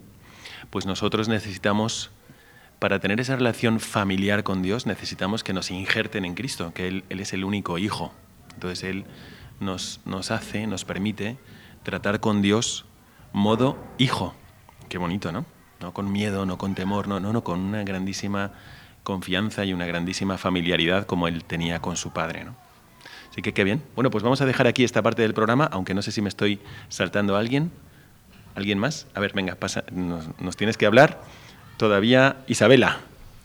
Pues 0.71 0.87
nosotros 0.87 1.29
necesitamos, 1.29 2.11
para 2.79 2.99
tener 2.99 3.21
esa 3.21 3.37
relación 3.37 3.79
familiar 3.79 4.43
con 4.43 4.63
Dios, 4.63 4.87
necesitamos 4.87 5.45
que 5.45 5.53
nos 5.53 5.71
injerten 5.71 6.25
en 6.25 6.35
Cristo, 6.35 6.73
que 6.75 6.89
Él, 6.89 7.05
Él 7.11 7.21
es 7.21 7.35
el 7.35 7.45
único 7.45 7.77
hijo. 7.77 8.15
Entonces 8.55 8.85
Él 8.85 9.05
nos, 9.61 10.01
nos 10.07 10.31
hace, 10.31 10.67
nos 10.67 10.87
permite 10.87 11.37
tratar 11.83 12.21
con 12.21 12.41
Dios 12.41 12.87
modo 13.35 13.77
hijo. 13.99 14.35
Qué 14.89 14.97
bonito, 14.97 15.31
¿no? 15.31 15.45
No 15.81 15.93
con 15.93 16.11
miedo, 16.11 16.47
no 16.47 16.57
con 16.57 16.75
temor, 16.75 17.07
no, 17.07 17.21
no, 17.21 17.35
no, 17.35 17.45
con 17.45 17.61
una 17.61 17.85
grandísima 17.85 18.53
confianza 19.07 19.65
y 19.65 19.73
una 19.73 19.87
grandísima 19.87 20.37
familiaridad 20.37 21.07
como 21.07 21.29
él 21.29 21.45
tenía 21.45 21.79
con 21.81 21.97
su 21.97 22.11
padre, 22.11 22.45
¿no? 22.45 22.57
Así 23.31 23.41
que 23.41 23.55
qué 23.55 23.63
bien. 23.63 23.81
Bueno, 23.95 24.11
pues 24.11 24.25
vamos 24.25 24.41
a 24.41 24.47
dejar 24.47 24.67
aquí 24.67 24.83
esta 24.83 25.01
parte 25.01 25.23
del 25.23 25.33
programa, 25.33 25.69
aunque 25.71 25.95
no 25.95 26.03
sé 26.03 26.11
si 26.11 26.21
me 26.23 26.29
estoy 26.29 26.59
saltando 26.89 27.37
a 27.37 27.39
alguien. 27.39 27.71
¿Alguien 28.57 28.79
más? 28.81 29.07
A 29.15 29.21
ver, 29.21 29.33
venga, 29.33 29.55
pasa, 29.55 29.85
nos, 29.93 30.25
nos 30.41 30.57
tienes 30.57 30.77
que 30.77 30.87
hablar. 30.87 31.21
Todavía, 31.77 32.39
Isabela, 32.49 32.99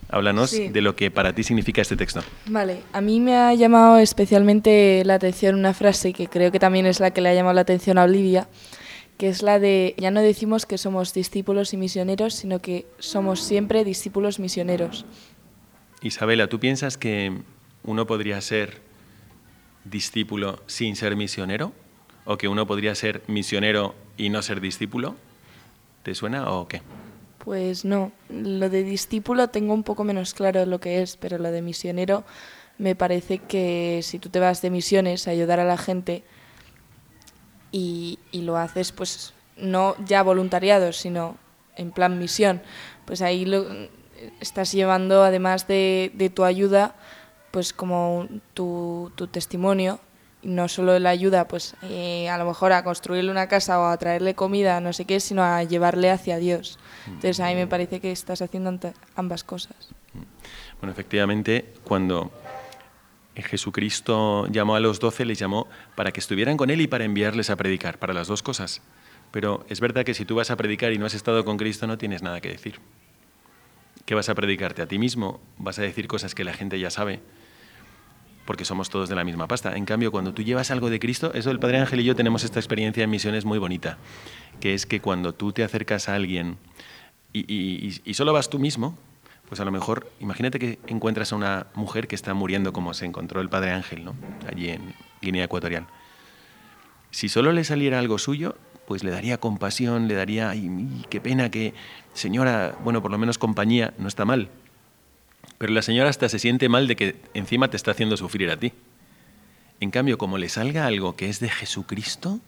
háblanos 0.08 0.50
Sí. 0.50 0.68
de 0.68 0.80
lo 0.80 0.96
que 0.96 1.10
para 1.12 1.32
ti 1.32 1.44
significa 1.44 1.80
este 1.82 1.96
texto. 1.96 2.22
Vale, 2.46 2.82
a 2.92 3.00
mí 3.00 3.20
me 3.20 3.36
ha 3.36 3.54
llamado 3.54 3.98
especialmente 3.98 5.02
la 5.04 5.14
atención 5.14 5.54
una 5.54 5.74
frase 5.74 6.12
que 6.12 6.26
creo 6.26 6.50
que 6.50 6.58
también 6.58 6.86
es 6.86 6.98
la 6.98 7.12
que 7.12 7.20
le 7.20 7.28
ha 7.28 7.34
llamado 7.34 7.54
la 7.54 7.60
atención 7.60 7.98
a 7.98 8.04
Olivia, 8.04 8.48
que 9.18 9.28
es 9.28 9.42
la 9.42 9.58
de, 9.60 9.94
ya 9.98 10.10
no 10.10 10.20
decimos 10.20 10.64
que 10.66 10.78
somos 10.78 11.12
discípulos 11.14 11.72
y 11.74 11.76
misioneros, 11.76 12.34
sino 12.34 12.58
que 12.60 12.86
somos 12.98 13.40
siempre 13.40 13.84
discípulos 13.84 14.38
misioneros. 14.40 15.04
Isabela, 16.02 16.48
¿tú 16.48 16.58
piensas 16.58 16.98
que 16.98 17.32
uno 17.84 18.06
podría 18.06 18.40
ser 18.40 18.80
discípulo 19.84 20.60
sin 20.66 20.96
ser 20.96 21.14
misionero? 21.14 21.72
¿O 22.24 22.38
que 22.38 22.48
uno 22.48 22.66
podría 22.66 22.94
ser 22.94 23.22
misionero 23.28 23.94
y 24.16 24.28
no 24.28 24.42
ser 24.42 24.60
discípulo? 24.60 25.14
¿Te 26.02 26.14
suena 26.14 26.50
o 26.50 26.66
qué? 26.66 26.82
Pues 27.38 27.84
no, 27.84 28.12
lo 28.28 28.68
de 28.68 28.82
discípulo 28.82 29.48
tengo 29.48 29.74
un 29.74 29.82
poco 29.84 30.04
menos 30.04 30.34
claro 30.34 30.66
lo 30.66 30.80
que 30.80 31.02
es, 31.02 31.16
pero 31.16 31.38
lo 31.38 31.50
de 31.50 31.62
misionero 31.62 32.24
me 32.78 32.96
parece 32.96 33.38
que 33.38 34.00
si 34.02 34.18
tú 34.18 34.28
te 34.28 34.40
vas 34.40 34.62
de 34.62 34.70
misiones 34.70 35.28
a 35.28 35.32
ayudar 35.32 35.60
a 35.60 35.64
la 35.64 35.76
gente 35.76 36.24
y, 37.70 38.18
y 38.32 38.42
lo 38.42 38.56
haces 38.56 38.90
pues 38.92 39.34
no 39.56 39.94
ya 40.04 40.22
voluntariado, 40.22 40.92
sino 40.92 41.36
en 41.76 41.90
plan 41.90 42.18
misión, 42.18 42.60
pues 43.04 43.22
ahí 43.22 43.44
lo, 43.44 43.66
estás 44.40 44.72
llevando 44.72 45.22
además 45.22 45.66
de, 45.66 46.10
de 46.14 46.30
tu 46.30 46.44
ayuda 46.44 46.94
pues 47.50 47.72
como 47.72 48.28
tu, 48.54 49.12
tu 49.14 49.26
testimonio 49.26 50.00
no 50.42 50.68
solo 50.68 50.98
la 50.98 51.10
ayuda 51.10 51.46
pues 51.46 51.74
eh, 51.82 52.28
a 52.28 52.38
lo 52.38 52.44
mejor 52.44 52.72
a 52.72 52.82
construirle 52.84 53.30
una 53.30 53.46
casa 53.46 53.78
o 53.80 53.86
a 53.86 53.96
traerle 53.96 54.34
comida, 54.34 54.80
no 54.80 54.92
sé 54.92 55.04
qué, 55.04 55.20
sino 55.20 55.42
a 55.42 55.62
llevarle 55.62 56.10
hacia 56.10 56.36
Dios. 56.38 56.78
Entonces 57.06 57.40
a 57.40 57.46
mí 57.46 57.54
me 57.54 57.66
parece 57.66 58.00
que 58.00 58.10
estás 58.10 58.42
haciendo 58.42 58.76
ambas 59.14 59.44
cosas. 59.44 59.76
Bueno, 60.80 60.92
efectivamente, 60.92 61.72
cuando 61.84 62.32
Jesucristo 63.36 64.46
llamó 64.48 64.74
a 64.74 64.80
los 64.80 65.00
doce, 65.00 65.24
les 65.24 65.38
llamó 65.38 65.68
para 65.94 66.10
que 66.12 66.20
estuvieran 66.20 66.56
con 66.56 66.70
Él 66.70 66.80
y 66.80 66.86
para 66.86 67.04
enviarles 67.04 67.50
a 67.50 67.56
predicar, 67.56 67.98
para 67.98 68.12
las 68.12 68.26
dos 68.26 68.42
cosas. 68.42 68.82
Pero 69.30 69.64
es 69.68 69.80
verdad 69.80 70.04
que 70.04 70.14
si 70.14 70.24
tú 70.24 70.34
vas 70.34 70.50
a 70.50 70.56
predicar 70.56 70.92
y 70.92 70.98
no 70.98 71.06
has 71.06 71.14
estado 71.14 71.44
con 71.44 71.56
Cristo, 71.56 71.86
no 71.86 71.98
tienes 71.98 72.22
nada 72.22 72.40
que 72.40 72.50
decir. 72.50 72.80
¿Qué 74.06 74.14
vas 74.14 74.28
a 74.28 74.34
predicarte 74.34 74.82
a 74.82 74.86
ti 74.86 74.98
mismo? 74.98 75.40
Vas 75.58 75.78
a 75.78 75.82
decir 75.82 76.08
cosas 76.08 76.34
que 76.34 76.44
la 76.44 76.52
gente 76.52 76.78
ya 76.78 76.90
sabe, 76.90 77.20
porque 78.46 78.64
somos 78.64 78.90
todos 78.90 79.08
de 79.08 79.14
la 79.14 79.24
misma 79.24 79.46
pasta. 79.46 79.76
En 79.76 79.84
cambio, 79.84 80.10
cuando 80.10 80.34
tú 80.34 80.42
llevas 80.42 80.70
algo 80.70 80.90
de 80.90 80.98
Cristo, 80.98 81.32
eso 81.34 81.50
el 81.50 81.60
Padre 81.60 81.78
Ángel 81.78 82.00
y 82.00 82.04
yo 82.04 82.16
tenemos 82.16 82.42
esta 82.44 82.58
experiencia 82.58 83.04
en 83.04 83.10
misiones 83.10 83.44
muy 83.44 83.58
bonita, 83.58 83.98
que 84.60 84.74
es 84.74 84.86
que 84.86 85.00
cuando 85.00 85.32
tú 85.32 85.52
te 85.52 85.62
acercas 85.62 86.08
a 86.08 86.14
alguien 86.16 86.56
y- 87.32 88.00
y 88.04 88.14
solo 88.14 88.32
vas 88.32 88.50
tú 88.50 88.58
mismo, 88.58 88.98
Pues 89.48 89.60
a 89.60 89.66
lo 89.66 89.70
mejor, 89.70 90.10
imagínate 90.18 90.58
que 90.58 90.78
encuentras 90.86 91.30
a 91.30 91.36
una 91.36 91.66
mujer 91.74 92.08
que 92.08 92.14
está 92.14 92.32
muriendo 92.32 92.72
como 92.72 92.94
se 92.94 93.04
encontró 93.04 93.42
el 93.42 93.50
padre 93.50 93.72
Ángel, 93.72 94.02
¿no? 94.02 94.14
Allí 94.50 94.70
en 94.70 94.94
Guinea 95.20 95.44
Ecuatorial. 95.44 95.86
Si 97.10 97.28
solo 97.28 97.52
le 97.52 97.62
saliera 97.64 97.98
algo 97.98 98.16
suyo, 98.16 98.56
pues 98.86 99.04
le 99.04 99.10
daría 99.10 99.38
compasión, 99.38 100.08
le 100.08 100.14
daría, 100.14 100.50
ay, 100.50 101.04
qué 101.08 101.20
pena 101.20 101.50
que, 101.50 101.74
señora, 102.12 102.76
bueno, 102.82 103.02
por 103.02 103.10
lo 103.10 103.18
menos 103.18 103.38
compañía, 103.38 103.94
no 103.98 104.08
está 104.08 104.24
mal. 104.24 104.48
Pero 105.58 105.72
la 105.72 105.82
señora 105.82 106.10
hasta 106.10 106.28
se 106.28 106.38
siente 106.38 106.68
mal 106.68 106.88
de 106.88 106.96
que 106.96 107.16
encima 107.34 107.68
te 107.68 107.76
está 107.76 107.92
haciendo 107.92 108.16
sufrir 108.16 108.50
a 108.50 108.56
ti. 108.56 108.72
En 109.80 109.90
cambio, 109.90 110.18
como 110.18 110.38
le 110.38 110.48
salga 110.48 110.86
algo 110.86 111.16
que 111.16 111.28
es 111.28 111.40
de 111.40 111.48
Jesucristo, 111.48 112.40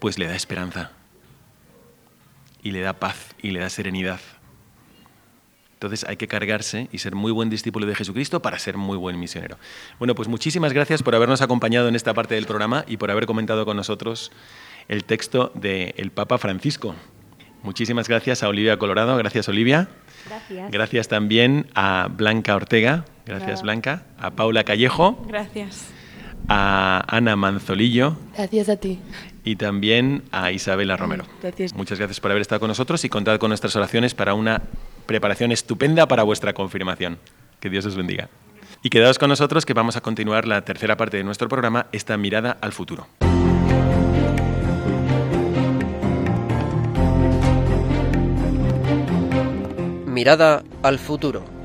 pues 0.00 0.18
le 0.18 0.26
da 0.26 0.34
esperanza. 0.34 0.92
Y 2.62 2.72
le 2.72 2.80
da 2.80 2.94
paz 2.94 3.34
y 3.42 3.50
le 3.50 3.60
da 3.60 3.70
serenidad. 3.70 4.20
Entonces 5.80 6.04
hay 6.06 6.18
que 6.18 6.28
cargarse 6.28 6.88
y 6.92 6.98
ser 6.98 7.14
muy 7.14 7.32
buen 7.32 7.48
discípulo 7.48 7.86
de 7.86 7.94
Jesucristo 7.94 8.42
para 8.42 8.58
ser 8.58 8.76
muy 8.76 8.98
buen 8.98 9.18
misionero. 9.18 9.56
Bueno, 9.98 10.14
pues 10.14 10.28
muchísimas 10.28 10.74
gracias 10.74 11.02
por 11.02 11.14
habernos 11.14 11.40
acompañado 11.40 11.88
en 11.88 11.96
esta 11.96 12.12
parte 12.12 12.34
del 12.34 12.44
programa 12.44 12.84
y 12.86 12.98
por 12.98 13.10
haber 13.10 13.24
comentado 13.24 13.64
con 13.64 13.78
nosotros 13.78 14.30
el 14.88 15.04
texto 15.04 15.50
del 15.54 16.10
Papa 16.10 16.36
Francisco. 16.36 16.94
Muchísimas 17.62 18.08
gracias 18.08 18.42
a 18.42 18.48
Olivia 18.48 18.76
Colorado. 18.76 19.16
Gracias, 19.16 19.48
Olivia. 19.48 19.88
Gracias. 20.26 20.70
Gracias 20.70 21.08
también 21.08 21.66
a 21.74 22.08
Blanca 22.10 22.56
Ortega. 22.56 23.06
Gracias, 23.24 23.62
Blanca. 23.62 24.02
A 24.18 24.32
Paula 24.32 24.64
Callejo. 24.64 25.24
Gracias. 25.28 25.86
A 26.46 27.02
Ana 27.08 27.36
Manzolillo. 27.36 28.18
Gracias 28.36 28.68
a 28.68 28.76
ti. 28.76 28.98
Y 29.44 29.56
también 29.56 30.24
a 30.30 30.52
Isabela 30.52 30.98
Romero. 30.98 31.24
Gracias. 31.40 31.72
Muchas 31.72 31.96
gracias 31.96 32.20
por 32.20 32.32
haber 32.32 32.42
estado 32.42 32.60
con 32.60 32.68
nosotros 32.68 33.02
y 33.06 33.08
contad 33.08 33.38
con 33.38 33.48
nuestras 33.48 33.74
oraciones 33.76 34.12
para 34.12 34.34
una 34.34 34.60
preparación 35.10 35.50
estupenda 35.50 36.06
para 36.06 36.22
vuestra 36.22 36.52
confirmación. 36.52 37.18
Que 37.58 37.68
Dios 37.68 37.84
os 37.84 37.96
bendiga. 37.96 38.28
Y 38.80 38.90
quedaos 38.90 39.18
con 39.18 39.28
nosotros 39.28 39.66
que 39.66 39.74
vamos 39.74 39.96
a 39.96 40.02
continuar 40.02 40.46
la 40.46 40.64
tercera 40.64 40.96
parte 40.96 41.16
de 41.16 41.24
nuestro 41.24 41.48
programa, 41.48 41.86
esta 41.90 42.16
mirada 42.16 42.56
al 42.60 42.70
futuro. 42.70 43.08
Mirada 50.06 50.62
al 50.84 51.00
futuro. 51.00 51.59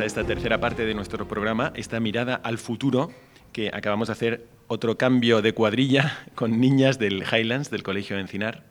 A 0.00 0.04
esta 0.04 0.24
tercera 0.24 0.58
parte 0.60 0.84
de 0.86 0.94
nuestro 0.94 1.26
programa, 1.28 1.72
esta 1.74 2.00
mirada 2.00 2.34
al 2.34 2.58
futuro, 2.58 3.10
que 3.52 3.70
acabamos 3.72 4.08
de 4.08 4.12
hacer 4.12 4.46
otro 4.68 4.96
cambio 4.96 5.42
de 5.42 5.52
cuadrilla 5.52 6.18
con 6.34 6.60
niñas 6.60 6.98
del 6.98 7.22
Highlands, 7.24 7.70
del 7.70 7.82
Colegio 7.82 8.18
Encinar, 8.18 8.64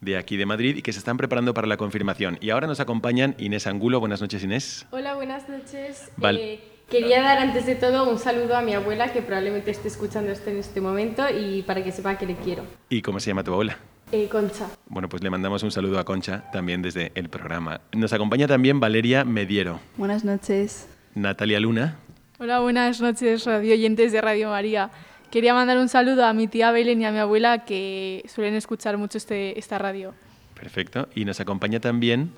de 0.00 0.16
aquí 0.18 0.36
de 0.36 0.46
Madrid, 0.46 0.76
y 0.76 0.82
que 0.82 0.92
se 0.92 0.98
están 0.98 1.16
preparando 1.16 1.54
para 1.54 1.66
la 1.66 1.76
confirmación. 1.76 2.38
Y 2.40 2.50
ahora 2.50 2.66
nos 2.66 2.80
acompañan 2.80 3.34
Inés 3.38 3.66
Angulo. 3.66 3.98
Buenas 4.00 4.20
noches, 4.20 4.44
Inés. 4.44 4.86
Hola, 4.90 5.14
buenas 5.14 5.48
noches. 5.48 6.10
Val- 6.16 6.36
Eh, 6.36 6.60
quería 6.90 7.22
dar 7.22 7.38
antes 7.38 7.64
de 7.66 7.74
todo 7.74 8.08
un 8.08 8.18
saludo 8.18 8.56
a 8.56 8.62
mi 8.62 8.74
abuela 8.74 9.12
que 9.12 9.22
probablemente 9.22 9.70
esté 9.70 9.88
escuchando 9.88 10.30
esto 10.30 10.50
en 10.50 10.58
este 10.58 10.80
momento 10.80 11.24
y 11.30 11.62
para 11.62 11.82
que 11.82 11.92
sepa 11.92 12.18
que 12.18 12.26
le 12.26 12.34
quiero. 12.36 12.64
¿Y 12.90 13.00
cómo 13.02 13.18
se 13.20 13.30
llama 13.30 13.42
tu 13.42 13.52
abuela? 13.52 13.78
Eh, 14.12 14.28
Concha. 14.30 14.68
Bueno, 14.86 15.08
pues 15.08 15.22
le 15.22 15.30
mandamos 15.30 15.62
un 15.62 15.70
saludo 15.70 15.98
a 15.98 16.04
Concha 16.04 16.48
también 16.52 16.80
desde 16.80 17.10
el 17.14 17.28
programa. 17.28 17.80
Nos 17.92 18.12
acompaña 18.12 18.46
también 18.46 18.78
Valeria 18.78 19.24
Mediero, 19.24 19.80
Buenas 19.96 20.24
noches. 20.24 20.88
Natalia 21.14 21.58
Luna, 21.60 21.96
Hola, 22.38 22.60
buenas 22.60 23.00
noches, 23.00 23.46
radio 23.46 23.72
oyentes 23.72 24.12
de 24.12 24.20
Radio 24.20 24.50
María. 24.50 24.90
Quería 25.30 25.54
mandar 25.54 25.78
un 25.78 25.88
saludo 25.88 26.24
a 26.26 26.34
mi 26.34 26.46
tía 26.48 26.70
Belén 26.70 27.00
y 27.00 27.06
a 27.06 27.10
mi 27.10 27.18
abuela 27.18 27.64
que 27.64 28.22
suelen 28.28 28.54
escuchar 28.54 28.96
mucho 28.98 29.16
este, 29.18 29.58
esta 29.58 29.78
radio. 29.78 30.14
perfecto, 30.54 31.08
y 31.14 31.24
nos 31.24 31.40
acompaña 31.40 31.80
también 31.80 32.32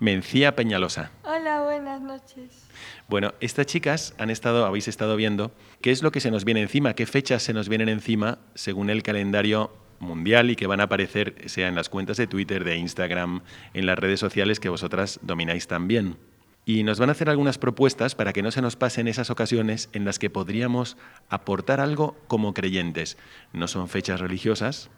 Mencía 0.00 0.54
Peñalosa. 0.54 1.10
Hola, 1.24 1.62
buenas 1.64 2.00
noches. 2.00 2.68
Bueno, 3.08 3.34
estas 3.40 3.66
chicas 3.66 4.14
han 4.18 4.30
estado, 4.30 4.64
habéis 4.64 4.86
estado 4.86 5.16
viendo 5.16 5.50
qué 5.82 5.90
es 5.90 6.02
lo 6.04 6.12
que 6.12 6.20
se 6.20 6.30
nos 6.30 6.44
viene 6.44 6.62
encima, 6.62 6.94
qué 6.94 7.04
fechas 7.04 7.42
se 7.42 7.52
nos 7.52 7.68
vienen 7.68 7.88
encima 7.88 8.38
según 8.54 8.88
el 8.90 9.02
calendario 9.02 9.72
mundial 10.00 10.50
y 10.50 10.56
que 10.56 10.66
van 10.66 10.80
a 10.80 10.84
aparecer, 10.84 11.34
sea 11.46 11.68
en 11.68 11.74
las 11.74 11.88
cuentas 11.88 12.16
de 12.16 12.26
Twitter, 12.26 12.64
de 12.64 12.76
Instagram, 12.76 13.42
en 13.74 13.86
las 13.86 13.98
redes 13.98 14.20
sociales 14.20 14.60
que 14.60 14.68
vosotras 14.68 15.20
domináis 15.22 15.66
también. 15.66 16.16
Y 16.64 16.82
nos 16.82 16.98
van 16.98 17.08
a 17.08 17.12
hacer 17.12 17.30
algunas 17.30 17.56
propuestas 17.56 18.14
para 18.14 18.32
que 18.32 18.42
no 18.42 18.50
se 18.50 18.60
nos 18.60 18.76
pasen 18.76 19.08
esas 19.08 19.30
ocasiones 19.30 19.88
en 19.92 20.04
las 20.04 20.18
que 20.18 20.28
podríamos 20.28 20.98
aportar 21.30 21.80
algo 21.80 22.16
como 22.26 22.52
creyentes. 22.52 23.16
No 23.52 23.68
son 23.68 23.88
fechas 23.88 24.20
religiosas, 24.20 24.90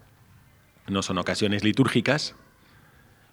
no 0.88 1.02
son 1.02 1.18
ocasiones 1.18 1.62
litúrgicas, 1.62 2.34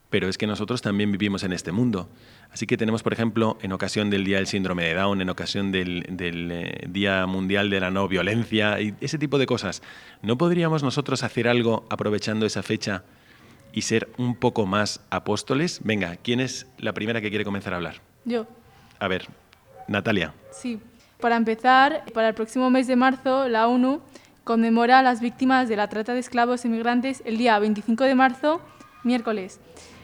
pero 0.10 0.28
es 0.30 0.38
que 0.38 0.48
nosotros 0.48 0.82
también 0.82 1.12
vivimos 1.12 1.44
en 1.44 1.54
este 1.54 1.72
mundo. 1.72 2.10
Así 2.52 2.66
que 2.66 2.78
tenemos, 2.78 3.04
por 3.04 3.14
ejemplo, 3.14 3.58
en 3.62 3.72
ocasión 3.74 4.10
del 4.10 4.24
Día 4.24 4.38
del 4.38 4.48
Síndrome 4.48 4.86
de 4.86 4.94
Down, 4.94 5.22
en 5.22 5.30
ocasión 5.30 5.72
del, 5.72 6.06
del, 6.10 6.50
eh, 6.52 6.86
Día 6.88 7.26
Mundial 7.26 7.70
de 7.70 7.80
la 7.82 7.92
No 7.92 8.08
Violencia 8.08 8.80
y 8.80 8.96
ese 9.02 9.18
tipo 9.18 9.38
de 9.38 9.46
cosas, 9.46 9.82
¿no 10.22 10.38
podríamos 10.38 10.82
nosotros 10.84 11.24
hacer 11.24 11.48
algo 11.48 11.86
aprovechando 11.90 12.46
esa 12.46 12.64
fecha 12.64 13.04
y 13.74 13.82
ser 13.82 14.10
un 14.18 14.36
poco 14.36 14.66
más 14.66 15.02
apóstoles? 15.10 15.82
Venga, 15.84 16.16
¿quién 16.16 16.40
es 16.40 16.68
la 16.78 16.94
primera 16.94 17.20
que 17.22 17.30
quiere 17.30 17.44
comenzar 17.44 17.74
a 17.74 17.78
hablar? 17.78 17.96
Yo, 18.24 18.48
A 19.00 19.08
ver, 19.08 19.28
Natalia. 19.88 20.34
sí. 20.52 20.80
Para 21.20 21.36
empezar, 21.36 22.04
para 22.14 22.28
el 22.30 22.36
próximo 22.36 22.70
mes 22.70 22.86
de 22.86 22.96
marzo, 22.96 23.48
la 23.50 23.68
ONU 23.68 24.02
conmemora 24.44 25.00
a 25.00 25.02
las 25.02 25.20
víctimas 25.20 25.68
de 25.68 25.76
la 25.76 25.90
trata 25.90 26.14
de 26.14 26.20
esclavos 26.20 26.64
inmigrantes 26.64 27.24
el 27.26 27.40
día 27.40 27.58
25 27.58 28.04
de 28.04 28.14
marzo, 28.14 28.62
miércoles. 29.04 29.60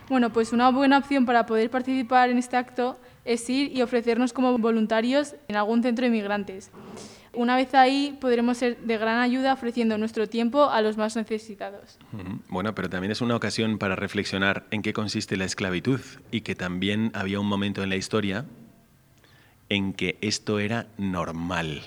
Bueno, 0.10 0.32
pues 0.32 0.52
una 0.54 0.70
buena 0.70 0.98
opción 0.98 1.26
para 1.26 1.46
poder 1.46 1.70
participar 1.70 2.30
en 2.30 2.38
este 2.38 2.58
acto 2.58 2.98
es 3.26 3.50
ir 3.50 3.76
y 3.76 3.82
ofrecernos 3.82 4.34
como 4.34 4.58
voluntarios 4.58 5.36
en 5.48 5.56
algún 5.56 5.82
centro 5.82 6.04
de 6.04 6.08
inmigrantes. 6.10 6.72
Una 7.36 7.56
vez 7.56 7.74
ahí 7.74 8.16
podremos 8.22 8.58
ser 8.58 8.78
de 8.80 8.98
gran 8.98 9.20
ayuda 9.20 9.54
ofreciendo 9.54 9.98
nuestro 9.98 10.28
tiempo 10.28 10.70
a 10.70 10.82
los 10.82 10.98
más 10.98 11.16
necesitados. 11.16 11.98
Bueno, 12.50 12.76
pero 12.76 12.90
también 12.90 13.12
es 13.12 13.22
una 13.22 13.36
ocasión 13.36 13.80
para 13.80 13.96
reflexionar 13.96 14.66
en 14.70 14.84
qué 14.84 14.94
consiste 14.94 15.36
la 15.36 15.46
esclavitud 15.46 16.00
y 16.32 16.42
que 16.42 16.54
también 16.54 17.12
había 17.16 17.40
un 17.40 17.48
momento 17.48 17.82
en 17.82 17.90
la 17.90 17.96
historia 17.96 18.46
en 19.70 19.94
que 19.94 20.18
esto 20.22 20.60
era 20.60 20.86
normal. 20.98 21.82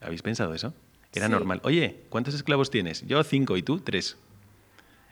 ¿Habéis 0.00 0.22
pensado 0.22 0.54
eso? 0.54 0.72
Era 1.12 1.26
Sí. 1.26 1.32
normal. 1.32 1.60
Oye, 1.64 1.96
¿cuántos 2.08 2.32
esclavos 2.34 2.70
tienes? 2.70 3.04
Yo 3.06 3.22
cinco 3.24 3.56
y 3.58 3.62
tú 3.62 3.80
tres. 3.80 4.16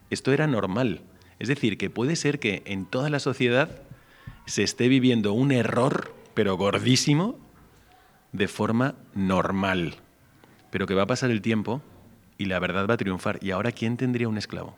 Esto 0.08 0.32
era 0.32 0.46
normal. 0.46 1.02
Es 1.38 1.48
decir, 1.48 1.78
que 1.78 1.90
puede 1.90 2.16
ser 2.16 2.40
que 2.40 2.62
en 2.66 2.86
toda 2.86 3.10
la 3.10 3.20
sociedad 3.20 3.82
se 4.46 4.62
esté 4.62 4.88
viviendo 4.88 5.32
un 5.32 5.52
error, 5.52 6.12
pero 6.34 6.56
gordísimo, 6.56 7.38
de 8.32 8.48
forma 8.48 8.94
normal. 9.14 9.96
Pero 10.70 10.86
que 10.86 10.94
va 10.94 11.02
a 11.02 11.06
pasar 11.06 11.30
el 11.30 11.42
tiempo 11.42 11.80
y 12.38 12.46
la 12.46 12.58
verdad 12.58 12.86
va 12.88 12.94
a 12.94 12.96
triunfar. 12.96 13.38
¿Y 13.42 13.50
ahora 13.52 13.72
quién 13.72 13.96
tendría 13.96 14.28
un 14.28 14.38
esclavo? 14.38 14.76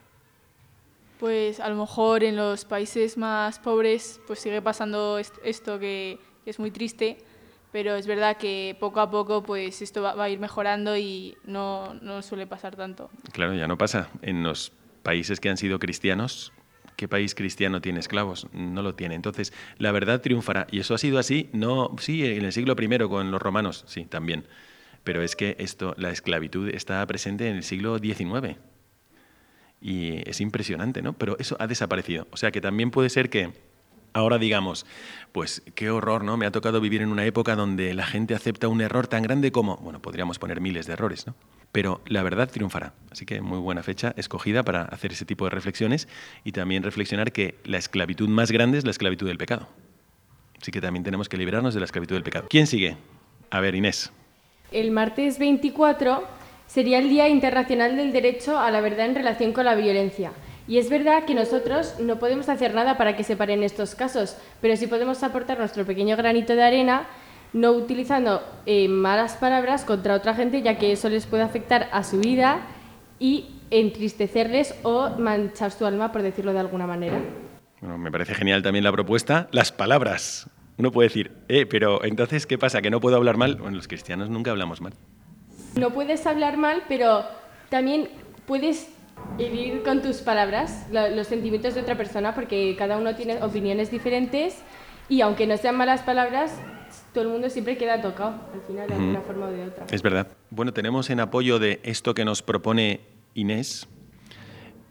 Pues 1.18 1.60
a 1.60 1.68
lo 1.68 1.76
mejor 1.76 2.24
en 2.24 2.36
los 2.36 2.64
países 2.64 3.18
más 3.18 3.58
pobres 3.58 4.20
pues 4.26 4.38
sigue 4.38 4.62
pasando 4.62 5.18
est- 5.18 5.36
esto 5.44 5.78
que, 5.78 6.18
es 6.46 6.58
muy 6.58 6.70
triste, 6.70 7.18
pero 7.70 7.94
es 7.94 8.06
verdad 8.06 8.38
que 8.38 8.74
poco 8.80 9.00
a 9.00 9.10
poco 9.10 9.42
pues 9.42 9.82
esto 9.82 10.00
va, 10.02 10.14
va 10.14 10.24
a 10.24 10.30
ir 10.30 10.38
mejorando 10.40 10.96
y 10.96 11.36
no, 11.44 11.92
no 11.94 12.22
suele 12.22 12.46
pasar 12.46 12.74
tanto. 12.74 13.10
Claro, 13.32 13.54
ya 13.54 13.66
no 13.68 13.76
pasa. 13.76 14.08
En 14.22 14.42
los 14.42 14.72
países 15.02 15.40
que 15.40 15.48
han 15.48 15.56
sido 15.56 15.78
cristianos, 15.78 16.52
¿qué 16.96 17.08
país 17.08 17.34
cristiano 17.34 17.80
tiene 17.80 18.00
esclavos? 18.00 18.46
No 18.52 18.82
lo 18.82 18.94
tiene. 18.94 19.14
Entonces, 19.14 19.52
la 19.78 19.92
verdad 19.92 20.20
triunfará. 20.20 20.66
Y 20.70 20.80
eso 20.80 20.94
ha 20.94 20.98
sido 20.98 21.18
así, 21.18 21.48
no, 21.52 21.96
sí, 21.98 22.24
en 22.24 22.44
el 22.44 22.52
siglo 22.52 22.76
I 22.78 22.98
con 23.08 23.30
los 23.30 23.40
romanos, 23.40 23.84
sí, 23.86 24.04
también. 24.04 24.46
Pero 25.02 25.22
es 25.22 25.34
que 25.34 25.56
esto, 25.58 25.94
la 25.96 26.10
esclavitud 26.10 26.68
está 26.68 27.06
presente 27.06 27.48
en 27.48 27.56
el 27.56 27.62
siglo 27.62 27.98
XIX. 27.98 28.58
Y 29.80 30.28
es 30.28 30.40
impresionante, 30.40 31.00
¿no? 31.00 31.14
Pero 31.14 31.38
eso 31.38 31.56
ha 31.58 31.66
desaparecido. 31.66 32.26
O 32.32 32.36
sea 32.36 32.50
que 32.50 32.60
también 32.60 32.90
puede 32.90 33.08
ser 33.08 33.30
que 33.30 33.52
ahora 34.12 34.38
digamos, 34.38 34.86
pues 35.32 35.62
qué 35.74 35.90
horror, 35.90 36.24
¿no? 36.24 36.36
Me 36.36 36.46
ha 36.46 36.50
tocado 36.50 36.80
vivir 36.80 37.02
en 37.02 37.10
una 37.10 37.24
época 37.24 37.56
donde 37.56 37.94
la 37.94 38.06
gente 38.06 38.34
acepta 38.34 38.68
un 38.68 38.80
error 38.80 39.06
tan 39.06 39.22
grande 39.22 39.52
como, 39.52 39.76
bueno, 39.78 40.00
podríamos 40.00 40.38
poner 40.38 40.60
miles 40.60 40.86
de 40.86 40.94
errores, 40.94 41.26
¿no? 41.26 41.34
Pero 41.72 42.00
la 42.06 42.22
verdad 42.22 42.50
triunfará. 42.50 42.94
Así 43.10 43.24
que 43.24 43.40
muy 43.40 43.58
buena 43.58 43.82
fecha 43.82 44.12
escogida 44.16 44.64
para 44.64 44.82
hacer 44.82 45.12
ese 45.12 45.24
tipo 45.24 45.44
de 45.44 45.50
reflexiones 45.50 46.08
y 46.44 46.52
también 46.52 46.82
reflexionar 46.82 47.32
que 47.32 47.56
la 47.64 47.78
esclavitud 47.78 48.28
más 48.28 48.50
grande 48.50 48.78
es 48.78 48.84
la 48.84 48.90
esclavitud 48.90 49.28
del 49.28 49.38
pecado. 49.38 49.68
Así 50.60 50.72
que 50.72 50.80
también 50.80 51.04
tenemos 51.04 51.28
que 51.28 51.36
librarnos 51.36 51.72
de 51.74 51.80
la 51.80 51.86
esclavitud 51.86 52.16
del 52.16 52.24
pecado. 52.24 52.46
¿Quién 52.50 52.66
sigue? 52.66 52.96
A 53.50 53.60
ver, 53.60 53.74
Inés. 53.74 54.12
El 54.72 54.90
martes 54.90 55.38
24 55.38 56.24
sería 56.66 56.98
el 56.98 57.08
Día 57.08 57.28
Internacional 57.28 57.96
del 57.96 58.12
Derecho 58.12 58.58
a 58.58 58.70
la 58.70 58.80
Verdad 58.80 59.06
en 59.06 59.14
relación 59.14 59.52
con 59.52 59.64
la 59.64 59.74
violencia. 59.74 60.32
Y 60.70 60.78
es 60.78 60.88
verdad 60.88 61.24
que 61.24 61.34
nosotros 61.34 61.96
no 61.98 62.20
podemos 62.20 62.48
hacer 62.48 62.74
nada 62.74 62.96
para 62.96 63.16
que 63.16 63.24
se 63.24 63.34
paren 63.36 63.64
estos 63.64 63.96
casos, 63.96 64.36
pero 64.60 64.76
sí 64.76 64.86
podemos 64.86 65.20
aportar 65.24 65.58
nuestro 65.58 65.84
pequeño 65.84 66.16
granito 66.16 66.54
de 66.54 66.62
arena 66.62 67.08
no 67.52 67.72
utilizando 67.72 68.40
eh, 68.66 68.86
malas 68.86 69.34
palabras 69.34 69.84
contra 69.84 70.14
otra 70.14 70.32
gente, 70.32 70.62
ya 70.62 70.78
que 70.78 70.92
eso 70.92 71.08
les 71.08 71.26
puede 71.26 71.42
afectar 71.42 71.88
a 71.90 72.04
su 72.04 72.20
vida 72.20 72.60
y 73.18 73.56
entristecerles 73.72 74.76
o 74.84 75.10
manchar 75.18 75.72
su 75.72 75.84
alma, 75.86 76.12
por 76.12 76.22
decirlo 76.22 76.52
de 76.52 76.60
alguna 76.60 76.86
manera. 76.86 77.20
Bueno, 77.80 77.98
me 77.98 78.12
parece 78.12 78.36
genial 78.36 78.62
también 78.62 78.84
la 78.84 78.92
propuesta. 78.92 79.48
Las 79.50 79.72
palabras. 79.72 80.48
Uno 80.78 80.92
puede 80.92 81.08
decir, 81.08 81.32
eh, 81.48 81.66
pero 81.66 82.04
entonces, 82.04 82.46
¿qué 82.46 82.58
pasa? 82.58 82.80
¿Que 82.80 82.90
no 82.90 83.00
puedo 83.00 83.16
hablar 83.16 83.36
mal? 83.36 83.56
Bueno, 83.56 83.76
los 83.76 83.88
cristianos 83.88 84.30
nunca 84.30 84.52
hablamos 84.52 84.80
mal. 84.80 84.92
No 85.74 85.90
puedes 85.90 86.24
hablar 86.28 86.58
mal, 86.58 86.84
pero 86.86 87.24
también 87.70 88.08
puedes 88.46 88.88
herir 89.38 89.82
con 89.82 90.02
tus 90.02 90.18
palabras 90.18 90.86
los 90.90 91.26
sentimientos 91.26 91.74
de 91.74 91.80
otra 91.80 91.96
persona, 91.96 92.34
porque 92.34 92.74
cada 92.78 92.98
uno 92.98 93.14
tiene 93.14 93.42
opiniones 93.42 93.90
diferentes 93.90 94.62
y 95.08 95.22
aunque 95.22 95.46
no 95.46 95.56
sean 95.56 95.76
malas 95.76 96.02
palabras, 96.02 96.52
todo 97.12 97.24
el 97.24 97.30
mundo 97.30 97.50
siempre 97.50 97.76
queda 97.76 98.00
tocado, 98.00 98.40
al 98.52 98.60
final, 98.62 98.88
de 98.88 98.94
alguna 98.94 99.20
forma 99.20 99.46
o 99.46 99.50
de 99.50 99.64
otra. 99.66 99.86
Es 99.90 100.02
verdad. 100.02 100.28
Bueno, 100.50 100.72
tenemos 100.72 101.10
en 101.10 101.20
apoyo 101.20 101.58
de 101.58 101.80
esto 101.82 102.14
que 102.14 102.24
nos 102.24 102.42
propone 102.42 103.00
Inés, 103.34 103.88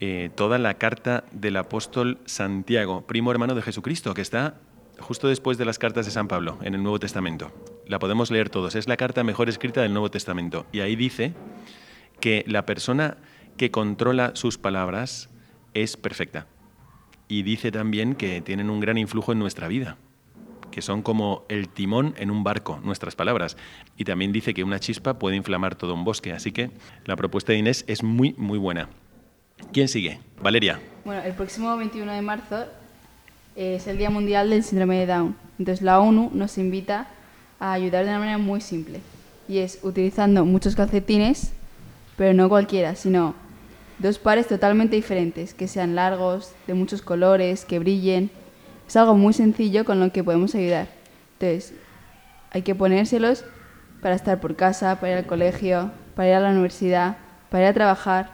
eh, 0.02 0.30
toda 0.36 0.58
la 0.60 0.76
carta 0.76 1.26
del 1.32 1.58
apóstol 1.58 2.20
Santiago, 2.26 3.06
primo 3.06 3.32
hermano 3.32 3.56
de 3.56 3.62
Jesucristo, 3.62 4.14
que 4.14 4.22
está 4.22 4.56
justo 5.00 5.28
después 5.28 5.58
de 5.58 5.66
las 5.66 5.80
cartas 5.80 6.06
de 6.06 6.12
San 6.12 6.28
Pablo 6.28 6.58
en 6.62 6.74
el 6.74 6.84
Nuevo 6.84 7.00
Testamento. 7.00 7.52
La 7.86 8.00
podemos 8.00 8.32
leer 8.32 8.50
todos. 8.50 8.76
Es 8.76 8.88
la 8.88 8.98
carta 8.98 9.24
mejor 9.24 9.50
escrita 9.50 9.82
del 9.82 9.94
Nuevo 9.94 10.12
Testamento. 10.12 10.66
Y 10.72 10.82
ahí 10.82 10.96
dice 10.96 11.34
que 12.20 12.44
la 12.48 12.66
persona 12.66 13.18
que 13.60 13.72
controla 13.72 14.32
sus 14.36 14.58
palabras 14.58 15.30
es 15.74 15.98
perfecta. 15.98 16.48
Y 17.28 17.44
dice 17.44 17.74
también 17.74 18.16
que 18.16 18.40
tienen 18.40 18.70
un 18.70 18.80
gran 18.80 18.98
influjo 18.98 19.34
en 19.34 19.40
nuestra 19.40 19.68
vida 19.68 19.98
que 20.72 20.84
son 20.84 21.02
como 21.02 21.46
el 21.50 21.68
timón 21.68 22.14
en 22.18 22.30
un 22.30 22.44
barco, 22.44 22.80
nuestras 22.84 23.16
palabras. 23.16 23.58
Y 23.98 24.06
también 24.06 24.32
dice 24.32 24.54
que 24.54 24.64
una 24.64 24.80
chispa 24.80 25.18
puede 25.18 25.36
inflamar 25.36 25.74
todo 25.74 25.96
un 25.96 26.04
bosque. 26.04 26.32
Así 26.32 26.52
que 26.52 26.70
la 27.06 27.16
propuesta 27.16 27.52
de 27.52 27.58
Inés 27.58 27.84
es 27.88 28.04
muy, 28.04 28.34
muy 28.38 28.60
buena. 28.60 28.88
¿Quién 29.74 29.88
sigue? 29.88 30.20
Valeria. 30.42 30.80
Bueno, 31.04 31.24
el 31.24 31.34
próximo 31.34 31.76
21 31.76 32.12
de 32.12 32.22
marzo 32.22 32.66
es 33.56 33.88
el 33.88 33.98
Día 33.98 34.12
Mundial 34.12 34.52
del 34.52 34.64
Síndrome 34.64 35.00
de 35.00 35.08
Down. 35.08 35.36
Entonces 35.58 35.82
la 35.84 36.00
ONU 36.00 36.30
nos 36.36 36.60
invita 36.60 37.08
a 37.60 37.74
ayudar 37.74 38.06
de 38.06 38.12
una 38.12 38.20
manera 38.20 38.38
muy 38.38 38.62
simple. 38.62 39.02
Y 39.48 39.58
es 39.58 39.80
utilizando 39.82 40.46
muchos 40.46 40.76
calcetines, 40.76 41.52
pero 42.16 42.36
no 42.36 42.48
cualquiera, 42.48 42.94
sino 42.94 43.34
dos 44.00 44.18
pares 44.18 44.48
totalmente 44.48 44.96
diferentes, 44.96 45.54
que 45.54 45.68
sean 45.68 45.96
largos, 45.96 46.54
de 46.68 46.74
muchos 46.74 47.02
colores, 47.02 47.66
que 47.66 47.80
brillen 47.80 48.32
es 48.90 48.96
algo 48.96 49.14
muy 49.16 49.34
sencillo 49.34 49.86
con 49.86 50.00
lo 50.00 50.12
que 50.12 50.24
podemos 50.24 50.56
ayudar. 50.56 50.88
Entonces, 51.34 51.76
hay 52.50 52.64
que 52.64 52.74
ponérselos 52.74 53.46
para 54.02 54.16
estar 54.16 54.40
por 54.40 54.56
casa, 54.56 55.00
para 55.00 55.12
ir 55.12 55.18
al 55.20 55.26
colegio, 55.28 55.92
para 56.16 56.30
ir 56.30 56.36
a 56.36 56.40
la 56.40 56.50
universidad, 56.50 57.18
para 57.52 57.66
ir 57.66 57.70
a 57.70 57.74
trabajar. 57.74 58.32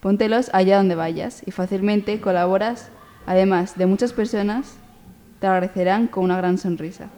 Póntelos 0.00 0.48
allá 0.54 0.78
donde 0.78 0.94
vayas 0.94 1.42
y 1.44 1.50
fácilmente 1.50 2.20
colaboras. 2.22 2.90
Además 3.26 3.76
de 3.76 3.84
muchas 3.84 4.14
personas, 4.14 4.78
te 5.40 5.46
agradecerán 5.46 6.06
con 6.06 6.24
una 6.24 6.38
gran 6.38 6.56
sonrisa. 6.56 7.10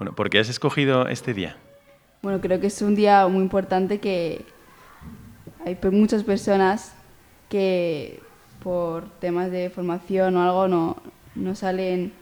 Bueno, 0.00 0.12
¿por 0.12 0.28
qué 0.28 0.40
has 0.40 0.48
escogido 0.48 1.06
este 1.06 1.34
día? 1.34 1.56
Bueno, 2.20 2.40
creo 2.40 2.58
que 2.58 2.66
es 2.66 2.82
un 2.82 2.96
día 2.96 3.28
muy 3.28 3.42
importante 3.42 4.00
que 4.00 4.44
hay 5.66 5.76
muchas 5.90 6.22
personas 6.22 6.94
que 7.48 8.20
por 8.62 9.10
temas 9.18 9.50
de 9.50 9.68
formación 9.68 10.36
o 10.36 10.42
algo 10.42 10.68
no, 10.68 10.96
no 11.34 11.56
salen 11.56 12.12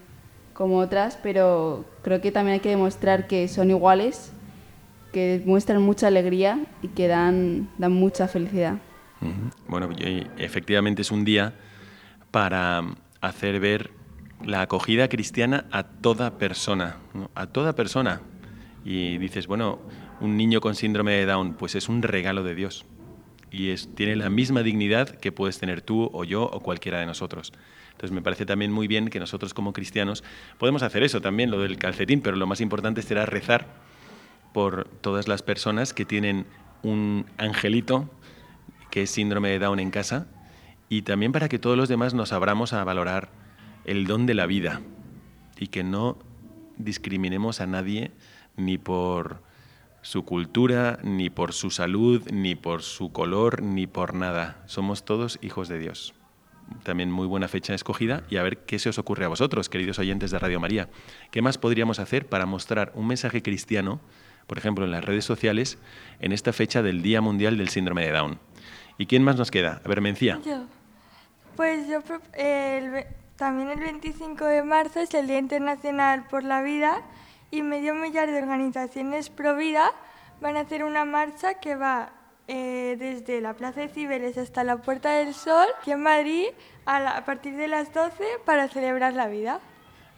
como 0.54 0.78
otras, 0.78 1.18
pero 1.22 1.84
creo 2.02 2.22
que 2.22 2.32
también 2.32 2.54
hay 2.54 2.60
que 2.60 2.70
demostrar 2.70 3.26
que 3.26 3.46
son 3.48 3.68
iguales, 3.68 4.32
que 5.12 5.42
muestran 5.44 5.82
mucha 5.82 6.06
alegría 6.06 6.64
y 6.80 6.88
que 6.88 7.06
dan, 7.06 7.68
dan 7.76 7.92
mucha 7.92 8.28
felicidad. 8.28 8.78
Bueno, 9.68 9.90
efectivamente 10.38 11.02
es 11.02 11.10
un 11.10 11.24
día 11.24 11.52
para 12.30 12.82
hacer 13.20 13.60
ver 13.60 13.90
la 14.42 14.62
acogida 14.62 15.08
cristiana 15.08 15.66
a 15.70 15.82
toda 15.82 16.38
persona, 16.38 16.96
a 17.34 17.46
toda 17.46 17.74
persona. 17.74 18.22
Y 18.86 19.18
dices, 19.18 19.46
bueno, 19.46 19.80
un 20.20 20.36
niño 20.36 20.60
con 20.60 20.74
síndrome 20.74 21.12
de 21.12 21.26
Down, 21.26 21.54
pues 21.54 21.74
es 21.74 21.88
un 21.88 22.02
regalo 22.02 22.42
de 22.42 22.54
Dios. 22.54 22.86
Y 23.56 23.72
tiene 23.94 24.16
la 24.16 24.30
misma 24.30 24.64
dignidad 24.64 25.08
que 25.08 25.30
puedes 25.30 25.60
tener 25.60 25.80
tú 25.80 26.10
o 26.12 26.24
yo 26.24 26.42
o 26.42 26.58
cualquiera 26.58 26.98
de 26.98 27.06
nosotros. 27.06 27.52
Entonces 27.92 28.10
me 28.10 28.20
parece 28.20 28.46
también 28.46 28.72
muy 28.72 28.88
bien 28.88 29.10
que 29.10 29.20
nosotros 29.20 29.54
como 29.54 29.72
cristianos 29.72 30.24
podemos 30.58 30.82
hacer 30.82 31.04
eso 31.04 31.20
también, 31.20 31.52
lo 31.52 31.60
del 31.60 31.78
calcetín, 31.78 32.20
pero 32.20 32.36
lo 32.36 32.48
más 32.48 32.60
importante 32.60 33.00
será 33.00 33.26
rezar 33.26 33.68
por 34.52 34.88
todas 35.00 35.28
las 35.28 35.42
personas 35.42 35.94
que 35.94 36.04
tienen 36.04 36.46
un 36.82 37.26
angelito 37.38 38.10
que 38.90 39.02
es 39.02 39.10
síndrome 39.10 39.50
de 39.50 39.60
Down 39.60 39.78
en 39.78 39.92
casa 39.92 40.26
y 40.88 41.02
también 41.02 41.30
para 41.30 41.48
que 41.48 41.60
todos 41.60 41.76
los 41.76 41.88
demás 41.88 42.12
nos 42.12 42.32
abramos 42.32 42.72
a 42.72 42.82
valorar 42.82 43.28
el 43.84 44.08
don 44.08 44.26
de 44.26 44.34
la 44.34 44.46
vida 44.46 44.80
y 45.60 45.68
que 45.68 45.84
no 45.84 46.18
discriminemos 46.76 47.60
a 47.60 47.66
nadie 47.68 48.10
ni 48.56 48.78
por 48.78 49.42
su 50.04 50.24
cultura, 50.24 51.00
ni 51.02 51.30
por 51.30 51.52
su 51.52 51.70
salud, 51.70 52.22
ni 52.30 52.54
por 52.54 52.82
su 52.82 53.10
color, 53.10 53.62
ni 53.62 53.88
por 53.88 54.14
nada. 54.14 54.62
Somos 54.66 55.04
todos 55.04 55.38
hijos 55.42 55.66
de 55.68 55.78
Dios 55.78 56.14
también 56.82 57.10
muy 57.10 57.26
buena 57.26 57.48
fecha 57.48 57.74
escogida 57.74 58.22
y 58.28 58.36
a 58.36 58.42
ver 58.42 58.58
qué 58.58 58.78
se 58.78 58.88
os 58.88 58.98
ocurre 58.98 59.24
a 59.24 59.28
vosotros, 59.28 59.68
queridos 59.68 59.98
oyentes 59.98 60.30
de 60.30 60.38
Radio 60.38 60.60
María. 60.60 60.88
¿Qué 61.30 61.42
más 61.42 61.58
podríamos 61.58 61.98
hacer 61.98 62.26
para 62.26 62.46
mostrar 62.46 62.92
un 62.94 63.06
mensaje 63.06 63.42
cristiano, 63.42 64.00
por 64.46 64.58
ejemplo, 64.58 64.84
en 64.84 64.90
las 64.90 65.04
redes 65.04 65.24
sociales, 65.24 65.78
en 66.20 66.32
esta 66.32 66.52
fecha 66.52 66.82
del 66.82 67.02
Día 67.02 67.20
Mundial 67.20 67.56
del 67.56 67.68
Síndrome 67.68 68.04
de 68.04 68.12
Down? 68.12 68.38
¿Y 68.98 69.06
quién 69.06 69.22
más 69.22 69.36
nos 69.36 69.50
queda? 69.50 69.80
A 69.84 69.88
ver, 69.88 70.00
Mencía. 70.00 70.40
Yo. 70.44 70.64
Pues 71.56 71.88
yo 71.88 72.02
también 73.36 73.70
el 73.70 73.80
25 73.80 74.44
de 74.44 74.62
marzo 74.62 75.00
es 75.00 75.14
el 75.14 75.26
Día 75.26 75.38
Internacional 75.38 76.26
por 76.28 76.44
la 76.44 76.62
Vida 76.62 77.02
y 77.54 77.62
medio 77.62 77.94
millar 77.94 78.30
de 78.30 78.38
organizaciones 78.38 79.30
pro 79.30 79.56
vida 79.56 79.92
van 80.40 80.56
a 80.56 80.60
hacer 80.60 80.82
una 80.82 81.04
marcha 81.04 81.54
que 81.54 81.76
va 81.76 82.12
eh, 82.48 82.96
desde 82.98 83.40
la 83.40 83.54
Plaza 83.54 83.82
de 83.82 83.88
Cibeles 83.88 84.36
hasta 84.36 84.64
la 84.64 84.78
Puerta 84.78 85.12
del 85.12 85.34
Sol, 85.34 85.66
aquí 85.80 85.92
en 85.92 86.02
Madrid, 86.02 86.48
a, 86.84 87.24
partir 87.24 87.56
de 87.56 87.68
las 87.68 87.94
12 87.94 88.24
para 88.44 88.68
celebrar 88.68 89.12
la 89.14 89.28
vida. 89.28 89.60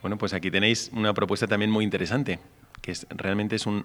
Bueno, 0.00 0.16
pues 0.16 0.32
aquí 0.32 0.50
tenéis 0.50 0.90
una 0.94 1.12
propuesta 1.12 1.46
también 1.46 1.70
muy 1.70 1.84
interesante, 1.84 2.38
que 2.80 2.92
es, 2.92 3.06
realmente 3.10 3.56
es 3.56 3.66
un 3.66 3.84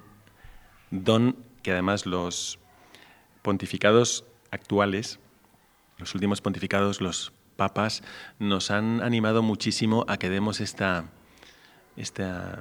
don 0.91 1.35
que 1.61 1.71
además 1.71 2.05
los 2.05 2.57
pontificados 3.41 4.25
actuales, 4.49 5.19
los 5.97 6.15
últimos 6.15 6.39
pontificados, 6.41 7.01
los 7.01 7.33
papas, 7.57 8.01
nos 8.39 8.71
han 8.71 9.03
animado 9.03 9.43
muchísimo 9.43 10.05
a 10.07 10.17
que 10.17 10.29
demos 10.29 10.61
esta, 10.61 11.05
esta, 11.97 12.59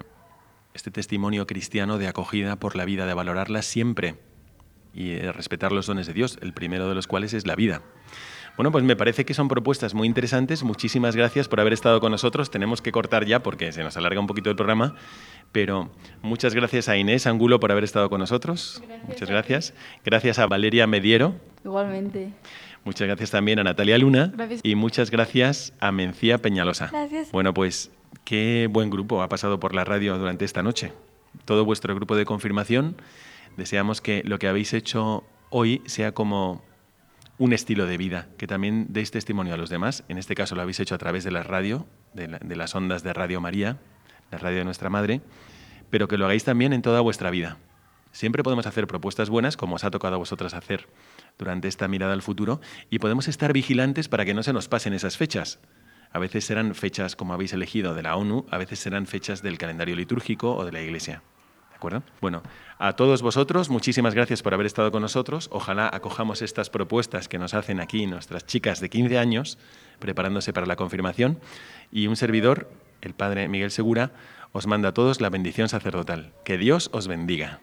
este 0.81 0.91
testimonio 0.91 1.47
cristiano 1.47 1.99
de 1.99 2.09
acogida 2.09 2.57
por 2.57 2.75
la 2.75 2.87
vida, 2.87 3.05
de 3.05 3.13
valorarla 3.13 3.61
siempre 3.61 4.15
y 4.95 5.11
eh, 5.11 5.31
respetar 5.31 5.73
los 5.73 5.87
dones 5.87 6.07
de 6.07 6.15
Dios, 6.15 6.39
el 6.41 6.55
primero 6.55 6.89
de 6.89 6.95
los 6.95 7.07
cuales 7.07 7.35
es 7.35 7.47
la 7.47 7.55
vida. 7.55 7.83
Bueno, 8.57 8.73
pues 8.73 8.83
me 8.83 8.97
parece 8.97 9.27
que 9.27 9.35
son 9.35 9.47
propuestas 9.49 9.93
muy 9.93 10.09
interesantes. 10.09 10.63
Muchísimas 10.63 11.15
gracias 11.17 11.49
por 11.49 11.61
haber 11.61 11.75
estado 11.75 12.01
con 12.01 12.13
nosotros. 12.13 12.51
Tenemos 12.51 12.81
que 12.81 12.93
cortar 12.93 13.27
ya 13.27 13.43
porque 13.43 13.73
se 13.73 13.85
nos 13.85 13.99
alarga 13.99 14.21
un 14.21 14.27
poquito 14.27 14.49
el 14.49 14.57
programa, 14.57 14.95
pero 15.53 15.91
muchas 16.23 16.55
gracias 16.55 16.89
a 16.89 16.97
Inés 16.97 17.27
Angulo 17.27 17.61
por 17.61 17.71
haber 17.73 17.85
estado 17.85 18.09
con 18.09 18.19
nosotros. 18.19 18.83
muchas 19.07 19.29
gracias. 19.29 19.75
Gracias 20.03 20.39
a 20.39 20.47
Valeria 20.47 20.87
Mediero. 20.87 21.35
Igualmente. 21.63 22.33
Muchas 22.85 23.07
gracias 23.07 23.31
también 23.31 23.59
a 23.59 23.65
Natalia 23.65 23.99
Luna 23.99 24.33
y 24.63 24.75
muchas 24.77 25.11
gracias 25.11 25.75
a 25.79 25.93
Mencía 25.93 26.39
Peñalosa. 26.39 26.89
Gracias. 26.91 27.31
Bueno, 27.33 27.53
pues 27.53 27.91
qué 28.25 28.69
buen 28.71 28.91
grupo 28.91 29.23
ha 29.23 29.29
pasado 29.29 29.61
por 29.61 29.75
la 29.75 29.85
radio 29.85 30.19
durante 30.19 30.45
esta 30.45 30.63
noche. 30.63 30.93
Todo 31.45 31.65
vuestro 31.65 31.95
grupo 31.95 32.17
de 32.17 32.25
confirmación 32.25 32.97
Deseamos 33.57 34.01
que 34.01 34.23
lo 34.25 34.39
que 34.39 34.49
habéis 34.49 34.73
hecho 34.73 35.25
hoy 35.51 35.83
sea 35.87 36.13
como 36.13 36.63
un 37.39 37.53
estilo 37.53 37.87
de 37.87 37.97
vida, 37.97 38.29
que 38.37 38.47
también 38.47 38.87
deis 38.91 39.11
testimonio 39.11 39.55
a 39.55 39.57
los 39.57 39.71
demás. 39.71 40.05
En 40.09 40.19
este 40.19 40.35
caso 40.35 40.55
lo 40.55 40.63
habéis 40.63 40.81
hecho 40.81 40.95
a 40.95 40.99
través 40.99 41.25
de 41.25 41.31
la 41.31 41.43
radio, 41.43 41.87
de, 42.15 42.57
las 42.57 42.75
ondas 42.75 43.03
de 43.03 43.13
Radio 43.13 43.41
María, 43.41 43.79
la 44.31 44.39
radio 44.39 44.59
de 44.59 44.65
nuestra 44.65 44.91
madre, 44.91 45.21
pero 45.91 46.07
que 46.07 46.19
lo 46.19 46.27
hagáis 46.27 46.45
también 46.45 46.73
en 46.73 46.83
toda 46.83 47.01
vuestra 47.01 47.31
vida. 47.31 47.59
Siempre 48.13 48.43
podemos 48.43 48.67
hacer 48.67 48.87
propuestas 48.87 49.31
buenas, 49.31 49.57
como 49.57 49.77
os 49.77 49.85
ha 49.85 49.91
tocado 49.91 50.17
a 50.17 50.19
vosotras 50.19 50.55
hacer 50.55 50.89
durante 51.39 51.69
esta 51.69 51.89
mirada 51.89 52.13
al 52.13 52.23
futuro, 52.23 52.61
y 52.91 52.99
podemos 52.99 53.29
estar 53.29 53.53
vigilantes 53.53 54.09
para 54.09 54.25
que 54.25 54.35
no 54.35 54.43
se 54.43 54.53
nos 54.53 54.69
pasen 54.69 54.93
esas 54.93 55.17
fechas. 55.17 55.61
A 56.13 56.19
veces 56.19 56.45
serán 56.45 56.75
fechas, 56.75 57.15
como 57.17 57.35
habéis 57.35 57.53
elegido, 57.53 57.95
de 57.95 58.03
la 58.03 58.17
ONU, 58.17 58.47
a 58.51 58.59
veces 58.59 58.81
serán 58.81 59.07
fechas 59.07 59.43
del 59.43 59.59
calendario 59.59 59.95
litúrgico 59.95 60.57
o 60.57 60.65
de 60.65 60.73
la 60.73 60.81
Iglesia. 60.81 61.23
¿De 61.71 61.77
acuerdo? 61.77 62.03
Bueno, 62.21 62.43
a 62.79 62.95
todos 62.95 63.23
vosotros, 63.23 63.71
muchísimas 63.71 64.15
gracias 64.15 64.43
por 64.43 64.53
haber 64.53 64.67
estado 64.67 64.91
con 64.91 65.03
nosotros. 65.03 65.49
Ojalá 65.53 65.89
acojamos 65.93 66.43
estas 66.43 66.69
propuestas 66.69 67.29
que 67.29 67.39
nos 67.39 67.55
hacen 67.55 67.81
aquí 67.81 68.07
nuestras 68.07 68.45
chicas 68.45 68.81
de 68.81 68.91
15 68.91 69.19
años, 69.19 69.59
preparándose 69.99 70.53
para 70.53 70.67
la 70.67 70.77
confirmación. 70.77 71.39
Y 71.93 72.07
un 72.07 72.17
servidor, 72.17 72.69
el 73.01 73.15
Padre 73.15 73.49
Miguel 73.49 73.71
Segura, 73.71 74.11
os 74.53 74.67
manda 74.67 74.91
a 74.91 74.95
todos 74.95 75.21
la 75.21 75.31
bendición 75.31 75.69
sacerdotal. 75.69 76.33
Que 76.45 76.59
Dios 76.59 76.91
os 76.93 77.07
bendiga. 77.07 77.61